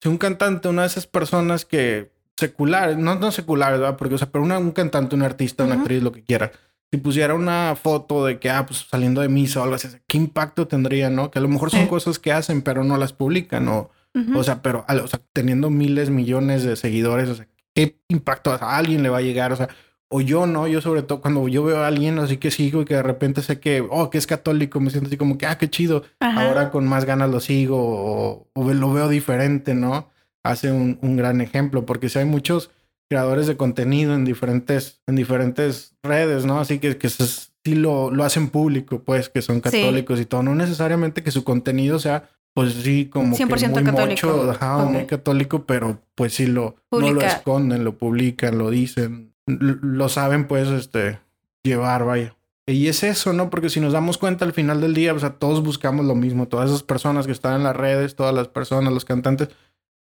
si 0.00 0.08
un 0.08 0.16
cantante, 0.16 0.68
una 0.68 0.82
de 0.82 0.86
esas 0.86 1.08
personas 1.08 1.64
que 1.64 2.12
secular, 2.36 2.96
no, 2.96 3.16
no 3.16 3.32
secular, 3.32 3.72
¿verdad? 3.72 3.96
Porque, 3.96 4.14
o 4.14 4.18
sea, 4.18 4.30
pero 4.30 4.44
un 4.44 4.70
cantante, 4.70 5.16
un 5.16 5.22
artista, 5.22 5.64
una 5.64 5.74
actriz, 5.74 6.04
lo 6.04 6.12
que 6.12 6.22
quiera, 6.22 6.52
si 6.88 6.98
pusiera 6.98 7.34
una 7.34 7.74
foto 7.74 8.24
de 8.24 8.38
que, 8.38 8.48
ah, 8.48 8.64
pues 8.64 8.86
saliendo 8.88 9.22
de 9.22 9.28
misa 9.28 9.58
o 9.58 9.64
algo 9.64 9.74
así, 9.74 9.88
¿qué 10.06 10.18
impacto 10.18 10.68
tendría, 10.68 11.10
no? 11.10 11.32
Que 11.32 11.40
a 11.40 11.42
lo 11.42 11.48
mejor 11.48 11.72
son 11.72 11.88
cosas 11.88 12.20
que 12.20 12.30
hacen, 12.30 12.62
pero 12.62 12.84
no 12.84 12.96
las 12.96 13.12
publican, 13.12 13.66
o, 13.66 13.90
o 14.36 14.44
sea, 14.44 14.62
pero, 14.62 14.86
o 14.88 15.08
sea, 15.08 15.20
teniendo 15.32 15.70
miles, 15.70 16.10
millones 16.10 16.62
de 16.62 16.76
seguidores, 16.76 17.28
o 17.28 17.34
sea, 17.34 17.48
¿qué 17.74 17.98
impacto 18.06 18.52
a 18.52 18.76
alguien 18.76 19.02
le 19.02 19.08
va 19.08 19.18
a 19.18 19.22
llegar? 19.22 19.52
O 19.52 19.56
sea, 19.56 19.68
o 20.10 20.20
yo, 20.20 20.46
¿no? 20.46 20.66
Yo 20.66 20.80
sobre 20.80 21.02
todo 21.02 21.20
cuando 21.20 21.46
yo 21.48 21.64
veo 21.64 21.78
a 21.78 21.86
alguien 21.86 22.18
así 22.18 22.38
que 22.38 22.50
sigo 22.50 22.82
y 22.82 22.84
que 22.84 22.94
de 22.94 23.02
repente 23.02 23.42
sé 23.42 23.60
que, 23.60 23.86
oh, 23.88 24.10
que 24.10 24.18
es 24.18 24.26
católico, 24.26 24.80
me 24.80 24.90
siento 24.90 25.08
así 25.08 25.16
como 25.16 25.36
que, 25.36 25.46
ah, 25.46 25.58
qué 25.58 25.68
chido. 25.68 26.04
Ahora 26.20 26.70
con 26.70 26.86
más 26.86 27.04
ganas 27.04 27.30
lo 27.30 27.40
sigo 27.40 27.76
o, 27.78 28.48
o, 28.54 28.72
lo 28.72 28.92
veo 28.92 29.08
diferente, 29.08 29.74
¿no? 29.74 30.08
Hace 30.42 30.72
un, 30.72 30.98
un 31.02 31.16
gran 31.16 31.40
ejemplo, 31.40 31.84
porque 31.84 32.08
si 32.08 32.18
hay 32.18 32.24
muchos 32.24 32.70
creadores 33.10 33.46
de 33.46 33.56
contenido 33.56 34.14
en 34.14 34.24
diferentes, 34.24 35.02
en 35.06 35.16
diferentes 35.16 35.96
redes, 36.02 36.44
¿no? 36.44 36.60
Así 36.60 36.78
que, 36.78 36.96
que 36.96 37.08
sí 37.08 37.74
lo, 37.74 38.10
lo 38.10 38.24
hacen 38.24 38.48
público, 38.48 39.02
pues, 39.02 39.28
que 39.28 39.42
son 39.42 39.60
católicos 39.60 40.20
y 40.20 40.26
todo. 40.26 40.42
No 40.42 40.54
necesariamente 40.54 41.22
que 41.22 41.30
su 41.30 41.44
contenido 41.44 41.98
sea, 41.98 42.30
pues 42.54 42.74
sí, 42.74 43.06
como 43.06 43.36
que 43.36 43.46
muy 43.46 43.84
católico. 43.84 44.54
muy 44.90 45.06
católico, 45.06 45.64
pero 45.64 46.02
pues 46.14 46.34
sí 46.34 46.46
lo, 46.46 46.76
no 46.90 47.12
lo 47.12 47.20
esconden, 47.20 47.84
lo 47.84 47.96
publican, 47.96 48.58
lo 48.58 48.70
dicen, 48.70 49.34
lo 49.48 50.08
saben, 50.08 50.46
pues, 50.46 50.68
este, 50.68 51.18
llevar, 51.64 52.04
vaya. 52.04 52.36
Y 52.66 52.88
es 52.88 53.02
eso, 53.02 53.32
¿no? 53.32 53.48
Porque 53.48 53.70
si 53.70 53.80
nos 53.80 53.94
damos 53.94 54.18
cuenta 54.18 54.44
al 54.44 54.52
final 54.52 54.82
del 54.82 54.94
día, 54.94 55.14
o 55.14 55.18
sea, 55.18 55.30
todos 55.30 55.62
buscamos 55.62 56.04
lo 56.04 56.14
mismo. 56.14 56.48
Todas 56.48 56.68
esas 56.68 56.82
personas 56.82 57.26
que 57.26 57.32
están 57.32 57.56
en 57.56 57.62
las 57.62 57.74
redes, 57.74 58.14
todas 58.14 58.34
las 58.34 58.48
personas, 58.48 58.92
los 58.92 59.06
cantantes, 59.06 59.48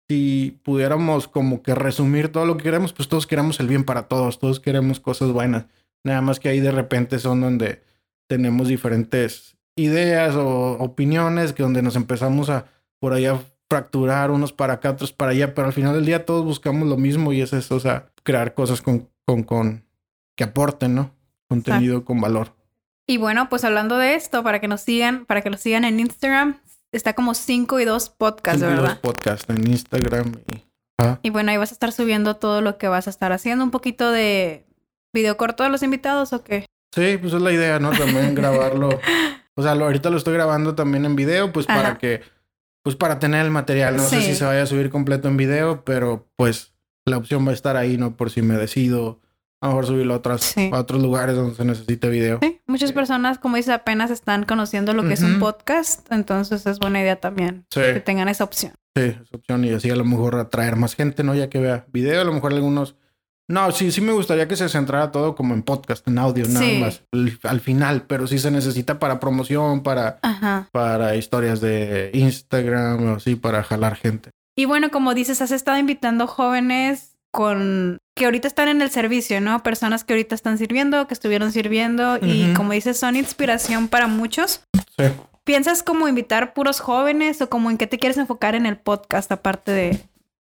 si 0.09 0.61
pudiéramos 0.63 1.27
como 1.27 1.63
que 1.63 1.75
resumir 1.75 2.31
todo 2.31 2.47
lo 2.47 2.57
que 2.57 2.65
queremos, 2.65 2.93
pues 2.93 3.09
todos 3.09 3.27
queremos 3.27 3.59
el 3.59 3.67
bien 3.67 3.83
para 3.83 4.05
todos, 4.09 4.39
todos 4.39 4.61
queremos 4.61 5.01
cosas 5.01 5.33
buenas. 5.33 5.67
Nada 6.05 6.21
más 6.21 6.39
que 6.39 6.49
ahí 6.51 6.61
de 6.61 6.71
repente 6.71 7.19
son 7.19 7.41
donde 7.41 7.83
tenemos 8.29 8.69
diferentes 8.69 9.57
ideas 9.77 10.37
o 10.37 10.73
opiniones, 10.79 11.53
que 11.53 11.63
donde 11.63 11.83
nos 11.83 11.97
empezamos 11.97 12.49
a 12.49 12.67
por 13.01 13.13
allá 13.13 13.41
fracturar 13.69 14.31
unos 14.31 14.53
para 14.53 14.75
acá, 14.75 14.91
otros 14.91 15.13
para 15.13 15.33
allá, 15.33 15.55
pero 15.55 15.67
al 15.67 15.73
final 15.73 15.95
del 15.95 16.05
día 16.05 16.27
todos 16.27 16.45
buscamos 16.45 16.87
lo 16.87 16.97
mismo 16.97 17.33
y 17.33 17.41
es 17.41 17.53
eso, 17.53 17.75
o 17.75 17.81
sea, 17.81 18.13
crear 18.23 18.55
cosas 18.55 18.83
con, 18.83 19.09
con, 19.27 19.43
con 19.43 19.85
que 20.37 20.45
aporten, 20.45 20.95
¿no? 20.95 21.15
Contenido 21.49 22.05
con 22.05 22.21
valor. 22.21 22.55
Y 23.07 23.17
bueno, 23.17 23.49
pues 23.49 23.65
hablando 23.65 23.99
de 23.99 24.15
esto, 24.15 24.43
para 24.43 24.61
que 24.61 24.69
nos 24.69 24.81
sigan, 24.81 25.27
para 25.27 25.43
que 25.43 25.51
nos 25.51 25.61
sigan 25.61 25.85
en 25.85 26.01
Instagram, 26.01 26.61
Está 26.93 27.15
como 27.15 27.33
5 27.35 27.81
y 27.81 27.85
2 27.87 28.11
podcasts, 28.11 28.61
¿verdad? 28.61 28.77
5 28.77 28.85
y 28.85 28.89
2 28.89 28.99
podcasts 28.99 29.47
en 29.49 29.67
Instagram 29.67 30.33
y. 30.53 30.63
Y 31.23 31.31
bueno, 31.31 31.51
ahí 31.51 31.57
vas 31.57 31.73
a 31.73 31.75
estar 31.75 31.91
subiendo 31.91 32.37
todo 32.37 32.61
lo 32.61 32.79
que 32.79 32.87
vas 32.87 33.09
a 33.09 33.11
estar 33.11 33.33
haciendo. 33.33 33.65
Un 33.65 33.73
poquito 33.73 34.13
de 34.13 34.67
video 35.13 35.37
corto 35.37 35.65
de 35.65 35.71
los 35.71 35.83
invitados 35.83 36.33
o 36.33 36.45
qué? 36.45 36.67
Sí, 36.95 37.17
pues 37.21 37.33
es 37.33 37.43
la 37.43 37.51
idea, 37.51 37.81
¿no? 37.81 37.91
También 37.91 38.35
grabarlo. 38.37 39.01
O 39.57 39.63
sea, 39.63 39.75
lo, 39.75 39.87
ahorita 39.87 40.11
lo 40.11 40.19
estoy 40.19 40.35
grabando 40.35 40.77
también 40.77 41.05
en 41.05 41.17
video, 41.17 41.53
pues 41.53 41.67
para 41.67 41.99
que, 41.99 42.21
pues 42.85 42.95
para 42.95 43.19
tener 43.19 43.45
el 43.45 43.51
material. 43.51 43.97
No 43.97 44.05
sé 44.05 44.21
si 44.21 44.35
se 44.37 44.45
vaya 44.45 44.63
a 44.63 44.67
subir 44.67 44.91
completo 44.91 45.27
en 45.27 45.37
video, 45.37 45.83
pero 45.85 46.29
pues 46.37 46.72
la 47.07 47.17
opción 47.19 47.47
va 47.47 47.51
a 47.51 47.55
estar 47.55 47.77
ahí, 47.77 47.97
¿no? 47.97 48.17
Por 48.17 48.31
si 48.31 48.43
me 48.43 48.57
decido 48.57 49.21
a 49.61 49.67
lo 49.67 49.73
mejor 49.75 49.87
subirlo 49.87 50.15
a, 50.15 50.17
otras, 50.17 50.41
Sí. 50.43 50.71
a 50.73 50.79
otros 50.81 51.01
lugares 51.01 51.37
donde 51.37 51.55
se 51.55 51.65
necesite 51.65 52.09
video. 52.09 52.41
Sí, 52.43 52.61
muchas 52.67 52.91
personas, 52.93 53.39
como 53.39 53.57
dices, 53.57 53.73
apenas 53.75 54.11
están 54.11 54.45
conociendo 54.45 54.93
lo 54.93 55.05
que 55.05 55.15
es 55.15 55.23
un 55.23 55.39
podcast, 55.39 56.11
entonces 56.11 56.67
es 56.67 56.81
buena 56.81 57.01
idea 57.01 57.17
también 57.21 57.65
Sí, 57.71 57.81
que 57.81 58.01
tengan 58.01 58.29
esa 58.29 58.43
opción. 58.43 58.73
sí, 58.97 59.03
esa 59.05 59.37
opción 59.37 59.65
y 59.65 59.71
así 59.71 59.89
a 59.89 59.95
lo 59.97 60.05
mejor 60.05 60.35
atraer 60.37 60.75
más 60.75 60.97
gente, 60.97 61.23
¿no? 61.23 61.35
Ya 61.37 61.49
que 61.49 61.61
vea 61.61 61.87
video, 61.93 62.21
a 62.21 62.25
lo 62.25 62.33
mejor 62.33 62.53
algunos... 62.53 62.97
No, 63.49 63.71
sí, 63.73 63.93
sí 63.93 64.01
me 64.01 64.13
gustaría 64.13 64.49
que 64.49 64.57
se 64.57 64.69
centrara 64.69 65.11
todo 65.13 65.35
como 65.37 65.53
en 65.55 65.63
podcast, 65.63 66.07
en 66.09 66.19
audio, 66.19 66.47
nada 66.49 66.67
Sí. 66.67 66.79
más, 66.81 67.03
al, 67.13 67.39
al 67.43 67.61
final, 67.61 68.03
pero 68.09 68.27
sí 68.27 68.39
se 68.39 68.51
necesita 68.51 68.99
para 68.99 69.21
promoción, 69.21 69.83
para, 69.85 70.19
Ajá. 70.23 70.69
para 70.73 71.15
historias 71.17 71.61
de 71.61 72.11
Instagram 72.15 73.05
o 73.11 73.15
así, 73.17 73.37
para 73.37 73.63
jalar 73.63 73.95
gente. 73.97 74.31
Y 74.57 74.67
bueno, 74.67 74.91
como 74.91 75.15
dices, 75.15 75.41
has 75.41 75.51
estado 75.51 75.79
invitando 75.79 76.27
jóvenes 76.27 77.17
con 77.31 77.99
que 78.15 78.27
ahorita 78.27 78.47
están 78.47 78.69
en 78.69 78.83
el 78.83 78.91
servicio, 78.91 79.41
¿no? 79.41 79.63
Personas 79.63 80.05
que 80.05 80.13
ahorita 80.13 80.35
están 80.35 80.59
sirviendo, 80.59 81.07
que 81.07 81.15
estuvieron 81.15 81.51
sirviendo 81.51 82.19
y 82.21 82.53
como 82.53 82.73
dices, 82.73 82.99
son 82.99 83.17
inspiración 83.17 83.89
para 83.89 84.07
muchos. 84.07 84.65
Sí. 84.99 85.05
¿Piensas 85.45 85.83
como 85.83 86.07
invitar 86.09 86.53
puros 86.53 86.81
jóvenes 86.81 87.41
o 87.41 87.49
como 87.49 87.71
en 87.71 87.79
qué 87.79 87.87
te 87.87 87.99
quieres 87.99 88.19
enfocar 88.19 88.55
en 88.55 88.67
el 88.67 88.77
podcast 88.77 89.33
aparte 89.33 89.73
de, 89.73 90.01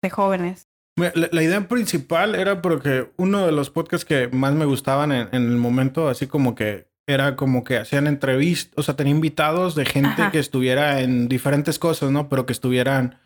de 0.02 0.10
jóvenes? 0.10 0.68
La, 0.96 1.12
la 1.14 1.42
idea 1.42 1.68
principal 1.68 2.34
era 2.34 2.60
porque 2.62 3.10
uno 3.16 3.46
de 3.46 3.52
los 3.52 3.70
podcasts 3.70 4.04
que 4.04 4.28
más 4.28 4.54
me 4.54 4.64
gustaban 4.64 5.12
en, 5.12 5.28
en 5.32 5.48
el 5.48 5.56
momento, 5.56 6.08
así 6.08 6.26
como 6.26 6.54
que 6.54 6.88
era 7.06 7.36
como 7.36 7.64
que 7.64 7.76
hacían 7.76 8.06
entrevistas, 8.06 8.72
o 8.76 8.82
sea, 8.82 8.96
tenía 8.96 9.12
invitados 9.12 9.74
de 9.74 9.84
gente 9.84 10.22
Ajá. 10.22 10.30
que 10.30 10.38
estuviera 10.38 11.00
en 11.00 11.28
diferentes 11.28 11.78
cosas, 11.78 12.10
¿no? 12.10 12.28
Pero 12.28 12.46
que 12.46 12.52
estuvieran, 12.52 13.19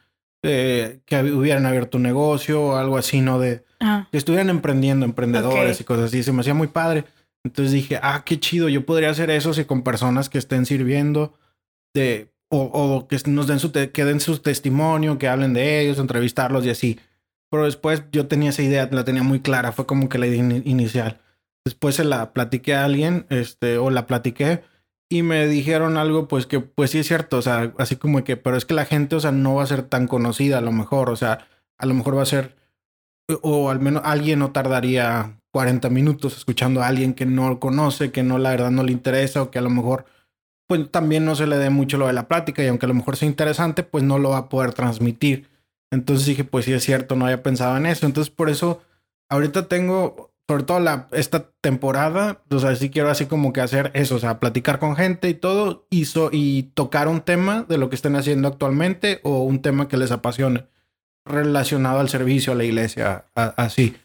eh, 0.45 1.01
que 1.07 1.21
hubieran 1.33 1.67
abierto 1.67 1.97
un 1.97 2.05
negocio 2.05 2.63
o 2.63 2.77
algo 2.77 2.97
así, 2.97 3.21
¿no? 3.21 3.39
De 3.41 3.65
Ah, 3.81 4.09
que 4.11 4.17
estuvieran 4.19 4.49
emprendiendo, 4.51 5.05
emprendedores 5.05 5.81
y 5.81 5.85
cosas 5.85 6.07
así. 6.07 6.23
Se 6.23 6.33
me 6.33 6.41
hacía 6.41 6.55
muy 6.55 6.69
padre. 6.69 7.05
Entonces 7.45 7.73
dije, 7.73 7.99
ah, 8.03 8.23
qué 8.25 8.41
chido, 8.41 8.69
yo 8.71 8.87
podría 8.87 9.11
hacer 9.11 9.29
eso 9.31 9.53
si 9.53 9.65
con 9.65 9.83
personas 9.83 10.31
que 10.31 10.39
estén 10.39 10.65
sirviendo 10.65 11.35
de, 11.95 12.31
o, 12.51 12.63
o 12.63 13.07
que 13.09 13.19
nos 13.27 13.47
den 13.47 13.59
su, 13.59 13.73
que 13.73 14.05
den 14.05 14.21
su 14.21 14.39
testimonio, 14.39 15.19
que 15.19 15.29
hablen 15.29 15.53
de 15.53 15.81
ellos, 15.81 15.99
entrevistarlos 15.99 16.65
y 16.65 16.71
así. 16.71 16.99
Pero 17.51 17.65
después 17.65 18.05
yo 18.13 18.27
tenía 18.27 18.51
esa 18.51 18.63
idea, 18.63 18.89
la 18.91 19.05
tenía 19.05 19.23
muy 19.23 19.41
clara, 19.41 19.73
fue 19.73 19.87
como 19.87 20.09
que 20.09 20.19
la 20.19 20.27
idea 20.27 20.43
ini- 20.43 20.63
inicial. 20.65 21.21
Después 21.67 21.95
se 21.97 22.05
la 22.05 22.33
platiqué 22.33 22.75
a 22.75 22.85
alguien, 22.85 23.27
este, 23.29 23.77
o 23.79 23.91
la 23.91 24.07
platiqué 24.07 24.63
y 25.09 25.23
me 25.23 25.47
dijeron 25.47 25.97
algo, 25.97 26.29
pues 26.29 26.47
que, 26.47 26.61
pues 26.61 26.91
sí 26.91 26.99
es 26.99 27.07
cierto, 27.07 27.39
o 27.39 27.43
sea, 27.43 27.73
así 27.79 27.97
como 27.97 28.25
que, 28.25 28.37
pero 28.37 28.57
es 28.57 28.65
que 28.65 28.75
la 28.75 28.85
gente, 28.85 29.17
o 29.17 29.21
sea, 29.21 29.33
no 29.33 29.55
va 29.55 29.63
a 29.63 29.67
ser 29.67 29.83
tan 29.83 30.09
conocida 30.09 30.59
a 30.59 30.61
lo 30.63 30.73
mejor, 30.73 31.11
o 31.11 31.17
sea, 31.17 31.47
a 31.79 31.87
lo 31.87 31.95
mejor 31.95 32.17
va 32.17 32.23
a 32.23 32.27
ser, 32.27 32.57
o 33.43 33.71
al 33.71 33.81
menos 33.81 34.03
alguien 34.05 34.39
no 34.39 34.53
tardaría 34.53 35.41
40 35.53 35.89
minutos 35.91 36.37
escuchando 36.37 36.83
a 36.83 36.89
alguien 36.89 37.15
que 37.15 37.27
no 37.27 37.61
conoce, 37.61 38.11
que 38.13 38.23
no, 38.23 38.39
la 38.39 38.51
verdad 38.51 38.71
no 38.71 38.83
le 38.83 38.93
interesa, 38.93 39.43
o 39.43 39.51
que 39.51 39.59
a 39.59 39.63
lo 39.63 39.71
mejor, 39.71 40.07
pues 40.67 40.91
también 40.91 41.25
no 41.25 41.35
se 41.37 41.47
le 41.47 41.59
dé 41.59 41.71
mucho 41.71 41.99
lo 41.99 42.07
de 42.07 42.13
la 42.13 42.29
plática, 42.29 42.65
y 42.65 42.69
aunque 42.69 42.87
a 42.87 42.89
lo 42.89 42.95
mejor 42.95 43.17
sea 43.17 43.29
interesante, 43.29 43.83
pues 43.83 44.03
no 44.05 44.19
lo 44.19 44.31
va 44.31 44.39
a 44.39 44.49
poder 44.49 44.73
transmitir. 44.73 45.49
Entonces 45.93 46.27
dije, 46.27 46.45
pues 46.45 46.65
sí 46.65 46.73
es 46.73 46.83
cierto, 46.83 47.15
no 47.15 47.27
había 47.27 47.43
pensado 47.43 47.77
en 47.77 47.87
eso. 47.87 48.07
Entonces 48.07 48.35
por 48.35 48.51
eso 48.51 48.83
ahorita 49.31 49.69
tengo, 49.69 50.34
sobre 50.49 50.65
todo 50.65 50.79
la, 50.81 51.09
esta 51.13 51.51
temporada, 51.61 52.43
o 52.51 52.59
sea, 52.59 52.77
sí 52.77 52.91
quiero 52.91 53.11
así 53.11 53.27
como 53.27 53.53
que 53.53 53.61
hacer 53.63 53.91
eso, 53.95 54.17
o 54.17 54.19
sea, 54.19 54.41
platicar 54.41 54.79
con 54.79 54.95
gente 54.97 55.29
y 55.31 55.35
todo, 55.35 55.87
y, 55.91 56.05
so- 56.05 56.29
y 56.33 56.65
tocar 56.75 57.09
un 57.09 57.23
tema 57.23 57.65
de 57.69 57.79
lo 57.79 57.89
que 57.89 57.95
estén 57.97 58.15
haciendo 58.17 58.49
actualmente 58.49 59.21
o 59.23 59.43
un 59.45 59.63
tema 59.63 59.89
que 59.89 59.97
les 59.97 60.11
apasione 60.13 60.67
relacionado 61.25 62.01
al 62.01 62.09
servicio 62.09 62.53
a 62.53 62.57
la 62.57 62.65
iglesia, 62.65 63.25
así. 63.35 63.97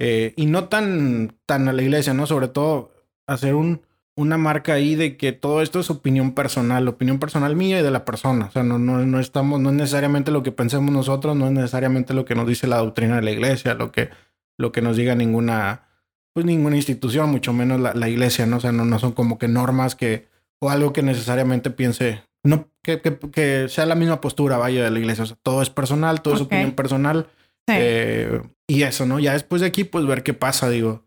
Eh, 0.00 0.34
y 0.36 0.46
no 0.46 0.64
tan, 0.68 1.36
tan 1.46 1.68
a 1.68 1.72
la 1.72 1.82
iglesia, 1.82 2.14
¿no? 2.14 2.26
Sobre 2.26 2.48
todo 2.48 2.90
hacer 3.28 3.54
un, 3.54 3.82
una 4.16 4.36
marca 4.38 4.72
ahí 4.74 4.96
de 4.96 5.16
que 5.16 5.32
todo 5.32 5.62
esto 5.62 5.78
es 5.78 5.90
opinión 5.90 6.34
personal, 6.34 6.88
opinión 6.88 7.20
personal 7.20 7.54
mía 7.54 7.78
y 7.78 7.82
de 7.84 7.92
la 7.92 8.04
persona. 8.04 8.46
O 8.46 8.50
sea, 8.50 8.64
no, 8.64 8.80
no, 8.80 8.98
no 9.06 9.20
estamos, 9.20 9.60
no 9.60 9.68
es 9.70 9.76
necesariamente 9.76 10.32
lo 10.32 10.42
que 10.42 10.50
pensemos 10.50 10.92
nosotros, 10.92 11.36
no 11.36 11.46
es 11.46 11.52
necesariamente 11.52 12.12
lo 12.12 12.24
que 12.24 12.34
nos 12.34 12.48
dice 12.48 12.66
la 12.66 12.78
doctrina 12.78 13.16
de 13.16 13.22
la 13.22 13.30
iglesia, 13.30 13.74
lo 13.74 13.92
que, 13.92 14.10
lo 14.58 14.72
que 14.72 14.82
nos 14.82 14.96
diga 14.96 15.14
ninguna, 15.14 15.88
pues 16.32 16.46
ninguna 16.46 16.76
institución, 16.76 17.30
mucho 17.30 17.52
menos 17.52 17.80
la, 17.80 17.94
la 17.94 18.08
iglesia, 18.08 18.46
¿no? 18.46 18.58
O 18.58 18.60
sea, 18.60 18.72
no, 18.72 18.84
no 18.84 18.98
son 18.98 19.12
como 19.12 19.38
que 19.38 19.48
normas 19.48 19.94
que, 19.94 20.28
o 20.60 20.70
algo 20.70 20.92
que 20.92 21.02
necesariamente 21.02 21.70
piense, 21.70 22.22
no, 22.44 22.68
que, 22.82 23.00
que, 23.00 23.18
que 23.18 23.68
sea 23.68 23.86
la 23.86 23.94
misma 23.94 24.20
postura, 24.20 24.58
vaya, 24.58 24.84
de 24.84 24.90
la 24.90 24.98
iglesia. 24.98 25.24
O 25.24 25.26
sea, 25.26 25.36
todo 25.42 25.62
es 25.62 25.70
personal, 25.70 26.22
todo 26.22 26.34
es 26.34 26.40
opinión 26.42 26.72
personal. 26.72 27.26
sí. 27.66 27.74
Eh, 27.76 28.42
y 28.66 28.82
eso, 28.82 29.04
¿no? 29.06 29.18
Ya 29.18 29.32
después 29.34 29.60
de 29.60 29.66
aquí, 29.66 29.84
pues 29.84 30.06
ver 30.06 30.22
qué 30.22 30.32
pasa, 30.32 30.70
digo. 30.70 31.04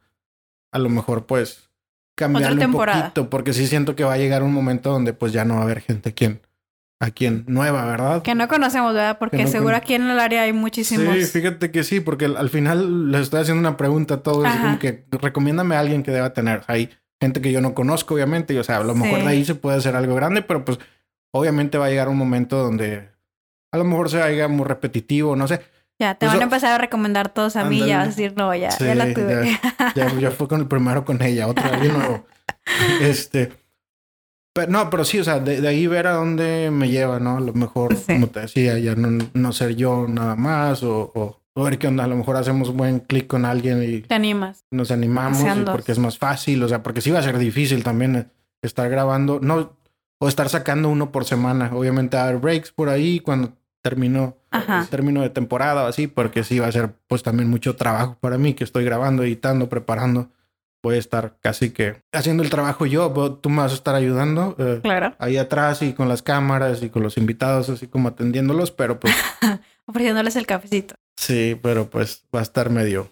A 0.72 0.80
lo 0.80 0.90
mejor, 0.90 1.26
pues, 1.26 1.72
cambiarle 2.16 2.66
un 2.66 2.74
poquito, 2.74 3.30
porque 3.30 3.54
sí 3.54 3.68
siento 3.68 3.96
que 3.96 4.04
va 4.04 4.14
a 4.14 4.18
llegar 4.18 4.44
un 4.44 4.54
momento 4.54 4.92
donde, 4.92 5.14
pues, 5.14 5.34
ya 5.34 5.46
no 5.46 5.56
va 5.56 5.62
a 5.62 5.64
haber 5.64 5.82
gente 5.82 6.14
quien, 6.14 6.42
a 7.00 7.12
quien 7.12 7.44
nueva, 7.48 7.86
¿verdad? 7.86 8.24
que 8.24 8.34
no 8.34 8.48
conocemos, 8.48 8.94
¿verdad? 8.94 9.18
Porque 9.20 9.38
Que 9.38 9.44
no 9.44 9.50
seguro 9.50 9.70
cono- 9.70 9.78
aquí 9.78 9.94
en 9.94 10.10
el 10.10 10.20
área 10.20 10.42
hay 10.44 10.54
muchísimos. 10.54 11.16
Sí, 11.16 11.26
fíjate 11.26 11.70
que 11.72 11.84
sí, 11.84 12.00
porque 12.00 12.26
al 12.26 12.38
al 12.38 12.50
final 12.50 13.12
les 13.12 13.22
estoy 13.22 13.42
haciendo 13.42 13.60
una 13.60 13.78
pregunta 13.78 14.16
a 14.16 14.24
todos, 14.24 14.46
Ajá. 14.46 14.62
como 14.64 14.80
que 14.80 15.06
recomiéndame 15.12 15.76
a 15.76 15.80
alguien 15.80 16.02
que 16.04 16.12
deba 16.12 16.34
tener. 16.34 16.64
Hay 16.68 16.90
gente 17.22 17.40
que 17.42 17.52
yo 17.52 17.62
no 17.62 17.74
conozco, 17.76 18.16
obviamente, 18.16 18.54
y 18.54 18.58
o 18.58 18.64
sea, 18.64 18.78
a 18.78 18.84
lo 18.84 18.96
mejor 18.96 19.20
Sí. 19.20 19.26
de 19.26 19.32
ahí 19.32 19.46
se 19.46 19.56
puede 19.56 19.78
hacer 19.78 19.96
algo 19.96 20.16
grande, 20.16 20.42
pero 20.42 20.66
pues 20.66 20.80
obviamente 21.34 21.78
va 21.78 21.86
a 21.86 21.90
llegar 21.90 22.10
un 22.10 22.18
momento 22.18 22.58
donde 22.58 23.10
a 23.72 23.78
lo 23.78 23.84
mejor 23.84 24.10
se 24.10 24.22
haga 24.22 24.48
muy 24.48 24.66
repetitivo, 24.66 25.36
no 25.36 25.48
sé. 25.48 25.62
Ya, 26.00 26.14
te 26.16 26.26
Pues, 26.26 26.34
van 26.34 26.42
a 26.42 26.44
empezar 26.46 26.74
a 26.74 26.78
recomendar 26.78 27.30
todos 27.30 27.56
a 27.56 27.64
mí 27.64 27.80
y 27.82 27.88
ya 27.88 27.98
vas 27.98 28.06
a 28.08 28.10
decir, 28.10 28.34
no, 28.38 28.54
ya, 28.56 28.70
Sí, 28.72 28.86
ya 28.86 28.94
la 28.96 29.14
tuve. 29.14 29.60
Ya, 29.96 30.14
ya 30.20 30.32
fue 30.32 30.48
con 30.48 30.62
el 30.62 30.68
primero 30.68 31.04
con 31.06 31.22
ella, 31.24 31.48
otra 31.48 31.72
vez 31.78 31.92
nuevo. 31.94 32.26
Este. 33.02 33.52
Pero 34.58 34.72
no, 34.72 34.90
pero 34.90 35.06
sí, 35.06 35.20
o 35.20 35.24
sea, 35.24 35.40
de, 35.40 35.62
de 35.62 35.68
ahí 35.68 35.86
ver 35.88 36.08
a 36.08 36.14
dónde 36.14 36.70
me 36.72 36.90
lleva, 36.90 37.20
¿no? 37.20 37.38
A 37.38 37.40
lo 37.40 37.54
mejor, 37.54 37.96
Sí. 37.96 38.14
como 38.14 38.28
te 38.28 38.40
decía, 38.42 38.78
ya 38.80 38.96
no, 38.96 39.24
no 39.34 39.54
ser 39.54 39.76
yo 39.76 40.08
nada 40.08 40.36
más, 40.36 40.82
o, 40.84 41.12
o, 41.14 41.40
o 41.54 41.64
ver 41.64 41.78
qué 41.78 41.88
onda, 41.88 42.04
a 42.04 42.08
lo 42.08 42.16
mejor 42.16 42.36
hacemos 42.38 42.74
buen 42.76 43.00
clic 43.02 43.28
con 43.28 43.46
alguien 43.46 43.84
y 43.84 44.02
Te 44.02 44.16
animas. 44.16 44.66
nos 44.72 44.90
animamos, 44.92 45.42
y 45.42 45.62
porque 45.64 45.92
es 45.92 46.00
más 46.00 46.18
fácil, 46.18 46.64
o 46.64 46.68
sea, 46.68 46.82
porque 46.82 47.02
sí 47.02 47.12
va 47.12 47.20
a 47.20 47.24
ser 47.24 47.38
difícil 47.38 47.84
también 47.84 48.16
eh, 48.16 48.26
estar 48.64 48.90
grabando, 48.90 49.40
no, 49.42 49.78
o 50.20 50.28
estar 50.28 50.50
sacando 50.50 50.90
uno 50.90 51.12
por 51.12 51.26
semana. 51.26 51.70
Obviamente 51.76 52.18
va 52.18 52.24
a 52.24 52.28
haber 52.30 52.42
breaks 52.42 52.72
por 52.72 52.90
ahí 52.90 53.20
cuando 53.20 53.54
termino 53.84 54.36
Ajá. 54.50 54.88
término 54.90 55.22
de 55.22 55.30
temporada 55.30 55.84
o 55.84 55.88
así, 55.88 56.08
porque 56.08 56.44
sí 56.44 56.58
va 56.58 56.66
a 56.66 56.72
ser 56.72 56.96
pues 57.08 57.22
también 57.22 57.48
mucho 57.50 57.76
trabajo 57.76 58.18
para 58.20 58.40
mí 58.40 58.56
que 58.56 58.64
estoy 58.64 58.84
grabando, 58.84 59.22
editando, 59.24 59.70
preparando. 59.70 60.30
Voy 60.84 60.96
a 60.96 61.00
estar 61.00 61.38
casi 61.42 61.72
que 61.72 62.02
haciendo 62.14 62.44
el 62.44 62.50
trabajo 62.50 62.86
yo, 62.86 63.12
tú 63.42 63.50
me 63.50 63.58
vas 63.62 63.72
a 63.72 63.76
estar 63.76 63.96
ayudando 63.96 64.56
eh, 64.60 64.80
Claro. 64.84 65.16
ahí 65.20 65.38
atrás 65.38 65.82
y 65.82 65.94
con 65.94 66.08
las 66.08 66.22
cámaras 66.22 66.82
y 66.84 66.90
con 66.90 67.04
los 67.04 67.18
invitados, 67.18 67.70
así 67.70 67.88
como 67.88 68.10
atendiéndolos, 68.10 68.72
pero 68.72 69.00
pues 69.00 69.14
Ofreciéndoles 69.86 70.36
el 70.36 70.46
cafecito. 70.46 70.96
sí, 71.18 71.60
pero 71.62 71.90
pues 71.90 72.26
va 72.34 72.40
a 72.40 72.44
estar 72.44 72.70
medio, 72.70 73.12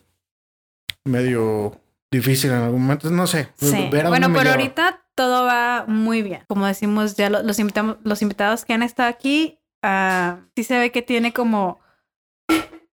medio 1.03 1.79
difícil 2.11 2.51
en 2.51 2.57
algún 2.57 2.81
momento, 2.83 3.09
no 3.09 3.27
sé. 3.27 3.49
Sí. 3.57 3.89
ver 3.91 4.05
a 4.05 4.09
Bueno, 4.09 4.31
pero 4.33 4.51
ahorita 4.51 5.01
todo 5.15 5.45
va 5.45 5.85
muy 5.87 6.21
bien. 6.21 6.43
Como 6.47 6.65
decimos, 6.65 7.15
ya 7.15 7.29
lo- 7.29 7.43
los, 7.43 7.59
invitamos, 7.59 7.97
los 8.03 8.21
invitados 8.21 8.65
que 8.65 8.73
han 8.73 8.83
estado 8.83 9.09
aquí, 9.09 9.59
ah, 9.83 10.39
sí 10.55 10.63
se 10.63 10.77
ve 10.77 10.91
que 10.91 11.01
tiene 11.01 11.33
como... 11.33 11.79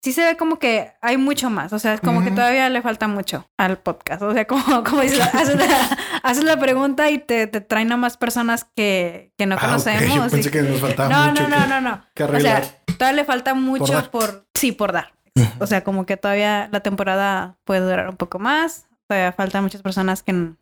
Sí 0.02 0.12
se 0.12 0.24
ve 0.24 0.36
como 0.36 0.58
que 0.58 0.92
hay 1.00 1.16
mucho 1.16 1.50
más. 1.50 1.72
O 1.72 1.78
sea, 1.78 1.94
es 1.94 2.00
como 2.00 2.22
que 2.22 2.30
todavía 2.30 2.68
le 2.68 2.80
falta 2.80 3.08
mucho 3.08 3.46
al 3.58 3.78
podcast. 3.78 4.22
O 4.22 4.32
sea, 4.32 4.44
como, 4.46 4.84
como 4.84 5.00
dices, 5.02 5.20
haces 5.20 5.56
la, 5.56 5.98
haces 6.22 6.44
la 6.44 6.58
pregunta 6.58 7.10
y 7.10 7.18
te, 7.18 7.46
te 7.46 7.60
traen 7.60 7.90
a 7.90 7.96
más 7.96 8.16
personas 8.16 8.64
que, 8.76 9.32
que 9.36 9.46
no 9.46 9.56
Ah, 9.58 9.66
conocemos. 9.66 10.14
Yo 10.14 10.26
y 10.26 10.30
pensé 10.30 10.50
que 10.50 10.62
nos 10.62 10.80
faltaba 10.80 11.08
no, 11.08 11.30
mucho 11.30 11.48
no, 11.48 11.48
no, 11.48 11.62
que, 11.64 11.68
no, 11.68 11.80
no. 11.80 12.02
que 12.14 12.24
O 12.24 12.40
sea, 12.40 12.62
todavía 12.98 13.22
le 13.22 13.24
falta 13.24 13.54
mucho 13.54 14.10
por, 14.10 14.46
sí, 14.54 14.72
por 14.72 14.92
dar. 14.92 15.12
O 15.58 15.66
sea, 15.66 15.82
como 15.84 16.06
que 16.06 16.16
todavía 16.16 16.68
la 16.72 16.80
temporada 16.80 17.58
puede 17.64 17.80
durar 17.80 18.08
un 18.08 18.16
poco 18.16 18.38
más. 18.38 18.86
Todavía 19.08 19.32
faltan 19.32 19.64
muchas 19.64 19.82
personas 19.82 20.22
que 20.22 20.52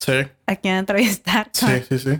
sí. 0.00 0.12
a 0.46 0.56
quien 0.56 0.76
entrevistar. 0.76 1.48
Sí, 1.52 1.66
sí, 1.88 1.98
sí. 1.98 2.18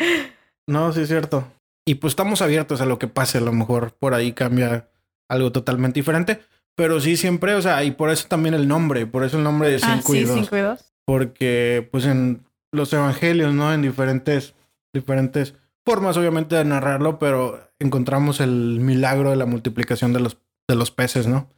No, 0.66 0.92
sí 0.92 1.02
es 1.02 1.08
cierto. 1.08 1.46
Y 1.86 1.96
pues 1.96 2.12
estamos 2.12 2.40
abiertos 2.40 2.80
a 2.80 2.86
lo 2.86 2.98
que 2.98 3.08
pase. 3.08 3.38
A 3.38 3.40
lo 3.42 3.52
mejor 3.52 3.92
por 3.94 4.14
ahí 4.14 4.32
cambia 4.32 4.88
algo 5.28 5.52
totalmente 5.52 6.00
diferente. 6.00 6.40
Pero 6.76 7.00
sí, 7.00 7.16
siempre, 7.16 7.54
o 7.54 7.62
sea, 7.62 7.84
y 7.84 7.92
por 7.92 8.10
eso 8.10 8.26
también 8.28 8.54
el 8.54 8.66
nombre. 8.68 9.06
Por 9.06 9.24
eso 9.24 9.36
el 9.38 9.44
nombre 9.44 9.70
de 9.70 9.78
5 9.78 9.92
Ah, 9.92 10.00
y 10.16 10.18
sí, 10.20 10.24
2. 10.24 10.34
5 10.40 10.56
y 10.56 10.60
2. 10.60 10.94
Porque, 11.06 11.88
pues 11.92 12.04
en 12.06 12.44
los 12.72 12.92
evangelios, 12.92 13.54
¿no? 13.54 13.72
En 13.72 13.82
diferentes, 13.82 14.54
diferentes 14.92 15.54
formas, 15.86 16.16
obviamente, 16.16 16.56
de 16.56 16.64
narrarlo, 16.64 17.18
pero 17.18 17.60
encontramos 17.78 18.40
el 18.40 18.80
milagro 18.80 19.30
de 19.30 19.36
la 19.36 19.46
multiplicación 19.46 20.12
de 20.12 20.20
los, 20.20 20.38
de 20.68 20.74
los 20.76 20.90
peces, 20.90 21.26
¿no? 21.26 21.48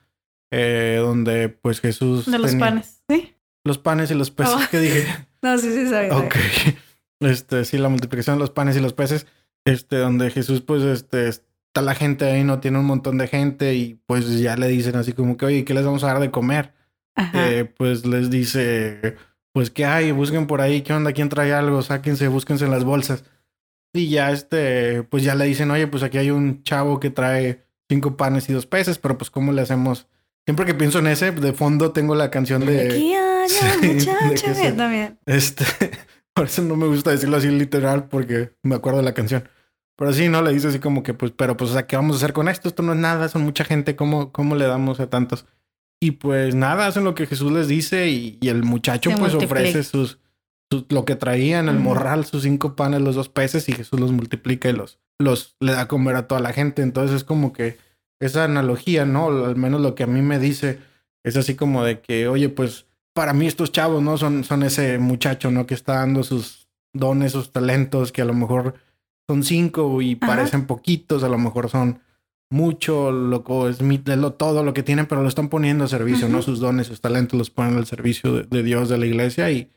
eh, 0.52 0.98
donde 1.00 1.48
pues 1.48 1.80
Jesús... 1.80 2.26
De 2.30 2.38
los 2.38 2.50
tenía- 2.52 2.66
panes, 2.66 3.02
¿sí? 3.08 3.34
Los 3.64 3.78
panes 3.78 4.10
y 4.12 4.14
los 4.14 4.30
peces 4.30 4.54
Oh. 4.54 4.70
que 4.70 4.78
dije. 4.78 5.06
No, 5.42 5.58
sí, 5.58 5.72
sí, 5.72 5.88
sabía. 5.88 6.16
Ok. 6.16 6.34
Este, 7.20 7.64
sí, 7.64 7.78
la 7.78 7.88
multiplicación 7.88 8.36
de 8.36 8.40
los 8.40 8.50
panes 8.50 8.76
y 8.76 8.80
los 8.80 8.92
peces. 8.92 9.26
Este, 9.64 9.96
donde 9.96 10.30
Jesús, 10.30 10.60
pues, 10.60 10.82
este, 10.82 11.28
está 11.76 11.82
la 11.82 11.94
gente 11.94 12.24
ahí, 12.24 12.42
no 12.42 12.58
tiene 12.58 12.78
un 12.78 12.86
montón 12.86 13.18
de 13.18 13.28
gente 13.28 13.74
y 13.74 14.00
pues 14.06 14.38
ya 14.38 14.56
le 14.56 14.68
dicen 14.68 14.96
así 14.96 15.12
como 15.12 15.36
que, 15.36 15.44
oye, 15.44 15.64
¿qué 15.66 15.74
les 15.74 15.84
vamos 15.84 16.04
a 16.04 16.06
dar 16.06 16.20
de 16.20 16.30
comer? 16.30 16.72
Eh, 17.34 17.70
pues 17.76 18.06
les 18.06 18.30
dice, 18.30 19.16
pues, 19.52 19.70
¿qué 19.70 19.84
hay? 19.84 20.10
Busquen 20.10 20.46
por 20.46 20.62
ahí, 20.62 20.80
¿qué 20.80 20.94
onda? 20.94 21.12
¿Quién 21.12 21.28
trae 21.28 21.52
algo? 21.52 21.82
Sáquense, 21.82 22.28
búsquense 22.28 22.64
en 22.64 22.70
las 22.70 22.84
bolsas. 22.84 23.24
Y 23.92 24.08
ya, 24.08 24.30
este, 24.30 25.02
pues 25.02 25.22
ya 25.22 25.34
le 25.34 25.44
dicen, 25.44 25.70
oye, 25.70 25.86
pues 25.86 26.02
aquí 26.02 26.16
hay 26.16 26.30
un 26.30 26.62
chavo 26.62 26.98
que 26.98 27.10
trae 27.10 27.66
cinco 27.90 28.16
panes 28.16 28.48
y 28.48 28.54
dos 28.54 28.64
peces, 28.64 28.96
pero 28.96 29.18
pues, 29.18 29.28
¿cómo 29.30 29.52
le 29.52 29.60
hacemos? 29.60 30.06
Siempre 30.46 30.64
que 30.64 30.72
pienso 30.72 31.00
en 31.00 31.08
ese, 31.08 31.30
de 31.30 31.52
fondo 31.52 31.92
tengo 31.92 32.14
la 32.14 32.30
canción 32.30 32.64
de... 32.64 32.86
Aquí 32.86 33.12
hay 33.12 34.00
sí, 34.00 34.72
también. 34.76 35.18
Este, 35.26 35.64
por 36.34 36.46
eso 36.46 36.62
no 36.62 36.74
me 36.76 36.86
gusta 36.86 37.10
decirlo 37.10 37.36
así 37.36 37.48
literal 37.48 38.08
porque 38.08 38.52
me 38.62 38.76
acuerdo 38.76 39.00
de 39.00 39.04
la 39.04 39.12
canción. 39.12 39.46
Pero 39.96 40.12
sí, 40.12 40.28
¿no? 40.28 40.42
Le 40.42 40.52
dice 40.52 40.68
así 40.68 40.78
como 40.78 41.02
que, 41.02 41.14
pues, 41.14 41.32
pero 41.34 41.56
pues, 41.56 41.70
o 41.70 41.72
sea, 41.72 41.86
¿qué 41.86 41.96
vamos 41.96 42.16
a 42.16 42.18
hacer 42.18 42.32
con 42.32 42.48
esto? 42.48 42.68
Esto 42.68 42.82
no 42.82 42.92
es 42.92 42.98
nada, 42.98 43.28
son 43.28 43.42
mucha 43.42 43.64
gente, 43.64 43.96
¿cómo, 43.96 44.30
cómo 44.32 44.54
le 44.54 44.66
damos 44.66 45.00
a 45.00 45.08
tantos? 45.08 45.46
Y 46.02 46.12
pues 46.12 46.54
nada, 46.54 46.86
hacen 46.86 47.04
lo 47.04 47.14
que 47.14 47.26
Jesús 47.26 47.50
les 47.52 47.68
dice 47.68 48.08
y, 48.10 48.36
y 48.40 48.48
el 48.48 48.62
muchacho 48.62 49.10
Se 49.10 49.16
pues 49.16 49.32
multiplica. 49.32 49.60
ofrece 49.62 49.82
sus, 49.84 50.18
sus- 50.70 50.84
lo 50.90 51.06
que 51.06 51.16
traían, 51.16 51.70
el 51.70 51.78
morral, 51.78 52.26
sus 52.26 52.42
cinco 52.42 52.76
panes, 52.76 53.00
los 53.00 53.14
dos 53.14 53.30
peces 53.30 53.68
y 53.70 53.72
Jesús 53.72 53.98
los 53.98 54.12
multiplica 54.12 54.68
y 54.68 54.74
los, 54.74 54.98
los 55.18 55.56
le 55.60 55.72
da 55.72 55.82
a 55.82 55.88
comer 55.88 56.16
a 56.16 56.26
toda 56.28 56.42
la 56.42 56.52
gente. 56.52 56.82
Entonces 56.82 57.16
es 57.16 57.24
como 57.24 57.54
que 57.54 57.78
esa 58.20 58.44
analogía, 58.44 59.06
¿no? 59.06 59.28
Al 59.46 59.56
menos 59.56 59.80
lo 59.80 59.94
que 59.94 60.02
a 60.02 60.06
mí 60.06 60.20
me 60.20 60.38
dice 60.38 60.78
es 61.24 61.36
así 61.38 61.54
como 61.54 61.82
de 61.82 62.00
que, 62.00 62.28
oye, 62.28 62.50
pues 62.50 62.84
para 63.14 63.32
mí 63.32 63.46
estos 63.46 63.72
chavos, 63.72 64.02
¿no? 64.02 64.18
Son, 64.18 64.44
son 64.44 64.62
ese 64.62 64.98
muchacho, 64.98 65.50
¿no? 65.50 65.66
Que 65.66 65.72
está 65.72 65.94
dando 65.94 66.22
sus 66.22 66.68
dones, 66.92 67.32
sus 67.32 67.50
talentos, 67.52 68.12
que 68.12 68.20
a 68.20 68.26
lo 68.26 68.34
mejor 68.34 68.74
son 69.28 69.42
cinco 69.42 70.00
y 70.02 70.18
Ajá. 70.20 70.26
parecen 70.34 70.66
poquitos, 70.66 71.22
a 71.24 71.28
lo 71.28 71.38
mejor 71.38 71.68
son 71.70 72.00
mucho, 72.50 73.10
loco, 73.10 73.68
es, 73.68 73.82
mi- 73.82 74.00
es 74.06 74.16
lo, 74.18 74.32
todo 74.34 74.62
lo 74.62 74.72
que 74.72 74.82
tienen, 74.84 75.06
pero 75.06 75.22
lo 75.22 75.28
están 75.28 75.48
poniendo 75.48 75.84
a 75.84 75.88
servicio, 75.88 76.28
¿no? 76.28 76.42
Sus 76.42 76.60
dones, 76.60 76.86
sus 76.86 77.00
talentos 77.00 77.36
los 77.36 77.50
ponen 77.50 77.76
al 77.76 77.86
servicio 77.86 78.32
de, 78.32 78.42
de 78.44 78.62
Dios, 78.62 78.88
de 78.88 78.98
la 78.98 79.06
iglesia 79.06 79.50
y, 79.50 79.68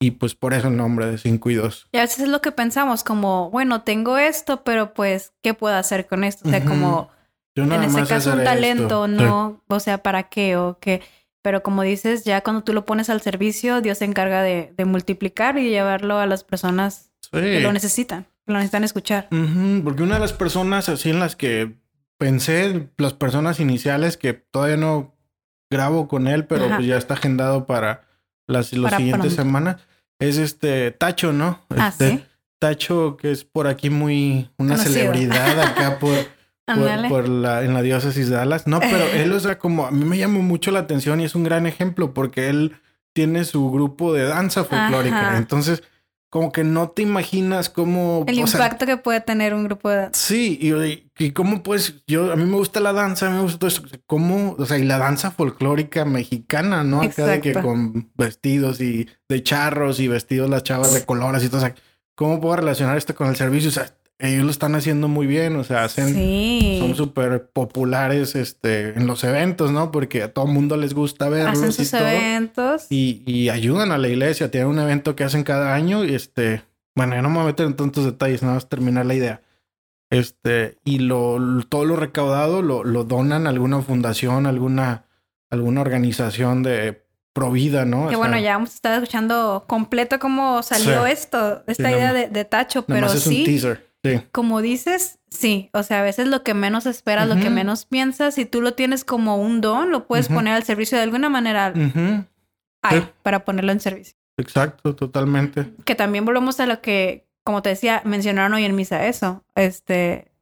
y 0.00 0.10
pues 0.12 0.34
por 0.34 0.52
eso 0.52 0.66
el 0.68 0.76
nombre 0.76 1.06
de 1.06 1.16
cinco 1.18 1.48
y 1.50 1.54
dos. 1.54 1.86
Y 1.92 1.98
a 1.98 2.00
veces 2.00 2.20
es 2.20 2.28
lo 2.28 2.40
que 2.40 2.50
pensamos, 2.50 3.04
como, 3.04 3.50
bueno, 3.50 3.82
tengo 3.82 4.18
esto, 4.18 4.64
pero 4.64 4.94
pues, 4.94 5.32
¿qué 5.42 5.54
puedo 5.54 5.76
hacer 5.76 6.06
con 6.08 6.24
esto? 6.24 6.48
O 6.48 6.50
sea, 6.50 6.64
como, 6.64 7.08
en 7.54 7.70
este 7.72 8.04
caso, 8.04 8.32
un 8.32 8.42
talento, 8.42 9.04
esto. 9.04 9.08
no, 9.08 9.62
o 9.68 9.78
sea, 9.78 9.98
¿para 10.02 10.24
qué? 10.24 10.56
O 10.56 10.78
qué. 10.80 11.02
Pero 11.40 11.62
como 11.62 11.82
dices, 11.82 12.24
ya 12.24 12.40
cuando 12.42 12.62
tú 12.64 12.72
lo 12.72 12.84
pones 12.84 13.10
al 13.10 13.20
servicio, 13.20 13.80
Dios 13.80 13.98
se 13.98 14.04
encarga 14.06 14.42
de, 14.42 14.72
de 14.76 14.84
multiplicar 14.84 15.56
y 15.58 15.68
llevarlo 15.70 16.18
a 16.18 16.26
las 16.26 16.42
personas 16.42 17.10
Sí. 17.20 17.38
que 17.40 17.60
lo 17.60 17.72
necesitan, 17.72 18.26
lo 18.46 18.54
necesitan 18.54 18.84
escuchar. 18.84 19.28
Porque 19.84 20.02
una 20.02 20.14
de 20.14 20.20
las 20.20 20.32
personas 20.32 20.88
así 20.88 21.10
en 21.10 21.20
las 21.20 21.36
que 21.36 21.74
pensé, 22.18 22.88
las 22.98 23.12
personas 23.14 23.60
iniciales 23.60 24.16
que 24.16 24.32
todavía 24.34 24.76
no 24.76 25.14
grabo 25.70 26.08
con 26.08 26.26
él, 26.28 26.44
pero 26.46 26.66
Ajá. 26.66 26.76
pues 26.76 26.86
ya 26.88 26.96
está 26.96 27.14
agendado 27.14 27.66
para 27.66 28.02
las 28.46 28.70
Para 28.70 28.96
siguientes 28.96 29.34
pronto. 29.34 29.42
semanas, 29.42 29.76
es 30.18 30.36
este 30.38 30.90
Tacho, 30.90 31.32
¿no? 31.32 31.60
Ah, 31.70 31.88
Este, 31.88 32.10
sí. 32.10 32.24
Tacho, 32.58 33.16
que 33.16 33.32
es 33.32 33.44
por 33.44 33.66
aquí 33.66 33.90
muy 33.90 34.50
una 34.58 34.76
Conocido. 34.76 34.92
celebridad 34.94 35.60
acá 35.60 35.98
por, 36.00 36.14
por, 37.08 37.28
la, 37.28 37.64
en 37.64 37.74
la 37.74 37.82
diócesis 37.82 38.28
de 38.28 38.36
Dallas. 38.36 38.66
No, 38.66 38.78
pero 38.80 39.04
él, 39.14 39.32
o 39.32 39.40
sea, 39.40 39.58
como 39.58 39.86
a 39.86 39.90
mí 39.90 40.04
me 40.04 40.18
llamó 40.18 40.42
mucho 40.42 40.70
la 40.70 40.80
atención 40.80 41.20
y 41.20 41.24
es 41.24 41.34
un 41.34 41.42
gran 41.44 41.66
ejemplo 41.66 42.12
porque 42.14 42.48
él 42.48 42.76
tiene 43.14 43.44
su 43.44 43.70
grupo 43.70 44.12
de 44.12 44.24
danza 44.24 44.64
folclórica. 44.64 45.28
Ajá. 45.30 45.38
Entonces, 45.38 45.82
como 46.32 46.50
que 46.50 46.64
no 46.64 46.88
te 46.88 47.02
imaginas 47.02 47.68
cómo... 47.68 48.24
El 48.26 48.36
sea, 48.36 48.46
impacto 48.46 48.86
que 48.86 48.96
puede 48.96 49.20
tener 49.20 49.52
un 49.52 49.64
grupo 49.64 49.90
de... 49.90 50.08
Sí, 50.14 50.58
y, 50.62 51.06
y 51.22 51.32
cómo 51.32 51.62
pues, 51.62 52.02
yo, 52.06 52.32
a 52.32 52.36
mí 52.36 52.46
me 52.46 52.56
gusta 52.56 52.80
la 52.80 52.94
danza, 52.94 53.26
a 53.26 53.28
mí 53.28 53.36
me 53.36 53.42
gusta 53.42 53.58
todo 53.58 53.68
eso, 53.68 53.82
cómo, 54.06 54.56
o 54.58 54.64
sea, 54.64 54.78
y 54.78 54.84
la 54.84 54.96
danza 54.96 55.30
folclórica 55.30 56.06
mexicana, 56.06 56.84
¿no? 56.84 57.02
Acá 57.02 57.26
de 57.26 57.42
que 57.42 57.52
con 57.52 58.10
vestidos 58.16 58.80
y 58.80 59.10
de 59.28 59.42
charros 59.42 60.00
y 60.00 60.08
vestidos 60.08 60.48
las 60.48 60.62
chavas 60.62 60.94
de 60.94 61.04
colores 61.04 61.44
y 61.44 61.48
todo, 61.50 61.58
o 61.58 61.64
sea, 61.66 61.74
¿cómo 62.14 62.40
puedo 62.40 62.56
relacionar 62.56 62.96
esto 62.96 63.14
con 63.14 63.28
el 63.28 63.36
servicio? 63.36 63.68
O 63.68 63.72
sea, 63.72 63.94
ellos 64.22 64.44
lo 64.44 64.50
están 64.50 64.74
haciendo 64.76 65.08
muy 65.08 65.26
bien, 65.26 65.56
o 65.56 65.64
sea, 65.64 65.84
hacen, 65.84 66.14
Sí. 66.14 66.78
son 66.80 66.94
súper 66.94 67.48
populares, 67.52 68.34
este, 68.36 68.90
en 68.96 69.06
los 69.06 69.24
eventos, 69.24 69.72
¿no? 69.72 69.90
Porque 69.90 70.22
a 70.22 70.32
todo 70.32 70.46
el 70.46 70.52
mundo 70.52 70.76
les 70.76 70.94
gusta 70.94 71.28
verlos 71.28 71.58
Hacen 71.58 71.68
y 71.70 71.72
sus 71.72 71.90
todo. 71.90 72.06
eventos. 72.06 72.86
Y, 72.88 73.22
y 73.26 73.48
ayudan 73.48 73.90
a 73.92 73.98
la 73.98 74.08
iglesia. 74.08 74.50
Tienen 74.50 74.68
un 74.70 74.78
evento 74.78 75.16
que 75.16 75.24
hacen 75.24 75.42
cada 75.42 75.74
año 75.74 76.04
y 76.04 76.14
este, 76.14 76.62
bueno, 76.94 77.14
ya 77.16 77.22
no 77.22 77.28
me 77.30 77.34
voy 77.36 77.42
a 77.44 77.46
meter 77.46 77.66
en 77.66 77.74
tantos 77.74 78.04
detalles, 78.04 78.42
nada 78.42 78.54
más 78.54 78.68
terminar 78.68 79.06
la 79.06 79.14
idea. 79.14 79.42
Este, 80.10 80.76
y 80.84 80.98
lo, 80.98 81.38
lo- 81.38 81.62
todo 81.64 81.84
lo 81.84 81.96
recaudado 81.96 82.60
lo, 82.62 82.84
lo 82.84 83.04
donan 83.04 83.46
a 83.46 83.50
alguna 83.50 83.80
fundación, 83.82 84.46
alguna, 84.46 85.04
alguna 85.50 85.80
organización 85.80 86.62
de 86.62 87.02
provida, 87.32 87.86
¿no? 87.86 88.08
Que 88.10 88.16
O 88.16 88.18
bueno, 88.18 88.34
sea, 88.34 88.42
ya 88.42 88.52
hemos 88.56 88.74
estado 88.74 88.96
escuchando 88.96 89.64
completo 89.66 90.18
cómo 90.18 90.62
salió 90.62 91.06
Sí. 91.06 91.12
esto, 91.12 91.62
esta 91.66 91.88
Sí, 91.88 91.94
idea 91.94 92.12
de, 92.12 92.28
de 92.28 92.44
Tacho, 92.44 92.84
pero 92.84 93.06
es 93.06 93.26
un 93.26 93.32
sí, 93.32 93.44
teaser. 93.44 93.90
Sí. 94.04 94.20
como 94.32 94.60
dices, 94.62 95.20
sí, 95.30 95.70
o 95.72 95.82
sea, 95.84 96.00
a 96.00 96.02
veces 96.02 96.26
lo 96.26 96.42
que 96.42 96.54
menos 96.54 96.86
esperas, 96.86 97.28
lo 97.28 97.36
que 97.36 97.50
menos 97.50 97.84
piensas, 97.86 98.34
si 98.34 98.44
tú 98.46 98.60
lo 98.60 98.74
tienes 98.74 99.04
como 99.04 99.36
un 99.36 99.60
don, 99.60 99.90
lo 99.92 100.08
puedes 100.08 100.28
poner 100.28 100.54
al 100.54 100.64
servicio 100.64 100.98
de 100.98 101.04
alguna 101.04 101.28
manera, 101.28 101.72
Sí. 101.74 103.02
para 103.22 103.44
ponerlo 103.44 103.70
en 103.70 103.78
servicio. 103.78 104.16
Exacto, 104.38 104.96
totalmente. 104.96 105.72
Que 105.84 105.94
también 105.94 106.24
volvemos 106.24 106.58
a 106.58 106.66
lo 106.66 106.80
que, 106.80 107.28
como 107.44 107.62
te 107.62 107.68
decía, 107.68 108.02
mencionaron 108.04 108.54
hoy 108.54 108.64
en 108.64 108.74
misa 108.74 109.06
eso, 109.06 109.44
este, 109.54 110.32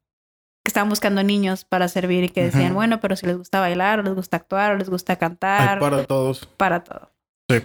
que 0.64 0.68
estaban 0.68 0.88
buscando 0.88 1.22
niños 1.22 1.66
para 1.66 1.88
servir 1.88 2.24
y 2.24 2.28
que 2.30 2.44
decían, 2.44 2.72
bueno, 2.72 2.98
pero 3.00 3.14
si 3.16 3.26
les 3.26 3.36
gusta 3.36 3.60
bailar, 3.60 3.98
o 4.00 4.02
les 4.02 4.14
gusta 4.14 4.38
actuar, 4.38 4.72
o 4.72 4.78
les 4.78 4.88
gusta 4.88 5.16
cantar, 5.16 5.80
para 5.80 6.04
todos. 6.04 6.46
para 6.56 6.82
todo. 6.82 7.10
Sí. 7.50 7.58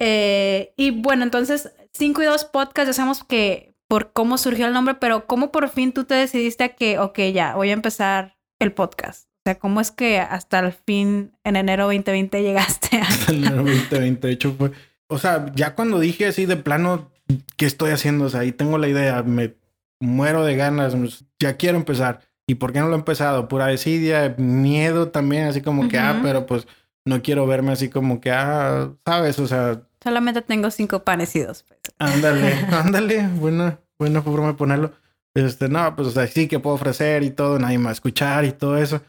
Eh, 0.00 0.72
y 0.76 0.90
bueno, 0.90 1.22
entonces, 1.22 1.72
5 1.92 2.20
y 2.22 2.26
2 2.26 2.46
podcast, 2.46 2.88
ya 2.88 2.92
sabemos 2.94 3.22
que 3.22 3.75
por 3.88 4.12
cómo 4.12 4.38
surgió 4.38 4.66
el 4.66 4.72
nombre, 4.72 4.94
pero 4.94 5.26
¿cómo 5.26 5.52
por 5.52 5.68
fin 5.68 5.92
tú 5.92 6.04
te 6.04 6.14
decidiste 6.14 6.64
a 6.64 6.68
que, 6.70 6.98
ok, 6.98 7.18
ya, 7.32 7.54
voy 7.54 7.70
a 7.70 7.74
empezar 7.74 8.36
el 8.58 8.72
podcast? 8.72 9.28
O 9.28 9.42
sea, 9.44 9.58
¿cómo 9.58 9.80
es 9.80 9.90
que 9.90 10.18
hasta 10.18 10.58
el 10.58 10.72
fin, 10.72 11.32
en 11.44 11.56
enero 11.56 11.84
2020, 11.84 12.42
llegaste 12.42 13.00
a... 13.00 13.06
El 13.30 13.44
2020, 13.44 14.26
de 14.26 14.32
hecho, 14.32 14.52
fue. 14.58 14.72
O 15.08 15.18
sea, 15.18 15.52
ya 15.54 15.76
cuando 15.76 16.00
dije 16.00 16.26
así 16.26 16.46
de 16.46 16.56
plano, 16.56 17.12
¿qué 17.56 17.66
estoy 17.66 17.92
haciendo? 17.92 18.24
O 18.24 18.28
sea, 18.28 18.40
ahí 18.40 18.50
tengo 18.50 18.76
la 18.76 18.88
idea, 18.88 19.22
me 19.22 19.54
muero 20.00 20.44
de 20.44 20.56
ganas, 20.56 20.96
pues, 20.96 21.24
ya 21.38 21.56
quiero 21.56 21.78
empezar. 21.78 22.22
¿Y 22.48 22.56
por 22.56 22.72
qué 22.72 22.80
no 22.80 22.88
lo 22.88 22.94
he 22.94 22.98
empezado? 22.98 23.46
Pura 23.46 23.66
desidia, 23.66 24.34
miedo 24.36 25.10
también, 25.10 25.44
así 25.46 25.62
como 25.62 25.88
que, 25.88 25.98
ah, 25.98 26.20
pero 26.22 26.46
pues 26.46 26.66
no 27.04 27.22
quiero 27.22 27.46
verme 27.46 27.72
así 27.72 27.88
como 27.88 28.20
que, 28.20 28.30
ah, 28.30 28.92
sabes, 29.04 29.38
o 29.38 29.46
sea, 29.46 29.82
Solamente 30.06 30.40
tengo 30.40 30.70
cinco 30.70 31.02
panes 31.02 31.34
y 31.34 31.40
dos 31.40 31.64
peces. 31.64 31.94
ándale, 31.98 32.52
ándale, 32.70 33.26
buena, 33.34 33.80
buena 33.98 34.22
forma 34.22 34.46
de 34.46 34.54
ponerlo. 34.54 34.92
Este, 35.34 35.68
no, 35.68 35.96
pues, 35.96 36.06
o 36.06 36.10
sea, 36.12 36.28
sí 36.28 36.46
que 36.46 36.60
puedo 36.60 36.76
ofrecer 36.76 37.24
y 37.24 37.30
todo, 37.30 37.58
nadie 37.58 37.78
me 37.78 37.84
va 37.84 37.90
a 37.90 37.94
escuchar 37.94 38.44
y 38.44 38.52
todo 38.52 38.76
eso. 38.78 39.02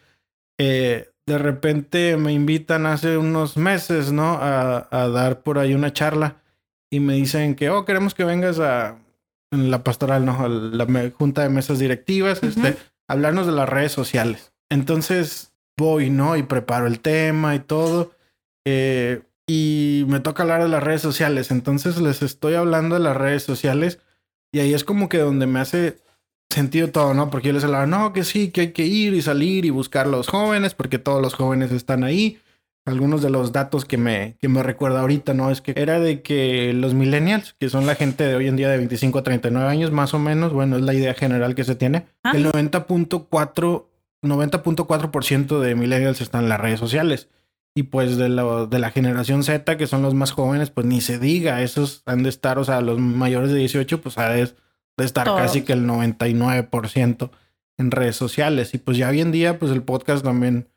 Eh, 0.57 1.09
de 1.27 1.37
repente 1.37 2.17
me 2.17 2.33
invitan 2.33 2.85
hace 2.87 3.17
unos 3.17 3.57
meses, 3.57 4.11
¿no? 4.11 4.39
A, 4.41 4.87
a 4.89 5.07
dar 5.09 5.41
por 5.41 5.59
ahí 5.59 5.73
una 5.75 5.93
charla 5.93 6.37
y 6.89 6.99
me 6.99 7.13
dicen 7.13 7.53
que, 7.55 7.69
oh, 7.69 7.85
queremos 7.85 8.13
que 8.15 8.23
vengas 8.23 8.59
a 8.59 8.97
la 9.51 9.83
pastoral, 9.83 10.25
¿no? 10.25 10.39
A 10.43 10.49
la 10.49 10.87
junta 11.17 11.43
de 11.43 11.49
mesas 11.49 11.79
directivas, 11.79 12.39
Ujú. 12.39 12.47
este, 12.47 12.77
hablarnos 13.07 13.45
de 13.45 13.51
las 13.53 13.69
redes 13.69 13.91
sociales. 13.91 14.51
Entonces 14.69 15.53
voy, 15.77 16.09
¿no? 16.09 16.35
Y 16.37 16.43
preparo 16.43 16.87
el 16.87 16.99
tema 17.01 17.53
y 17.55 17.59
todo. 17.59 18.11
eh, 18.65 19.21
y 19.47 20.03
me 20.07 20.19
toca 20.19 20.43
hablar 20.43 20.61
de 20.61 20.69
las 20.69 20.83
redes 20.83 21.01
sociales. 21.01 21.51
Entonces 21.51 21.99
les 22.01 22.21
estoy 22.21 22.55
hablando 22.55 22.95
de 22.95 23.01
las 23.01 23.15
redes 23.15 23.43
sociales 23.43 23.99
y 24.51 24.59
ahí 24.59 24.73
es 24.73 24.83
como 24.83 25.07
que 25.09 25.19
donde 25.19 25.47
me 25.47 25.59
hace 25.59 25.97
sentido 26.49 26.89
todo, 26.89 27.13
¿no? 27.13 27.29
Porque 27.29 27.47
yo 27.47 27.53
les 27.53 27.63
hablaba, 27.63 27.87
no, 27.87 28.13
que 28.13 28.23
sí, 28.23 28.51
que 28.51 28.61
hay 28.61 28.71
que 28.71 28.85
ir 28.85 29.13
y 29.13 29.21
salir 29.21 29.65
y 29.65 29.69
buscar 29.69 30.05
a 30.05 30.09
los 30.09 30.27
jóvenes, 30.27 30.73
porque 30.73 30.99
todos 30.99 31.21
los 31.21 31.33
jóvenes 31.33 31.71
están 31.71 32.03
ahí. 32.03 32.39
Algunos 32.85 33.21
de 33.21 33.29
los 33.29 33.51
datos 33.51 33.83
que 33.83 33.97
me, 33.97 34.37
que 34.39 34.47
me 34.47 34.63
recuerda 34.63 35.01
ahorita, 35.01 35.33
¿no? 35.33 35.51
Es 35.51 35.59
que 35.61 35.73
era 35.75 35.99
de 35.99 36.21
que 36.21 36.71
los 36.73 36.93
millennials, 36.93 37.53
que 37.59 37.69
son 37.69 37.85
la 37.85 37.95
gente 37.95 38.23
de 38.23 38.35
hoy 38.35 38.47
en 38.47 38.55
día 38.55 38.69
de 38.69 38.77
25 38.77 39.19
a 39.19 39.23
39 39.23 39.69
años, 39.69 39.91
más 39.91 40.13
o 40.13 40.19
menos, 40.19 40.53
bueno, 40.53 40.77
es 40.77 40.83
la 40.83 40.93
idea 40.93 41.13
general 41.13 41.53
que 41.53 41.65
se 41.65 41.75
tiene, 41.75 42.05
Ah. 42.23 42.31
el 42.33 42.45
90.4 42.45 43.89
90.4% 44.23 45.59
de 45.59 45.75
millennials 45.75 46.21
están 46.21 46.43
en 46.43 46.49
las 46.49 46.59
redes 46.59 46.79
sociales. 46.79 47.29
Y 47.77 47.83
pues 47.83 48.17
de, 48.17 48.29
lo- 48.29 48.65
de 48.65 48.79
la 48.79 48.89
generación 48.89 49.43
Z, 49.43 49.77
que 49.77 49.85
son 49.85 50.01
los 50.01 50.13
más 50.15 50.31
jóvenes, 50.31 50.71
pues 50.71 50.87
ni 50.87 50.99
se 51.01 51.19
diga, 51.19 51.61
esos 51.61 52.01
han 52.07 52.23
de 52.23 52.29
estar, 52.29 52.57
o 52.57 52.63
sea, 52.63 52.81
los 52.81 52.97
mayores 52.97 53.51
de 53.51 53.59
18, 53.59 54.01
pues 54.01 54.17
ha 54.17 54.29
de, 54.29 54.45
de 54.97 55.05
estar 55.05 55.25
Todos. 55.25 55.41
casi 55.41 55.61
que 55.61 55.73
el 55.73 55.85
99% 55.85 57.29
en 57.77 57.91
redes 57.91 58.15
sociales. 58.15 58.73
Y 58.73 58.77
pues 58.79 58.97
ya 58.97 59.09
hoy 59.09 59.21
en 59.21 59.31
día, 59.31 59.59
pues 59.59 59.71
el 59.71 59.83
podcast 59.83 60.23
también 60.23 60.67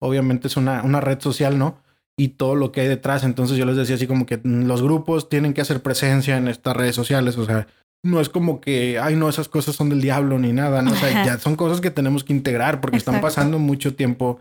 obviamente 0.00 0.48
es 0.48 0.56
una, 0.56 0.82
una 0.82 1.00
red 1.00 1.20
social, 1.20 1.58
¿no? 1.58 1.78
Y 2.16 2.28
todo 2.28 2.54
lo 2.54 2.72
que 2.72 2.82
hay 2.82 2.88
detrás. 2.88 3.24
Entonces 3.24 3.56
yo 3.56 3.64
les 3.64 3.76
decía 3.76 3.94
así 3.96 4.06
como 4.06 4.26
que 4.26 4.36
mm, 4.38 4.64
los 4.66 4.82
grupos 4.82 5.28
tienen 5.28 5.54
que 5.54 5.62
hacer 5.62 5.80
presencia 5.82 6.36
en 6.36 6.48
estas 6.48 6.76
redes 6.76 6.94
sociales, 6.94 7.38
o 7.38 7.46
sea, 7.46 7.66
no 8.02 8.20
es 8.20 8.28
como 8.30 8.60
que, 8.60 8.98
ay, 8.98 9.14
no, 9.16 9.28
esas 9.28 9.48
cosas 9.48 9.76
son 9.76 9.90
del 9.90 10.00
diablo 10.00 10.38
ni 10.38 10.52
nada, 10.52 10.82
¿no? 10.82 10.92
O 10.92 10.96
sea, 10.96 11.10
ya 11.24 11.38
son 11.38 11.56
cosas 11.56 11.80
que 11.80 11.90
tenemos 11.90 12.24
que 12.24 12.32
integrar 12.32 12.80
porque 12.80 12.96
están 12.98 13.20
pasando 13.20 13.58
mucho 13.58 13.94
tiempo 13.94 14.40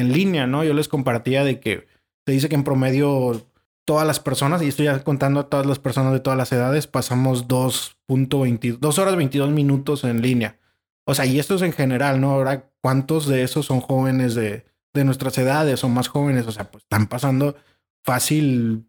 en 0.00 0.12
línea, 0.12 0.46
¿no? 0.46 0.64
Yo 0.64 0.74
les 0.74 0.88
compartía 0.88 1.44
de 1.44 1.60
que 1.60 1.86
se 2.26 2.32
dice 2.32 2.48
que 2.48 2.54
en 2.54 2.64
promedio 2.64 3.46
todas 3.86 4.06
las 4.06 4.20
personas, 4.20 4.62
y 4.62 4.68
estoy 4.68 4.86
ya 4.86 5.02
contando 5.02 5.40
a 5.40 5.48
todas 5.48 5.66
las 5.66 5.78
personas 5.78 6.12
de 6.12 6.20
todas 6.20 6.36
las 6.36 6.52
edades, 6.52 6.86
pasamos 6.86 7.48
2.22, 7.48 8.78
2 8.78 8.98
horas 8.98 9.16
22 9.16 9.50
minutos 9.50 10.04
en 10.04 10.22
línea. 10.22 10.58
O 11.06 11.14
sea, 11.14 11.26
y 11.26 11.38
esto 11.40 11.56
es 11.56 11.62
en 11.62 11.72
general, 11.72 12.20
¿no? 12.20 12.30
Ahora, 12.32 12.70
¿cuántos 12.82 13.26
de 13.26 13.42
esos 13.42 13.66
son 13.66 13.80
jóvenes 13.80 14.34
de, 14.34 14.64
de 14.94 15.04
nuestras 15.04 15.36
edades 15.38 15.82
o 15.82 15.88
más 15.88 16.08
jóvenes? 16.08 16.46
O 16.46 16.52
sea, 16.52 16.70
pues 16.70 16.84
están 16.84 17.06
pasando 17.08 17.56
fácil 18.04 18.86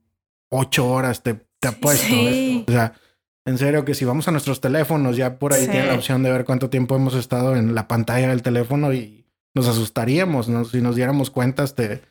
8 0.52 0.88
horas, 0.88 1.24
te, 1.24 1.36
te 1.60 1.68
apuesto. 1.68 2.06
Sí. 2.08 2.66
O 2.68 2.72
sea, 2.72 2.94
en 3.46 3.58
serio 3.58 3.86
que 3.86 3.96
si 3.96 4.06
vamos 4.06 4.28
a 4.28 4.32
nuestros 4.32 4.62
teléfonos, 4.62 5.18
ya 5.18 5.40
por 5.40 5.54
ahí 5.54 5.62
Sí. 5.66 5.72
tienen 5.72 5.88
la 5.88 5.96
opción 5.96 6.22
de 6.22 6.32
ver 6.32 6.46
cuánto 6.46 6.70
tiempo 6.70 6.96
hemos 6.96 7.16
estado 7.16 7.56
en 7.56 7.74
la 7.74 7.88
pantalla 7.88 8.28
del 8.30 8.44
teléfono 8.44 8.94
y 8.94 9.21
nos 9.54 9.68
asustaríamos, 9.68 10.48
¿no? 10.50 10.66
Si 10.66 10.82
nos 10.82 10.96
diéramos 10.96 11.30
cuentas 11.32 11.76
de 11.76 12.02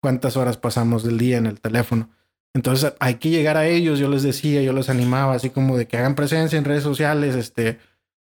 cuántas 0.00 0.36
horas 0.36 0.56
pasamos 0.56 1.02
del 1.04 1.18
día 1.18 1.36
en 1.38 1.46
el 1.46 1.60
teléfono. 1.60 2.10
Entonces 2.54 2.94
hay 2.98 3.16
que 3.16 3.30
llegar 3.30 3.56
a 3.56 3.66
ellos, 3.66 3.98
yo 3.98 4.08
les 4.08 4.22
decía, 4.22 4.62
yo 4.62 4.72
los 4.72 4.88
animaba 4.88 5.34
así 5.34 5.50
como 5.50 5.76
de 5.76 5.86
que 5.86 5.96
hagan 5.96 6.14
presencia 6.14 6.58
en 6.58 6.64
redes 6.64 6.82
sociales, 6.82 7.34
este, 7.36 7.78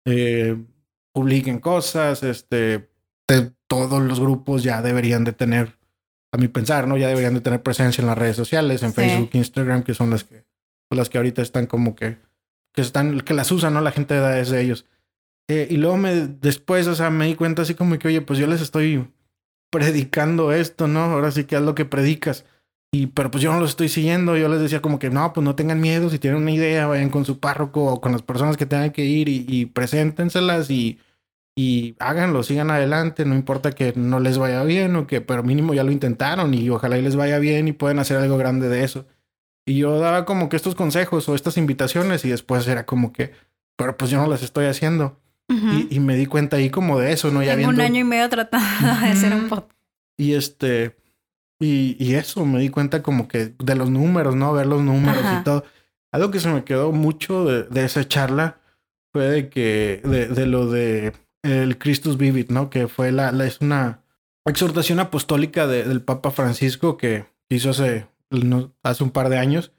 eh, 0.06 0.56
publiquen 1.14 1.60
cosas, 1.60 2.24
este, 2.24 2.90
de- 3.28 3.52
todos 3.68 4.02
los 4.04 4.20
grupos 4.20 4.62
ya 4.64 4.82
deberían 4.84 5.24
de 5.24 5.32
tener, 5.34 5.78
a 6.32 6.38
mi 6.38 6.48
pensar, 6.48 6.88
¿no? 6.88 6.96
Ya 6.96 7.08
deberían 7.08 7.34
de 7.34 7.42
tener 7.42 7.64
presencia 7.64 8.02
en 8.02 8.08
las 8.08 8.18
redes 8.18 8.36
sociales, 8.36 8.84
en 8.84 8.90
Sí. 8.90 8.96
Facebook, 8.96 9.30
Instagram, 9.34 9.82
que 9.84 9.94
son 9.96 10.12
las 10.12 10.24
que, 10.24 10.46
las 10.92 11.10
que 11.10 11.18
ahorita 11.18 11.42
están 11.42 11.66
como 11.66 11.96
que, 11.96 12.18
que 12.72 12.82
están, 12.82 13.22
que 13.22 13.34
las 13.34 13.52
usan, 13.52 13.74
¿no? 13.74 13.82
La 13.82 13.92
gente 13.92 14.14
de 14.14 14.20
edades 14.20 14.50
de 14.50 14.62
ellos. 14.62 14.86
Eh, 15.50 15.68
y 15.70 15.78
luego 15.78 15.98
me, 15.98 16.28
después, 16.28 16.88
o 16.88 16.96
sea, 16.96 17.10
me 17.10 17.26
di 17.28 17.36
cuenta 17.36 17.64
así 17.64 17.76
como 17.76 17.98
que, 18.00 18.08
oye, 18.08 18.22
pues 18.22 18.40
yo 18.40 18.48
les 18.48 18.62
estoy 18.62 19.08
predicando 19.70 20.52
esto, 20.54 20.88
¿no? 20.88 21.02
Ahora 21.02 21.32
sí 21.32 21.46
que 21.46 21.56
haz 21.56 21.64
lo 21.64 21.76
que 21.76 21.86
predicas. 21.86 22.46
Y, 22.94 23.08
pero 23.08 23.32
pues 23.32 23.44
yo 23.44 23.52
no 23.52 23.60
los 23.60 23.72
estoy 23.72 23.90
siguiendo. 23.90 24.38
Yo 24.38 24.48
les 24.48 24.62
decía 24.62 24.82
como 24.82 25.00
que 25.00 25.10
no, 25.10 25.34
pues 25.34 25.44
no 25.44 25.56
tengan 25.56 25.82
miedo. 25.82 26.10
Si 26.10 26.20
tienen 26.20 26.42
una 26.42 26.52
idea, 26.52 26.88
vayan 26.88 27.10
con 27.10 27.26
su 27.26 27.40
párroco 27.40 27.86
o 27.86 28.02
con 28.02 28.12
las 28.12 28.22
personas 28.22 28.56
que 28.56 28.68
tengan 28.68 28.92
que 28.92 29.04
ir 29.06 29.30
y, 29.30 29.46
y 29.48 29.66
preséntenselas 29.66 30.70
y, 30.70 31.00
y 31.56 31.96
háganlo, 32.00 32.44
sigan 32.44 32.70
adelante. 32.70 33.26
No 33.26 33.34
importa 33.36 33.72
que 33.72 33.94
no 33.96 34.20
les 34.20 34.38
vaya 34.38 34.64
bien 34.64 34.96
o 34.96 35.08
que, 35.08 35.22
pero 35.22 35.44
mínimo 35.44 35.74
ya 35.74 35.84
lo 35.84 35.92
intentaron 35.92 36.54
y 36.54 36.70
ojalá 36.70 36.98
y 37.00 37.02
les 37.02 37.16
vaya 37.16 37.40
bien 37.40 37.68
y 37.68 37.74
pueden 37.74 38.00
hacer 38.00 38.18
algo 38.18 38.38
grande 38.38 38.70
de 38.70 38.84
eso. 38.84 39.08
Y 39.66 39.78
yo 39.78 39.98
daba 40.00 40.26
como 40.26 40.50
que 40.50 40.56
estos 40.56 40.76
consejos 40.76 41.28
o 41.30 41.36
estas 41.36 41.58
invitaciones 41.58 42.26
y 42.26 42.30
después 42.30 42.68
era 42.68 42.86
como 42.86 43.12
que, 43.14 43.32
pero 43.76 43.98
pues 43.98 44.12
yo 44.12 44.20
no 44.22 44.28
las 44.28 44.44
estoy 44.44 44.66
haciendo. 44.66 45.20
Y, 45.50 45.96
y 45.96 46.00
me 46.00 46.16
di 46.16 46.26
cuenta 46.26 46.58
ahí 46.58 46.70
como 46.70 46.98
de 47.00 47.12
eso, 47.12 47.30
¿no? 47.32 47.44
Ya 47.44 47.56
Tengo 47.56 47.70
un 47.70 47.80
año 47.82 48.00
y 48.02 48.04
medio 48.04 48.28
tratando 48.30 48.66
de 49.02 49.08
hacer 49.12 49.34
un 49.34 49.50
podcast. 49.50 49.72
y 50.18 50.34
este, 50.34 50.96
y, 51.60 51.96
y 52.04 52.16
eso, 52.16 52.46
me 52.46 52.60
di 52.60 52.70
cuenta 52.70 53.04
como 53.04 53.28
que 53.28 53.54
de 53.60 53.76
los 53.76 53.90
números, 53.90 54.36
¿no? 54.36 54.54
Ver 54.54 54.66
los 54.66 54.82
números 54.82 55.24
Ajá. 55.24 55.40
y 55.42 55.44
todo. 55.44 55.64
Algo 56.12 56.32
que 56.32 56.40
se 56.40 56.50
me 56.50 56.64
quedó 56.64 56.92
mucho 56.92 57.46
de, 57.46 57.64
de 57.64 57.86
esa 57.86 58.08
charla 58.08 58.60
fue 59.12 59.26
de 59.30 59.50
que, 59.50 60.02
de, 60.04 60.28
de 60.28 60.46
lo 60.48 60.70
de 60.72 61.14
el 61.44 61.78
Christus 61.78 62.18
Vivit, 62.18 62.50
¿no? 62.50 62.70
Que 62.70 62.88
fue 62.88 63.12
la, 63.12 63.32
la- 63.32 63.46
es 63.46 63.60
una 63.62 64.02
exhortación 64.46 65.00
apostólica 65.00 65.68
de- 65.68 65.84
del 65.84 66.02
Papa 66.02 66.32
Francisco 66.32 66.98
que 66.98 67.26
hizo 67.50 67.70
hace, 67.72 68.08
hace 68.82 69.04
un 69.04 69.12
par 69.12 69.30
de 69.30 69.38
años, 69.38 69.72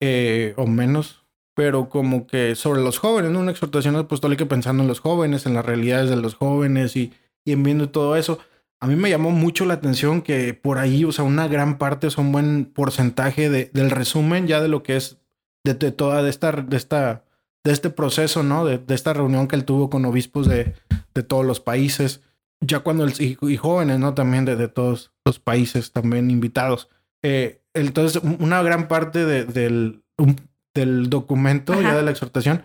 eh, 0.00 0.54
o 0.56 0.66
menos, 0.66 1.24
pero 1.54 1.88
como 1.88 2.26
que 2.26 2.54
sobre 2.54 2.82
los 2.82 2.98
jóvenes, 2.98 3.30
¿no? 3.30 3.40
Una 3.40 3.50
exhortación 3.50 3.96
apostólica 3.96 4.46
pensando 4.46 4.82
en 4.82 4.88
los 4.88 5.00
jóvenes, 5.00 5.46
en 5.46 5.54
las 5.54 5.64
realidades 5.66 6.08
de 6.10 6.16
los 6.16 6.34
jóvenes 6.34 6.96
y, 6.96 7.12
y 7.44 7.52
en 7.52 7.62
viendo 7.62 7.90
todo 7.90 8.16
eso. 8.16 8.38
A 8.80 8.86
mí 8.86 8.96
me 8.96 9.10
llamó 9.10 9.30
mucho 9.30 9.66
la 9.66 9.74
atención 9.74 10.22
que 10.22 10.54
por 10.54 10.78
ahí, 10.78 11.04
o 11.04 11.12
sea, 11.12 11.24
una 11.24 11.48
gran 11.48 11.76
parte, 11.76 12.06
o 12.06 12.10
sea, 12.10 12.24
un 12.24 12.32
buen 12.32 12.64
porcentaje 12.64 13.50
de, 13.50 13.70
del 13.74 13.90
resumen 13.90 14.46
ya 14.46 14.60
de 14.62 14.68
lo 14.68 14.82
que 14.82 14.96
es 14.96 15.18
de, 15.64 15.74
de 15.74 15.92
toda 15.92 16.22
de 16.22 16.30
esta, 16.30 16.52
de 16.52 16.76
esta, 16.78 17.24
de 17.62 17.72
este 17.72 17.90
proceso, 17.90 18.42
¿no? 18.42 18.64
De, 18.64 18.78
de 18.78 18.94
esta 18.94 19.12
reunión 19.12 19.48
que 19.48 19.56
él 19.56 19.64
tuvo 19.66 19.90
con 19.90 20.06
obispos 20.06 20.46
de, 20.48 20.74
de 21.12 21.22
todos 21.22 21.44
los 21.44 21.60
países, 21.60 22.22
ya 22.62 22.78
cuando 22.80 23.04
el, 23.04 23.12
y, 23.20 23.36
y 23.42 23.56
jóvenes, 23.58 23.98
¿no? 23.98 24.14
También 24.14 24.46
de, 24.46 24.56
de 24.56 24.68
todos 24.68 25.12
los 25.26 25.38
países 25.38 25.92
también 25.92 26.30
invitados. 26.30 26.88
Eh, 27.22 27.60
entonces, 27.74 28.22
un- 28.22 28.38
una 28.40 28.62
gran 28.62 28.88
parte 28.88 29.26
de- 29.26 29.44
del, 29.44 30.02
un- 30.16 30.36
del 30.74 31.10
documento, 31.10 31.72
Ajá. 31.72 31.82
ya 31.82 31.94
de 31.96 32.02
la 32.02 32.10
exhortación, 32.10 32.64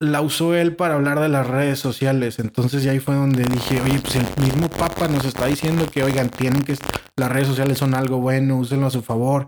la 0.00 0.20
usó 0.20 0.54
él 0.56 0.74
para 0.74 0.94
hablar 0.94 1.20
de 1.20 1.28
las 1.28 1.46
redes 1.46 1.78
sociales. 1.78 2.38
Entonces, 2.40 2.82
ya 2.82 2.90
ahí 2.92 2.98
fue 2.98 3.14
donde 3.14 3.44
dije, 3.44 3.80
oye, 3.80 4.00
pues 4.00 4.16
el 4.16 4.26
mismo 4.42 4.68
Papa 4.68 5.06
nos 5.08 5.24
está 5.24 5.46
diciendo 5.46 5.86
que, 5.90 6.02
oigan, 6.02 6.28
tienen 6.30 6.62
que, 6.62 6.76
las 7.16 7.30
redes 7.30 7.46
sociales 7.48 7.78
son 7.78 7.94
algo 7.94 8.18
bueno, 8.18 8.56
úsenlo 8.58 8.86
a 8.86 8.90
su 8.90 9.02
favor. 9.02 9.46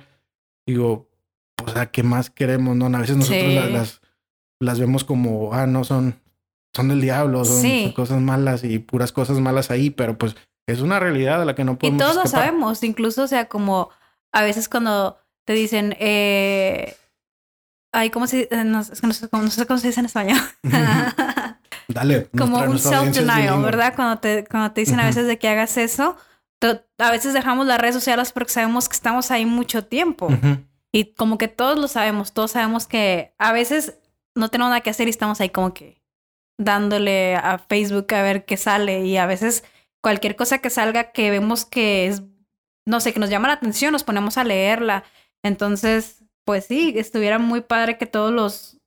Digo, 0.67 1.11
pues, 1.57 1.77
¿a 1.77 1.87
qué 1.87 2.03
más 2.05 2.31
queremos? 2.31 2.77
No, 2.77 2.87
a 2.87 3.01
veces 3.01 3.17
nosotros 3.17 3.43
Sí. 3.43 3.55
la- 3.55 3.67
las, 3.67 4.01
las 4.61 4.79
vemos 4.79 5.03
como, 5.03 5.53
ah, 5.53 5.67
no, 5.67 5.83
son, 5.83 6.21
son 6.73 6.89
del 6.89 7.01
diablo, 7.01 7.45
son, 7.45 7.61
Sí. 7.61 7.83
son 7.85 7.93
cosas 7.93 8.21
malas 8.21 8.63
y 8.63 8.79
puras 8.79 9.11
cosas 9.11 9.41
malas 9.41 9.73
ahí, 9.73 9.91
pero 9.91 10.17
pues 10.17 10.37
es 10.69 10.81
una 10.81 11.01
realidad 11.01 11.43
a 11.43 11.45
la 11.45 11.55
que 11.57 11.65
no 11.65 11.73
Y 11.73 11.77
podemos 11.77 12.01
todos 12.01 12.15
lo 12.15 12.23
escapar. 12.23 12.47
sabemos, 12.47 12.83
incluso, 12.85 13.25
o 13.25 13.27
sea, 13.29 13.49
como 13.49 13.91
a 14.33 14.43
veces 14.43 14.69
cuando 14.69 15.19
te 15.45 15.53
dicen, 15.55 15.97
eh, 15.99 16.97
ay, 17.95 18.11
¿cómo 18.11 18.27
se 18.27 18.49
eh, 18.51 18.65
no, 18.65 18.81
es 18.81 19.01
que 19.01 19.07
no 19.07 19.13
sé, 19.13 19.29
cómo- 19.29 19.43
no 19.45 19.51
sé 19.51 19.67
cómo 19.67 19.79
se 19.79 19.87
dice 19.89 20.01
en 20.01 20.07
español? 20.07 20.39
Dale. 21.89 22.29
como 22.37 22.59
un 22.59 22.79
self-denial. 22.79 23.63
¿verdad? 23.63 23.95
Cuando 23.95 24.19
te, 24.19 24.45
cuando 24.45 24.73
te 24.73 24.81
dicen 24.81 25.01
a 25.01 25.05
veces 25.07 25.27
de 25.27 25.39
que 25.39 25.49
hagas 25.49 25.77
eso, 25.77 26.17
a 26.99 27.11
veces 27.11 27.35
dejamos 27.35 27.67
las 27.67 27.79
redes 27.79 27.95
sociales 27.95 28.33
porque 28.33 28.53
sabemos 28.53 28.89
que 28.89 28.95
estamos 28.97 29.31
ahí 29.31 29.45
mucho 29.47 29.85
tiempo. 29.85 30.29
Y 30.93 31.13
como 31.15 31.37
que 31.39 31.49
todos 31.49 31.79
lo 31.79 31.89
sabemos, 31.89 32.33
todos 32.33 32.53
sabemos 32.53 32.87
que 32.87 33.35
a 33.39 33.53
veces 33.53 33.99
no 34.35 34.49
tenemos 34.49 34.71
nada 34.71 34.81
que 34.81 34.91
hacer 34.91 35.07
y 35.09 35.11
estamos 35.11 35.41
ahí 35.41 35.51
como 35.51 35.75
que 35.75 36.03
dándole 36.59 37.37
a 37.37 37.59
Facebook 37.59 38.13
a 38.15 38.23
ver 38.23 38.45
qué 38.45 38.57
sale. 38.57 39.05
Y 39.05 39.17
a 39.19 39.27
veces 39.27 39.65
cualquier 40.01 40.37
cosa 40.37 40.59
que 40.59 40.71
salga 40.71 41.13
que 41.13 41.31
vemos 41.31 41.65
que 41.67 42.07
es, 42.07 42.23
no 42.87 43.01
sé, 43.01 43.13
que 43.13 43.21
nos 43.21 43.29
llama 43.31 43.49
la 43.49 43.55
atención, 43.55 43.93
nos 43.93 44.05
ponemos 44.05 44.39
a 44.39 44.45
leerla. 44.45 45.05
Entonces, 45.43 46.24
pues 46.45 46.67
sí, 46.67 46.95
estuviera 46.97 47.39
muy 47.39 47.61
padre 47.61 47.99
que 47.99 48.07
todos 48.07 48.33
los, 48.33 48.79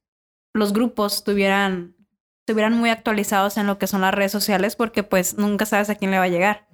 los 0.54 0.74
grupos 0.74 1.16
estuvieran, 1.18 1.96
estuvieran 2.42 2.74
muy 2.74 2.90
actualizados 2.90 3.58
en 3.58 3.68
lo 3.68 3.78
que 3.78 3.88
son 3.88 4.02
las 4.02 4.14
redes 4.14 4.32
sociales 4.32 4.76
porque 4.76 5.04
pues 5.04 5.38
nunca 5.38 5.66
sabes 5.66 5.90
a 5.90 5.96
quién 5.96 6.12
le 6.12 6.20
va 6.20 6.26
a 6.26 6.30
llegar. 6.30 6.68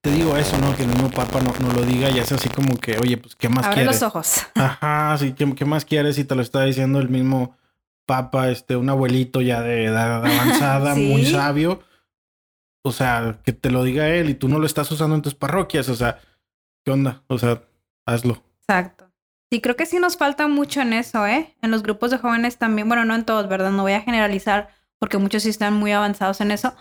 Te 0.00 0.10
digo 0.10 0.36
eso, 0.36 0.58
¿no? 0.58 0.74
Que 0.76 0.82
el 0.82 0.88
mismo 0.88 1.10
Papa 1.10 1.40
no, 1.40 1.52
no 1.60 1.72
lo 1.72 1.82
diga 1.82 2.10
y 2.10 2.18
es 2.18 2.32
así 2.32 2.48
como 2.48 2.76
que, 2.76 2.98
oye, 2.98 3.16
pues, 3.18 3.36
¿qué 3.36 3.48
más 3.48 3.66
Abre 3.66 3.76
quieres? 3.76 4.00
los 4.00 4.02
ojos. 4.02 4.46
Ajá, 4.56 5.16
sí, 5.18 5.32
¿qué, 5.32 5.54
qué 5.54 5.64
más 5.64 5.84
quieres? 5.84 6.18
Y 6.18 6.24
te 6.24 6.34
lo 6.34 6.42
está 6.42 6.62
diciendo 6.62 6.98
el 6.98 7.08
mismo 7.08 7.56
Papa, 8.04 8.50
este, 8.50 8.74
un 8.74 8.90
abuelito 8.90 9.40
ya 9.40 9.62
de 9.62 9.84
edad 9.84 10.16
avanzada, 10.16 10.96
muy 10.96 11.24
sabio. 11.24 11.82
O 12.84 12.90
sea, 12.90 13.38
que 13.44 13.52
te 13.52 13.70
lo 13.70 13.84
diga 13.84 14.08
él 14.08 14.28
y 14.28 14.34
tú 14.34 14.48
no 14.48 14.58
lo 14.58 14.66
estás 14.66 14.90
usando 14.90 15.14
en 15.14 15.22
tus 15.22 15.36
parroquias. 15.36 15.88
O 15.88 15.94
sea, 15.94 16.18
¿qué 16.84 16.90
onda? 16.90 17.22
O 17.28 17.38
sea, 17.38 17.62
hazlo. 18.04 18.42
Exacto. 18.62 19.01
Sí, 19.52 19.60
creo 19.60 19.76
que 19.76 19.84
sí 19.84 19.98
nos 19.98 20.16
falta 20.16 20.48
mucho 20.48 20.80
en 20.80 20.94
eso, 20.94 21.26
¿eh? 21.26 21.54
En 21.60 21.70
los 21.70 21.82
grupos 21.82 22.10
de 22.10 22.16
jóvenes 22.16 22.56
también, 22.56 22.88
bueno, 22.88 23.04
no 23.04 23.14
en 23.14 23.26
todos, 23.26 23.50
¿verdad? 23.50 23.70
No 23.70 23.82
voy 23.82 23.92
a 23.92 24.00
generalizar 24.00 24.70
porque 24.98 25.18
muchos 25.18 25.42
sí 25.42 25.50
están 25.50 25.74
muy 25.74 25.92
avanzados 25.92 26.40
en 26.40 26.50
eso, 26.52 26.74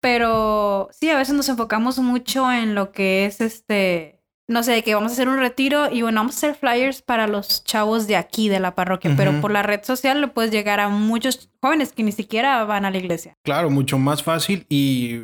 pero 0.00 0.88
sí, 0.92 1.10
a 1.10 1.16
veces 1.16 1.34
nos 1.34 1.48
enfocamos 1.48 1.98
mucho 1.98 2.52
en 2.52 2.76
lo 2.76 2.92
que 2.92 3.26
es 3.26 3.40
este, 3.40 4.20
no 4.46 4.62
sé, 4.62 4.70
de 4.70 4.82
que 4.84 4.94
vamos 4.94 5.10
a 5.10 5.14
hacer 5.14 5.26
un 5.26 5.38
retiro 5.38 5.90
y 5.90 6.02
bueno, 6.02 6.20
vamos 6.20 6.36
a 6.36 6.38
hacer 6.38 6.54
flyers 6.54 7.02
para 7.02 7.26
los 7.26 7.64
chavos 7.64 8.06
de 8.06 8.14
aquí, 8.14 8.48
de 8.48 8.60
la 8.60 8.76
parroquia, 8.76 9.14
pero 9.16 9.40
por 9.40 9.50
la 9.50 9.64
red 9.64 9.82
social 9.82 10.20
le 10.20 10.28
puedes 10.28 10.52
llegar 10.52 10.78
a 10.78 10.88
muchos 10.88 11.50
jóvenes 11.60 11.92
que 11.92 12.04
ni 12.04 12.12
siquiera 12.12 12.62
van 12.62 12.84
a 12.84 12.92
la 12.92 12.98
iglesia. 12.98 13.36
Claro, 13.42 13.68
mucho 13.68 13.98
más 13.98 14.22
fácil 14.22 14.64
y 14.68 15.22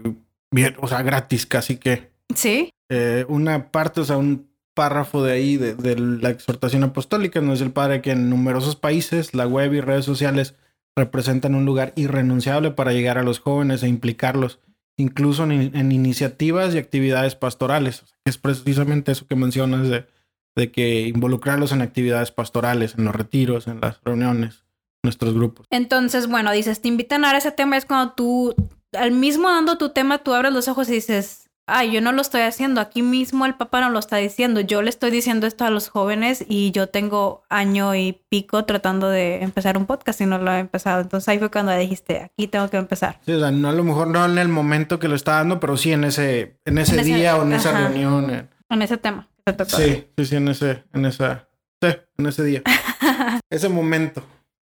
bien, 0.50 0.74
o 0.80 0.88
sea, 0.88 1.02
gratis 1.02 1.46
casi 1.46 1.76
que. 1.76 2.10
Sí, 2.34 2.72
Eh, 2.90 3.24
una 3.28 3.70
parte, 3.70 4.00
o 4.00 4.04
sea, 4.04 4.16
un 4.16 4.47
párrafo 4.78 5.24
de 5.24 5.32
ahí 5.32 5.56
de, 5.56 5.98
la 5.98 6.30
exhortación 6.30 6.84
apostólica 6.84 7.40
nos 7.40 7.54
dice 7.54 7.64
el 7.64 7.72
padre 7.72 8.00
que 8.00 8.12
en 8.12 8.30
numerosos 8.30 8.76
países 8.76 9.34
la 9.34 9.44
web 9.44 9.74
y 9.74 9.80
redes 9.80 10.04
sociales 10.04 10.54
representan 10.94 11.56
un 11.56 11.64
lugar 11.64 11.92
irrenunciable 11.96 12.70
para 12.70 12.92
llegar 12.92 13.18
a 13.18 13.24
los 13.24 13.40
jóvenes 13.40 13.82
e 13.82 13.88
implicarlos, 13.88 14.60
incluso 14.96 15.42
en, 15.42 15.90
iniciativas 15.90 16.76
y 16.76 16.78
actividades 16.78 17.34
pastorales. 17.34 18.04
Es 18.24 18.38
precisamente 18.38 19.10
eso 19.10 19.26
que 19.26 19.34
mencionas 19.34 19.88
de, 19.88 20.70
que 20.70 21.08
involucrarlos 21.08 21.72
en 21.72 21.82
actividades 21.82 22.30
pastorales, 22.30 22.94
en 22.96 23.04
los 23.04 23.16
retiros, 23.16 23.66
en 23.66 23.80
las 23.80 24.00
reuniones, 24.04 24.64
nuestros 25.02 25.34
grupos. 25.34 25.66
Entonces, 25.70 26.28
bueno, 26.28 26.52
dices, 26.52 26.80
te 26.80 26.86
invitan 26.86 27.24
a 27.24 27.36
ese 27.36 27.50
tema, 27.50 27.76
es 27.76 27.84
cuando 27.84 28.12
tú, 28.12 28.54
al 28.92 29.10
mismo 29.10 29.50
dando 29.50 29.76
tu 29.76 29.88
tema, 29.88 30.18
tú 30.18 30.34
abres 30.34 30.52
los 30.52 30.68
ojos 30.68 30.88
y 30.88 30.92
dices, 30.92 31.47
ay, 31.68 31.92
yo 31.92 32.00
no 32.00 32.12
lo 32.12 32.22
estoy 32.22 32.40
haciendo, 32.40 32.80
aquí 32.80 33.02
mismo 33.02 33.46
el 33.46 33.54
papá 33.54 33.80
no 33.80 33.90
lo 33.90 33.98
está 33.98 34.16
diciendo, 34.16 34.60
yo 34.60 34.82
le 34.82 34.90
estoy 34.90 35.10
diciendo 35.10 35.46
esto 35.46 35.64
a 35.64 35.70
los 35.70 35.88
jóvenes 35.88 36.44
y 36.48 36.70
yo 36.72 36.88
tengo 36.88 37.42
año 37.48 37.94
y 37.94 38.20
pico 38.28 38.64
tratando 38.64 39.08
de 39.08 39.42
empezar 39.42 39.76
un 39.76 39.86
podcast 39.86 40.20
y 40.20 40.26
no 40.26 40.38
lo 40.38 40.50
he 40.50 40.58
empezado. 40.58 41.02
Entonces 41.02 41.28
ahí 41.28 41.38
fue 41.38 41.50
cuando 41.50 41.76
dijiste, 41.76 42.22
aquí 42.22 42.48
tengo 42.48 42.68
que 42.70 42.78
empezar. 42.78 43.20
Sí, 43.24 43.32
o 43.32 43.38
sea, 43.38 43.50
no 43.50 43.68
a 43.68 43.72
lo 43.72 43.84
mejor 43.84 44.08
no 44.08 44.24
en 44.24 44.38
el 44.38 44.48
momento 44.48 44.98
que 44.98 45.08
lo 45.08 45.14
está 45.14 45.32
dando, 45.36 45.60
pero 45.60 45.76
sí 45.76 45.92
en 45.92 46.04
ese, 46.04 46.58
en 46.64 46.78
ese 46.78 47.02
día 47.02 47.36
o 47.36 47.42
en 47.42 47.52
esa 47.52 47.72
reunión. 47.72 48.48
En 48.70 48.82
ese 48.82 48.96
tema. 48.96 49.28
Sí, 49.66 50.06
sí, 50.16 50.24
sí, 50.24 50.36
en 50.36 50.48
ese, 50.48 50.84
en 50.92 51.04
esa, 51.04 51.48
sí, 51.82 51.88
en 52.18 52.26
ese 52.26 52.44
día. 52.44 52.62
ese 53.50 53.68
momento. 53.68 54.22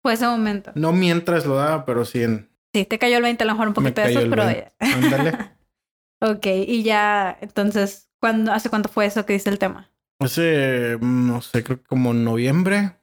Fue 0.02 0.14
ese 0.14 0.26
momento. 0.26 0.72
No 0.74 0.92
mientras 0.92 1.46
lo 1.46 1.56
daba, 1.56 1.84
pero 1.84 2.04
sí 2.04 2.22
en... 2.22 2.50
Sí, 2.72 2.84
te 2.84 2.98
cayó 2.98 3.16
el 3.16 3.22
20 3.22 3.42
a 3.44 3.46
lo 3.46 3.52
mejor 3.52 3.68
un 3.68 3.74
poquito 3.74 4.00
de 4.00 4.10
eso, 4.10 4.20
pero... 4.30 4.44
Ándale. 4.78 5.50
Ok, 6.20 6.46
y 6.46 6.82
ya, 6.82 7.36
entonces, 7.40 8.10
¿cuándo, 8.20 8.52
¿hace 8.52 8.68
cuánto 8.68 8.88
fue 8.88 9.06
eso 9.06 9.24
que 9.24 9.32
dice 9.32 9.50
el 9.50 9.58
tema? 9.58 9.90
Hace, 10.20 10.98
no 11.00 11.40
sé, 11.40 11.64
creo 11.64 11.78
que 11.78 11.86
como 11.86 12.12
noviembre. 12.12 12.96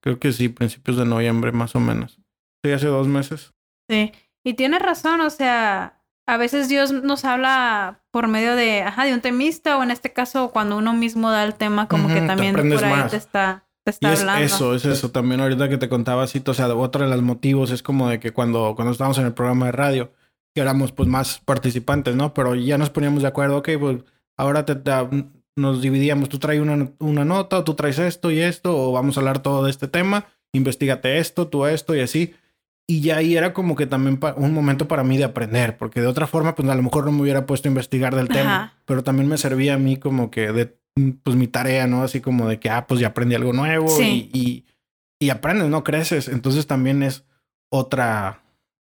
Creo 0.00 0.18
que 0.18 0.32
sí, 0.32 0.48
principios 0.48 0.96
de 0.96 1.04
noviembre 1.04 1.52
más 1.52 1.74
o 1.74 1.80
menos. 1.80 2.20
Sí, 2.62 2.70
hace 2.70 2.86
dos 2.86 3.08
meses. 3.08 3.52
Sí, 3.88 4.12
y 4.44 4.54
tienes 4.54 4.82
razón, 4.82 5.20
o 5.20 5.30
sea, 5.30 6.00
a 6.26 6.36
veces 6.36 6.68
Dios 6.68 6.92
nos 6.92 7.24
habla 7.24 8.02
por 8.10 8.28
medio 8.28 8.54
de, 8.54 8.82
ajá, 8.82 9.04
de 9.04 9.14
un 9.14 9.20
temista 9.20 9.76
o 9.76 9.82
en 9.82 9.90
este 9.90 10.12
caso 10.12 10.52
cuando 10.52 10.76
uno 10.76 10.92
mismo 10.92 11.30
da 11.30 11.44
el 11.44 11.54
tema 11.54 11.88
como 11.88 12.08
que 12.08 12.20
también 12.20 12.54
por 12.54 12.84
ahí 12.84 13.08
te 13.10 13.16
está, 13.16 13.66
te 13.84 13.90
está 13.90 14.10
y 14.10 14.44
es 14.44 14.52
Eso, 14.52 14.74
es 14.74 14.84
eso. 14.84 15.10
También 15.10 15.40
ahorita 15.40 15.68
que 15.68 15.78
te 15.78 15.88
contaba 15.88 16.22
así, 16.22 16.42
o 16.46 16.54
sea, 16.54 16.72
otro 16.74 17.04
de 17.04 17.10
los 17.10 17.22
motivos 17.22 17.72
es 17.72 17.82
como 17.82 18.08
de 18.08 18.20
que 18.20 18.32
cuando, 18.32 18.74
cuando 18.76 18.92
estábamos 18.92 19.18
en 19.18 19.26
el 19.26 19.34
programa 19.34 19.66
de 19.66 19.72
radio, 19.72 20.12
que 20.54 20.60
éramos 20.60 20.92
pues 20.92 21.08
más 21.08 21.40
participantes, 21.44 22.14
¿no? 22.14 22.34
Pero 22.34 22.54
ya 22.54 22.78
nos 22.78 22.90
poníamos 22.90 23.22
de 23.22 23.28
acuerdo, 23.28 23.58
ok, 23.58 23.70
pues 23.80 23.98
ahora 24.36 24.64
te, 24.64 24.74
nos 25.56 25.82
dividíamos, 25.82 26.28
tú 26.28 26.38
traes 26.38 26.60
una, 26.60 26.90
una 26.98 27.24
nota, 27.24 27.64
tú 27.64 27.74
traes 27.74 27.98
esto 27.98 28.30
y 28.30 28.40
esto, 28.40 28.76
o 28.76 28.92
vamos 28.92 29.16
a 29.16 29.20
hablar 29.20 29.40
todo 29.40 29.64
de 29.64 29.70
este 29.70 29.88
tema, 29.88 30.26
investigate 30.52 31.18
esto, 31.18 31.48
tú 31.48 31.66
esto 31.66 31.94
y 31.94 32.00
así. 32.00 32.34
Y 32.86 33.00
ya 33.00 33.18
ahí 33.18 33.36
era 33.36 33.54
como 33.54 33.76
que 33.76 33.86
también 33.86 34.18
un 34.36 34.52
momento 34.52 34.88
para 34.88 35.04
mí 35.04 35.16
de 35.16 35.24
aprender, 35.24 35.76
porque 35.76 36.00
de 36.00 36.08
otra 36.08 36.26
forma, 36.26 36.54
pues 36.54 36.68
a 36.68 36.74
lo 36.74 36.82
mejor 36.82 37.04
no 37.04 37.12
me 37.12 37.22
hubiera 37.22 37.46
puesto 37.46 37.68
a 37.68 37.70
investigar 37.70 38.14
del 38.14 38.28
tema, 38.28 38.74
pero 38.84 39.02
también 39.02 39.28
me 39.28 39.38
servía 39.38 39.74
a 39.74 39.78
mí 39.78 39.96
como 39.96 40.30
que 40.30 40.52
de, 40.52 40.76
pues 41.22 41.36
mi 41.36 41.46
tarea, 41.46 41.86
¿no? 41.86 42.02
Así 42.02 42.20
como 42.20 42.48
de 42.48 42.58
que, 42.58 42.68
ah, 42.68 42.86
pues 42.86 43.00
ya 43.00 43.08
aprendí 43.08 43.34
algo 43.34 43.52
nuevo 43.52 44.02
y, 44.02 44.30
y, 44.34 44.66
y 45.20 45.30
aprendes, 45.30 45.68
¿no? 45.68 45.84
Creces. 45.84 46.28
Entonces 46.28 46.66
también 46.66 47.02
es 47.02 47.24
otra, 47.70 48.41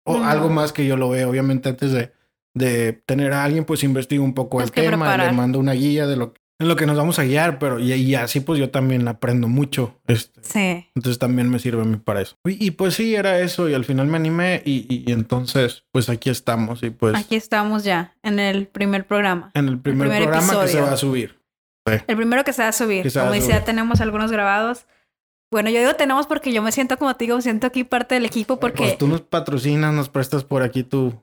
o 0.08 0.24
algo 0.24 0.48
más 0.48 0.72
que 0.72 0.86
yo 0.86 0.96
lo 0.96 1.10
veo. 1.10 1.30
Obviamente, 1.30 1.68
antes 1.68 1.92
de, 1.92 2.12
de 2.54 2.92
tener 2.92 3.32
a 3.32 3.44
alguien, 3.44 3.64
pues 3.64 3.82
investigo 3.84 4.24
un 4.24 4.34
poco 4.34 4.60
el 4.60 4.70
tema, 4.70 5.16
le 5.16 5.32
mando 5.32 5.58
una 5.58 5.72
guía 5.72 6.06
de 6.06 6.16
lo, 6.16 6.34
en 6.60 6.66
lo 6.66 6.76
que 6.76 6.86
nos 6.86 6.96
vamos 6.96 7.18
a 7.18 7.24
guiar, 7.24 7.58
pero 7.58 7.78
y, 7.78 8.14
así 8.16 8.40
pues 8.40 8.58
yo 8.58 8.70
también 8.70 9.06
aprendo 9.06 9.48
mucho. 9.48 10.00
Este. 10.06 10.40
Sí. 10.42 10.88
Entonces 10.94 11.18
también 11.18 11.48
me 11.48 11.58
sirve 11.58 11.82
a 11.82 11.84
mí 11.84 11.96
para 11.96 12.20
eso. 12.20 12.36
Y, 12.44 12.72
pues 12.72 12.94
sí, 12.94 13.14
era 13.14 13.38
eso 13.40 13.68
y 13.68 13.74
al 13.74 13.84
final 13.84 14.08
me 14.08 14.16
animé 14.16 14.62
y, 14.64 14.86
y, 14.88 15.12
entonces 15.12 15.84
pues 15.92 16.08
aquí 16.08 16.30
estamos 16.30 16.82
y 16.82 16.90
pues... 16.90 17.14
Aquí 17.14 17.36
estamos 17.36 17.84
ya, 17.84 18.16
en 18.22 18.40
el 18.40 18.66
primer 18.66 19.06
programa. 19.06 19.52
En 19.54 19.68
el 19.68 19.78
primer, 19.78 20.08
programa 20.08 20.62
que 20.62 20.68
se 20.68 20.80
va 20.80 20.92
a 20.92 20.96
subir. 20.96 21.38
El 22.06 22.16
primero 22.16 22.44
que 22.44 22.52
se 22.52 22.62
va 22.62 22.68
a 22.68 22.72
subir. 22.72 23.10
Como 23.12 23.32
dice, 23.32 23.48
ya 23.48 23.64
tenemos 23.64 24.00
algunos 24.00 24.30
grabados. 24.30 24.86
Bueno, 25.50 25.70
yo 25.70 25.80
digo 25.80 25.94
tenemos 25.94 26.26
porque 26.26 26.52
yo 26.52 26.62
me 26.62 26.72
siento 26.72 26.98
como 26.98 27.14
te 27.16 27.24
digo, 27.24 27.36
me 27.36 27.42
siento 27.42 27.66
aquí 27.66 27.84
parte 27.84 28.14
del 28.14 28.26
equipo 28.26 28.60
porque... 28.60 28.78
Pues 28.78 28.98
tú 28.98 29.08
nos 29.08 29.22
patrocinas, 29.22 29.94
nos 29.94 30.08
prestas 30.08 30.44
por 30.44 30.62
aquí 30.62 30.82
tu, 30.84 31.14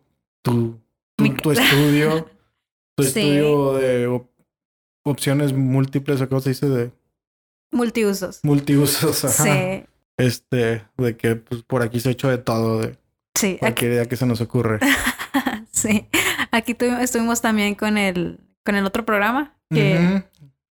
tu, 0.41 0.80
tu, 1.15 1.51
estudio, 1.51 2.28
tu 2.95 3.03
estudio 3.03 3.73
de 3.73 4.21
opciones 5.03 5.53
múltiples, 5.53 6.21
o 6.21 6.30
cómo 6.30 6.41
se 6.41 6.49
dice 6.49 6.67
de... 6.67 6.91
Multiusos. 7.71 8.39
Multiusos, 8.43 9.26
ajá. 9.26 9.43
Sí. 9.43 9.86
Este, 10.17 10.86
de 10.97 11.17
que 11.17 11.36
pues, 11.36 11.61
por 11.61 11.84
aquí 11.84 11.99
se 11.99 12.09
ha 12.09 12.11
hecho 12.13 12.30
de 12.30 12.38
todo, 12.38 12.80
de 12.82 12.97
sí, 13.36 13.57
cualquier 13.59 13.91
idea 13.91 14.05
que 14.05 14.15
se 14.15 14.26
nos 14.26 14.41
ocurre. 14.41 14.80
sí, 15.71 16.07
aquí 16.51 16.76
estuvimos 17.01 17.41
también 17.41 17.76
con 17.76 17.97
el, 17.97 18.39
con 18.63 18.76
el 18.76 18.86
otro 18.86 19.05
programa. 19.05 19.53
Que... 19.69 20.23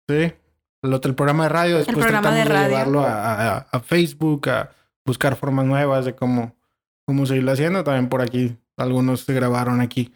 Sí 0.10 0.34
el, 0.82 0.94
el 0.94 1.16
programa 1.16 1.44
de 1.44 1.50
radio, 1.50 1.78
después 1.78 1.98
tratamos 1.98 2.34
de, 2.34 2.44
llevarlo 2.44 3.02
a, 3.02 3.58
a, 3.58 3.80
Facebook, 3.80 4.50
a 4.50 4.72
buscar 5.06 5.36
formas 5.36 5.66
nuevas 5.66 6.06
de 6.06 6.16
cómo, 6.16 6.56
cómo 7.06 7.26
seguirlo 7.26 7.52
haciendo. 7.52 7.84
También 7.84 8.10
por 8.10 8.22
aquí, 8.22 8.58
algunos 8.76 9.22
se 9.22 9.34
grabaron 9.34 9.82
aquí. 9.82 10.14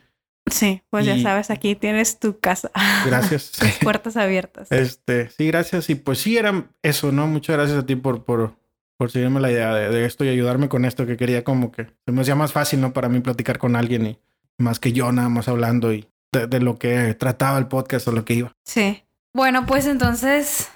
Sí, 0.49 0.81
pues 0.89 1.05
ya 1.05 1.19
sabes, 1.21 1.49
aquí 1.49 1.75
tienes 1.75 2.19
tu 2.19 2.39
casa. 2.39 2.71
Gracias. 3.05 3.51
Tus 3.59 3.77
puertas 3.79 4.17
abiertas. 4.17 4.71
Este, 4.71 5.29
sí, 5.29 5.47
gracias. 5.47 5.89
Y 5.89 5.95
pues 5.95 6.19
sí, 6.19 6.37
era 6.37 6.65
eso, 6.81 7.11
¿no? 7.11 7.27
Muchas 7.27 7.55
gracias 7.55 7.77
a 7.77 7.85
ti 7.85 7.95
por, 7.95 8.23
por, 8.23 8.55
por 8.97 9.11
seguirme 9.11 9.39
la 9.39 9.51
idea 9.51 9.73
de, 9.73 10.05
esto 10.05 10.25
y 10.25 10.29
ayudarme 10.29 10.67
con 10.67 10.85
esto, 10.85 11.05
que 11.05 11.15
quería 11.15 11.43
como 11.43 11.71
que 11.71 11.87
se 12.05 12.11
me 12.11 12.21
hacía 12.21 12.35
más 12.35 12.51
fácil, 12.51 12.81
¿no? 12.81 12.91
Para 12.91 13.07
mí 13.07 13.19
platicar 13.19 13.59
con 13.59 13.75
alguien 13.75 14.05
y 14.05 14.19
más 14.57 14.79
que 14.79 14.93
yo 14.93 15.11
nada 15.11 15.29
más 15.29 15.47
hablando 15.47 15.93
y 15.93 16.07
de, 16.31 16.47
de 16.47 16.59
lo 16.59 16.77
que 16.77 17.13
trataba 17.13 17.57
el 17.57 17.67
podcast 17.67 18.07
o 18.07 18.11
lo 18.11 18.25
que 18.25 18.33
iba. 18.33 18.51
Sí. 18.63 19.03
Bueno, 19.33 19.65
pues 19.65 19.87
entonces, 19.87 20.69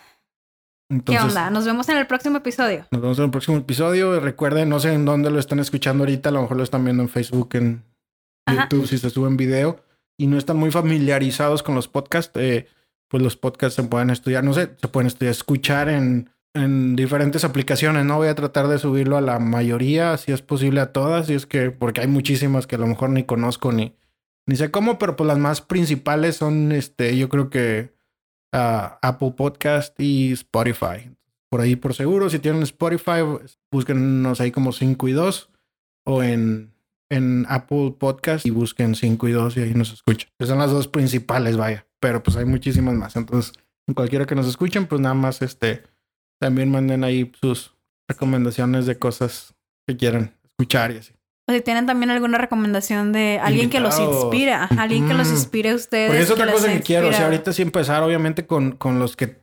¿Qué 1.05 1.17
onda? 1.17 1.49
Nos 1.49 1.65
vemos 1.65 1.89
en 1.89 1.97
el 1.97 2.05
próximo 2.05 2.37
episodio. 2.37 2.85
Nos 2.91 3.01
vemos 3.01 3.17
en 3.17 3.25
el 3.25 3.31
próximo 3.31 3.57
episodio. 3.57 4.19
Recuerden, 4.19 4.69
no 4.69 4.79
sé 4.79 4.93
en 4.93 5.03
dónde 5.03 5.31
lo 5.31 5.39
están 5.39 5.59
escuchando 5.59 6.03
ahorita. 6.03 6.29
A 6.29 6.31
lo 6.31 6.43
mejor 6.43 6.57
lo 6.57 6.63
están 6.63 6.83
viendo 6.83 7.01
en 7.01 7.09
Facebook, 7.09 7.49
en 7.53 7.83
YouTube, 8.47 8.87
si 8.87 8.99
se 8.99 9.09
sube 9.09 9.27
en 9.27 9.37
video. 9.37 9.83
Y 10.17 10.27
no 10.27 10.37
están 10.37 10.57
muy 10.57 10.71
familiarizados 10.71 11.63
con 11.63 11.73
los 11.73 11.87
podcasts. 11.87 12.39
Eh, 12.39 12.67
pues 13.09 13.23
los 13.23 13.35
podcasts 13.35 13.75
se 13.75 13.83
pueden 13.83 14.11
estudiar, 14.11 14.43
no 14.43 14.53
sé, 14.53 14.71
se 14.79 14.87
pueden 14.87 15.07
estudiar, 15.07 15.31
escuchar 15.31 15.89
en, 15.89 16.29
en 16.53 16.95
diferentes 16.95 17.43
aplicaciones. 17.43 18.05
No 18.05 18.17
voy 18.17 18.27
a 18.27 18.35
tratar 18.35 18.67
de 18.67 18.77
subirlo 18.77 19.17
a 19.17 19.21
la 19.21 19.39
mayoría, 19.39 20.17
si 20.17 20.31
es 20.31 20.43
posible 20.43 20.81
a 20.81 20.93
todas. 20.93 21.29
Y 21.31 21.33
es 21.33 21.47
que, 21.47 21.71
porque 21.71 22.01
hay 22.01 22.07
muchísimas 22.07 22.67
que 22.67 22.75
a 22.75 22.79
lo 22.79 22.87
mejor 22.87 23.09
ni 23.09 23.23
conozco 23.23 23.71
ni, 23.71 23.95
ni 24.45 24.55
sé 24.55 24.69
cómo, 24.69 24.99
pero 24.99 25.15
pues 25.15 25.27
las 25.27 25.39
más 25.39 25.61
principales 25.61 26.35
son, 26.37 26.71
este, 26.71 27.17
yo 27.17 27.27
creo 27.27 27.49
que 27.49 27.94
Apple 28.55 29.33
Podcast 29.35 29.99
y 29.99 30.31
Spotify. 30.31 31.11
Por 31.49 31.61
ahí 31.61 31.75
por 31.75 31.93
seguro, 31.93 32.29
si 32.29 32.39
tienen 32.39 32.63
Spotify, 32.63 33.21
búsquenos 33.71 34.41
ahí 34.41 34.51
como 34.51 34.71
5 34.71 35.07
y 35.07 35.11
2 35.11 35.49
o 36.05 36.23
en, 36.23 36.73
en 37.09 37.45
Apple 37.49 37.95
Podcast 37.97 38.45
y 38.45 38.49
busquen 38.49 38.95
5 38.95 39.27
y 39.27 39.31
2 39.31 39.57
y 39.57 39.61
ahí 39.61 39.73
nos 39.73 39.93
escuchan. 39.93 40.29
Esas 40.39 40.49
son 40.49 40.59
las 40.59 40.71
dos 40.71 40.87
principales, 40.87 41.57
vaya. 41.57 41.85
Pero 41.99 42.23
pues 42.23 42.37
hay 42.37 42.45
muchísimas 42.45 42.93
más. 42.95 43.15
Entonces, 43.15 43.53
cualquiera 43.93 44.25
que 44.25 44.35
nos 44.35 44.47
escuchen, 44.47 44.87
pues 44.87 45.01
nada 45.01 45.15
más 45.15 45.41
este 45.41 45.83
también 46.39 46.69
manden 46.69 47.03
ahí 47.03 47.31
sus 47.41 47.75
recomendaciones 48.07 48.85
de 48.85 48.99
cosas 48.99 49.55
que 49.87 49.97
quieran 49.97 50.35
escuchar 50.43 50.91
y 50.91 50.97
así. 50.97 51.14
O 51.47 51.53
si 51.53 51.61
tienen 51.61 51.85
también 51.85 52.09
alguna 52.09 52.39
recomendación 52.39 53.11
de 53.11 53.39
alguien 53.41 53.69
que 53.69 53.79
los 53.79 53.99
inspira, 53.99 54.67
alguien 54.77 55.07
que 55.07 55.13
los 55.13 55.29
inspire 55.29 55.71
a 55.71 55.75
ustedes. 55.75 56.07
Porque 56.07 56.23
es 56.23 56.31
otra 56.31 56.51
cosa 56.51 56.71
que 56.71 56.81
quiero. 56.81 57.09
O 57.09 57.13
sea, 57.13 57.25
ahorita 57.25 57.53
sí 57.53 57.61
empezar, 57.61 58.01
obviamente, 58.01 58.47
con, 58.47 58.71
con 58.71 58.97
los 58.97 59.15
que 59.15 59.37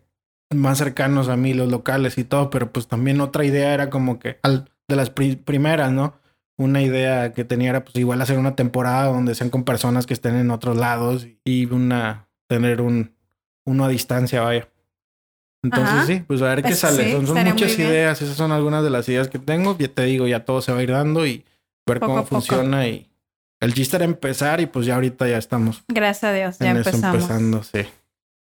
más 0.55 0.78
cercanos 0.78 1.28
a 1.28 1.36
mí, 1.36 1.55
los 1.55 1.70
locales 1.70 2.18
y 2.18 2.24
todo, 2.24 2.50
pero 2.50 2.72
pues 2.72 2.88
también 2.88 3.20
otra 3.20 3.44
idea 3.44 3.72
era 3.72 3.88
como 3.88 4.18
que 4.18 4.38
al, 4.42 4.70
de 4.88 4.96
las 4.96 5.11
primeras, 5.11 5.92
¿no? 5.92 6.14
Una 6.59 6.82
idea 6.82 7.32
que 7.32 7.44
tenía 7.44 7.70
era 7.70 7.84
pues 7.84 7.96
igual 7.96 8.20
hacer 8.20 8.38
una 8.38 8.57
temporada 8.57 9.07
donde 9.07 9.34
sean 9.34 9.50
con 9.50 9.64
personas 9.64 10.07
que 10.07 10.14
estén 10.14 10.36
en 10.36 10.50
otros 10.50 10.76
lados 10.76 11.26
y 11.44 11.66
una 11.66 12.28
tener 12.48 12.80
un 12.80 13.14
uno 13.64 13.84
a 13.84 13.88
distancia, 13.88 14.42
vaya. 14.42 14.68
Entonces 15.64 16.07
sí, 16.07 16.24
pues 16.26 16.42
a 16.42 16.48
ver 16.48 16.62
qué 16.62 16.74
sale. 16.74 17.12
son, 17.12 17.26
son 17.26 17.44
muchas 17.44 17.78
ideas, 17.78 18.20
esas 18.20 18.36
son 18.36 18.50
algunas 18.50 18.82
de 18.82 18.90
las 18.90 19.09
ideas 19.09 19.28
que 19.28 19.38
tengo. 19.38 19.76
Ya 19.78 19.88
te 19.88 20.03
digo, 20.03 20.26
ya 20.26 20.44
todo 20.44 20.61
se 20.61 20.72
va 20.72 20.78
a 20.78 20.82
ir 20.82 20.90
dando 20.90 21.24
y 21.26 21.44
ver 21.93 22.01
cómo 22.01 22.24
funciona 22.24 22.86
y 22.86 23.09
el 23.61 23.74
chiste 23.74 23.97
era 23.97 24.05
empezar 24.05 24.61
y 24.61 24.66
pues 24.66 24.86
ya 24.86 24.97
ahorita 24.97 25.28
ya 25.28 25.38
estamos. 25.38 25.84
Gracias 25.86 26.24
a 26.24 26.32
Dios, 26.32 26.59
ya 26.59 26.70
empezamos. 26.70 27.14
empezando, 27.14 27.62
sí. 27.62 27.86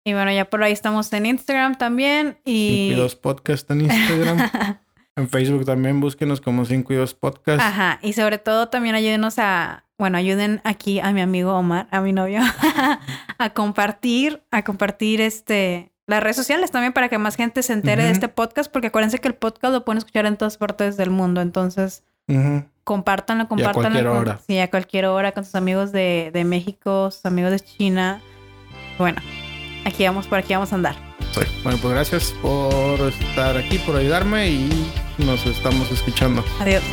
Y 0.05 0.13
bueno, 0.13 0.31
ya 0.31 0.45
por 0.45 0.61
ahí 0.61 0.73
estamos 0.73 1.11
en 1.13 1.25
Instagram 1.25 1.77
también 1.77 2.37
y... 2.43 2.89
5 2.89 2.99
y 2.99 3.01
2 3.01 3.15
podcast 3.15 3.71
en 3.71 3.81
Instagram. 3.81 4.51
en 5.15 5.29
Facebook 5.29 5.65
también 5.65 6.01
búsquenos 6.01 6.41
como 6.41 6.65
5 6.65 6.93
y 6.93 6.95
2 6.97 7.13
podcast. 7.13 7.61
Ajá, 7.61 7.99
y 8.01 8.13
sobre 8.13 8.37
todo 8.37 8.67
también 8.67 8.93
ayúdenos 8.93 9.39
a, 9.39 9.85
bueno, 9.97 10.17
ayuden 10.17 10.59
aquí 10.65 10.99
a 10.99 11.11
mi 11.13 11.21
amigo 11.21 11.53
Omar, 11.53 11.87
a 11.91 12.01
mi 12.01 12.11
novio, 12.11 12.41
a 13.37 13.49
compartir, 13.51 14.43
a 14.51 14.63
compartir 14.63 15.21
este, 15.21 15.93
las 16.07 16.21
redes 16.21 16.35
sociales 16.35 16.71
también 16.71 16.93
para 16.93 17.09
que 17.09 17.17
más 17.17 17.35
gente 17.35 17.63
se 17.63 17.73
entere 17.73 18.03
de 18.03 18.11
este 18.11 18.27
podcast, 18.27 18.71
porque 18.71 18.87
acuérdense 18.87 19.19
que 19.19 19.29
el 19.29 19.35
podcast 19.35 19.73
lo 19.73 19.85
pueden 19.85 19.99
escuchar 19.99 20.25
en 20.25 20.37
todas 20.37 20.57
partes 20.57 20.97
del 20.97 21.09
mundo, 21.09 21.41
entonces 21.41 22.03
compártanlo, 22.83 23.47
compártanlo. 23.47 23.79
a 23.79 23.91
cualquier 23.91 24.07
hora. 24.07 24.39
Sí, 24.47 24.59
a 24.59 24.69
cualquier 24.69 25.05
hora 25.05 25.31
con 25.31 25.43
sus 25.45 25.55
amigos 25.55 25.91
de, 25.91 26.31
de 26.33 26.43
México, 26.43 27.11
sus 27.11 27.25
amigos 27.25 27.51
de 27.51 27.59
China. 27.59 28.21
Bueno, 28.97 29.21
aquí 29.85 30.05
vamos, 30.05 30.27
por 30.27 30.39
aquí 30.39 30.53
vamos 30.53 30.71
a 30.71 30.75
andar. 30.75 30.95
Bueno, 31.63 31.77
pues 31.81 31.93
gracias 31.93 32.33
por 32.41 32.99
estar 33.01 33.57
aquí, 33.57 33.77
por 33.79 33.97
ayudarme 33.97 34.47
y 34.49 34.91
nos 35.17 35.45
estamos 35.45 35.91
escuchando. 35.91 36.43
Adiós. 36.61 36.83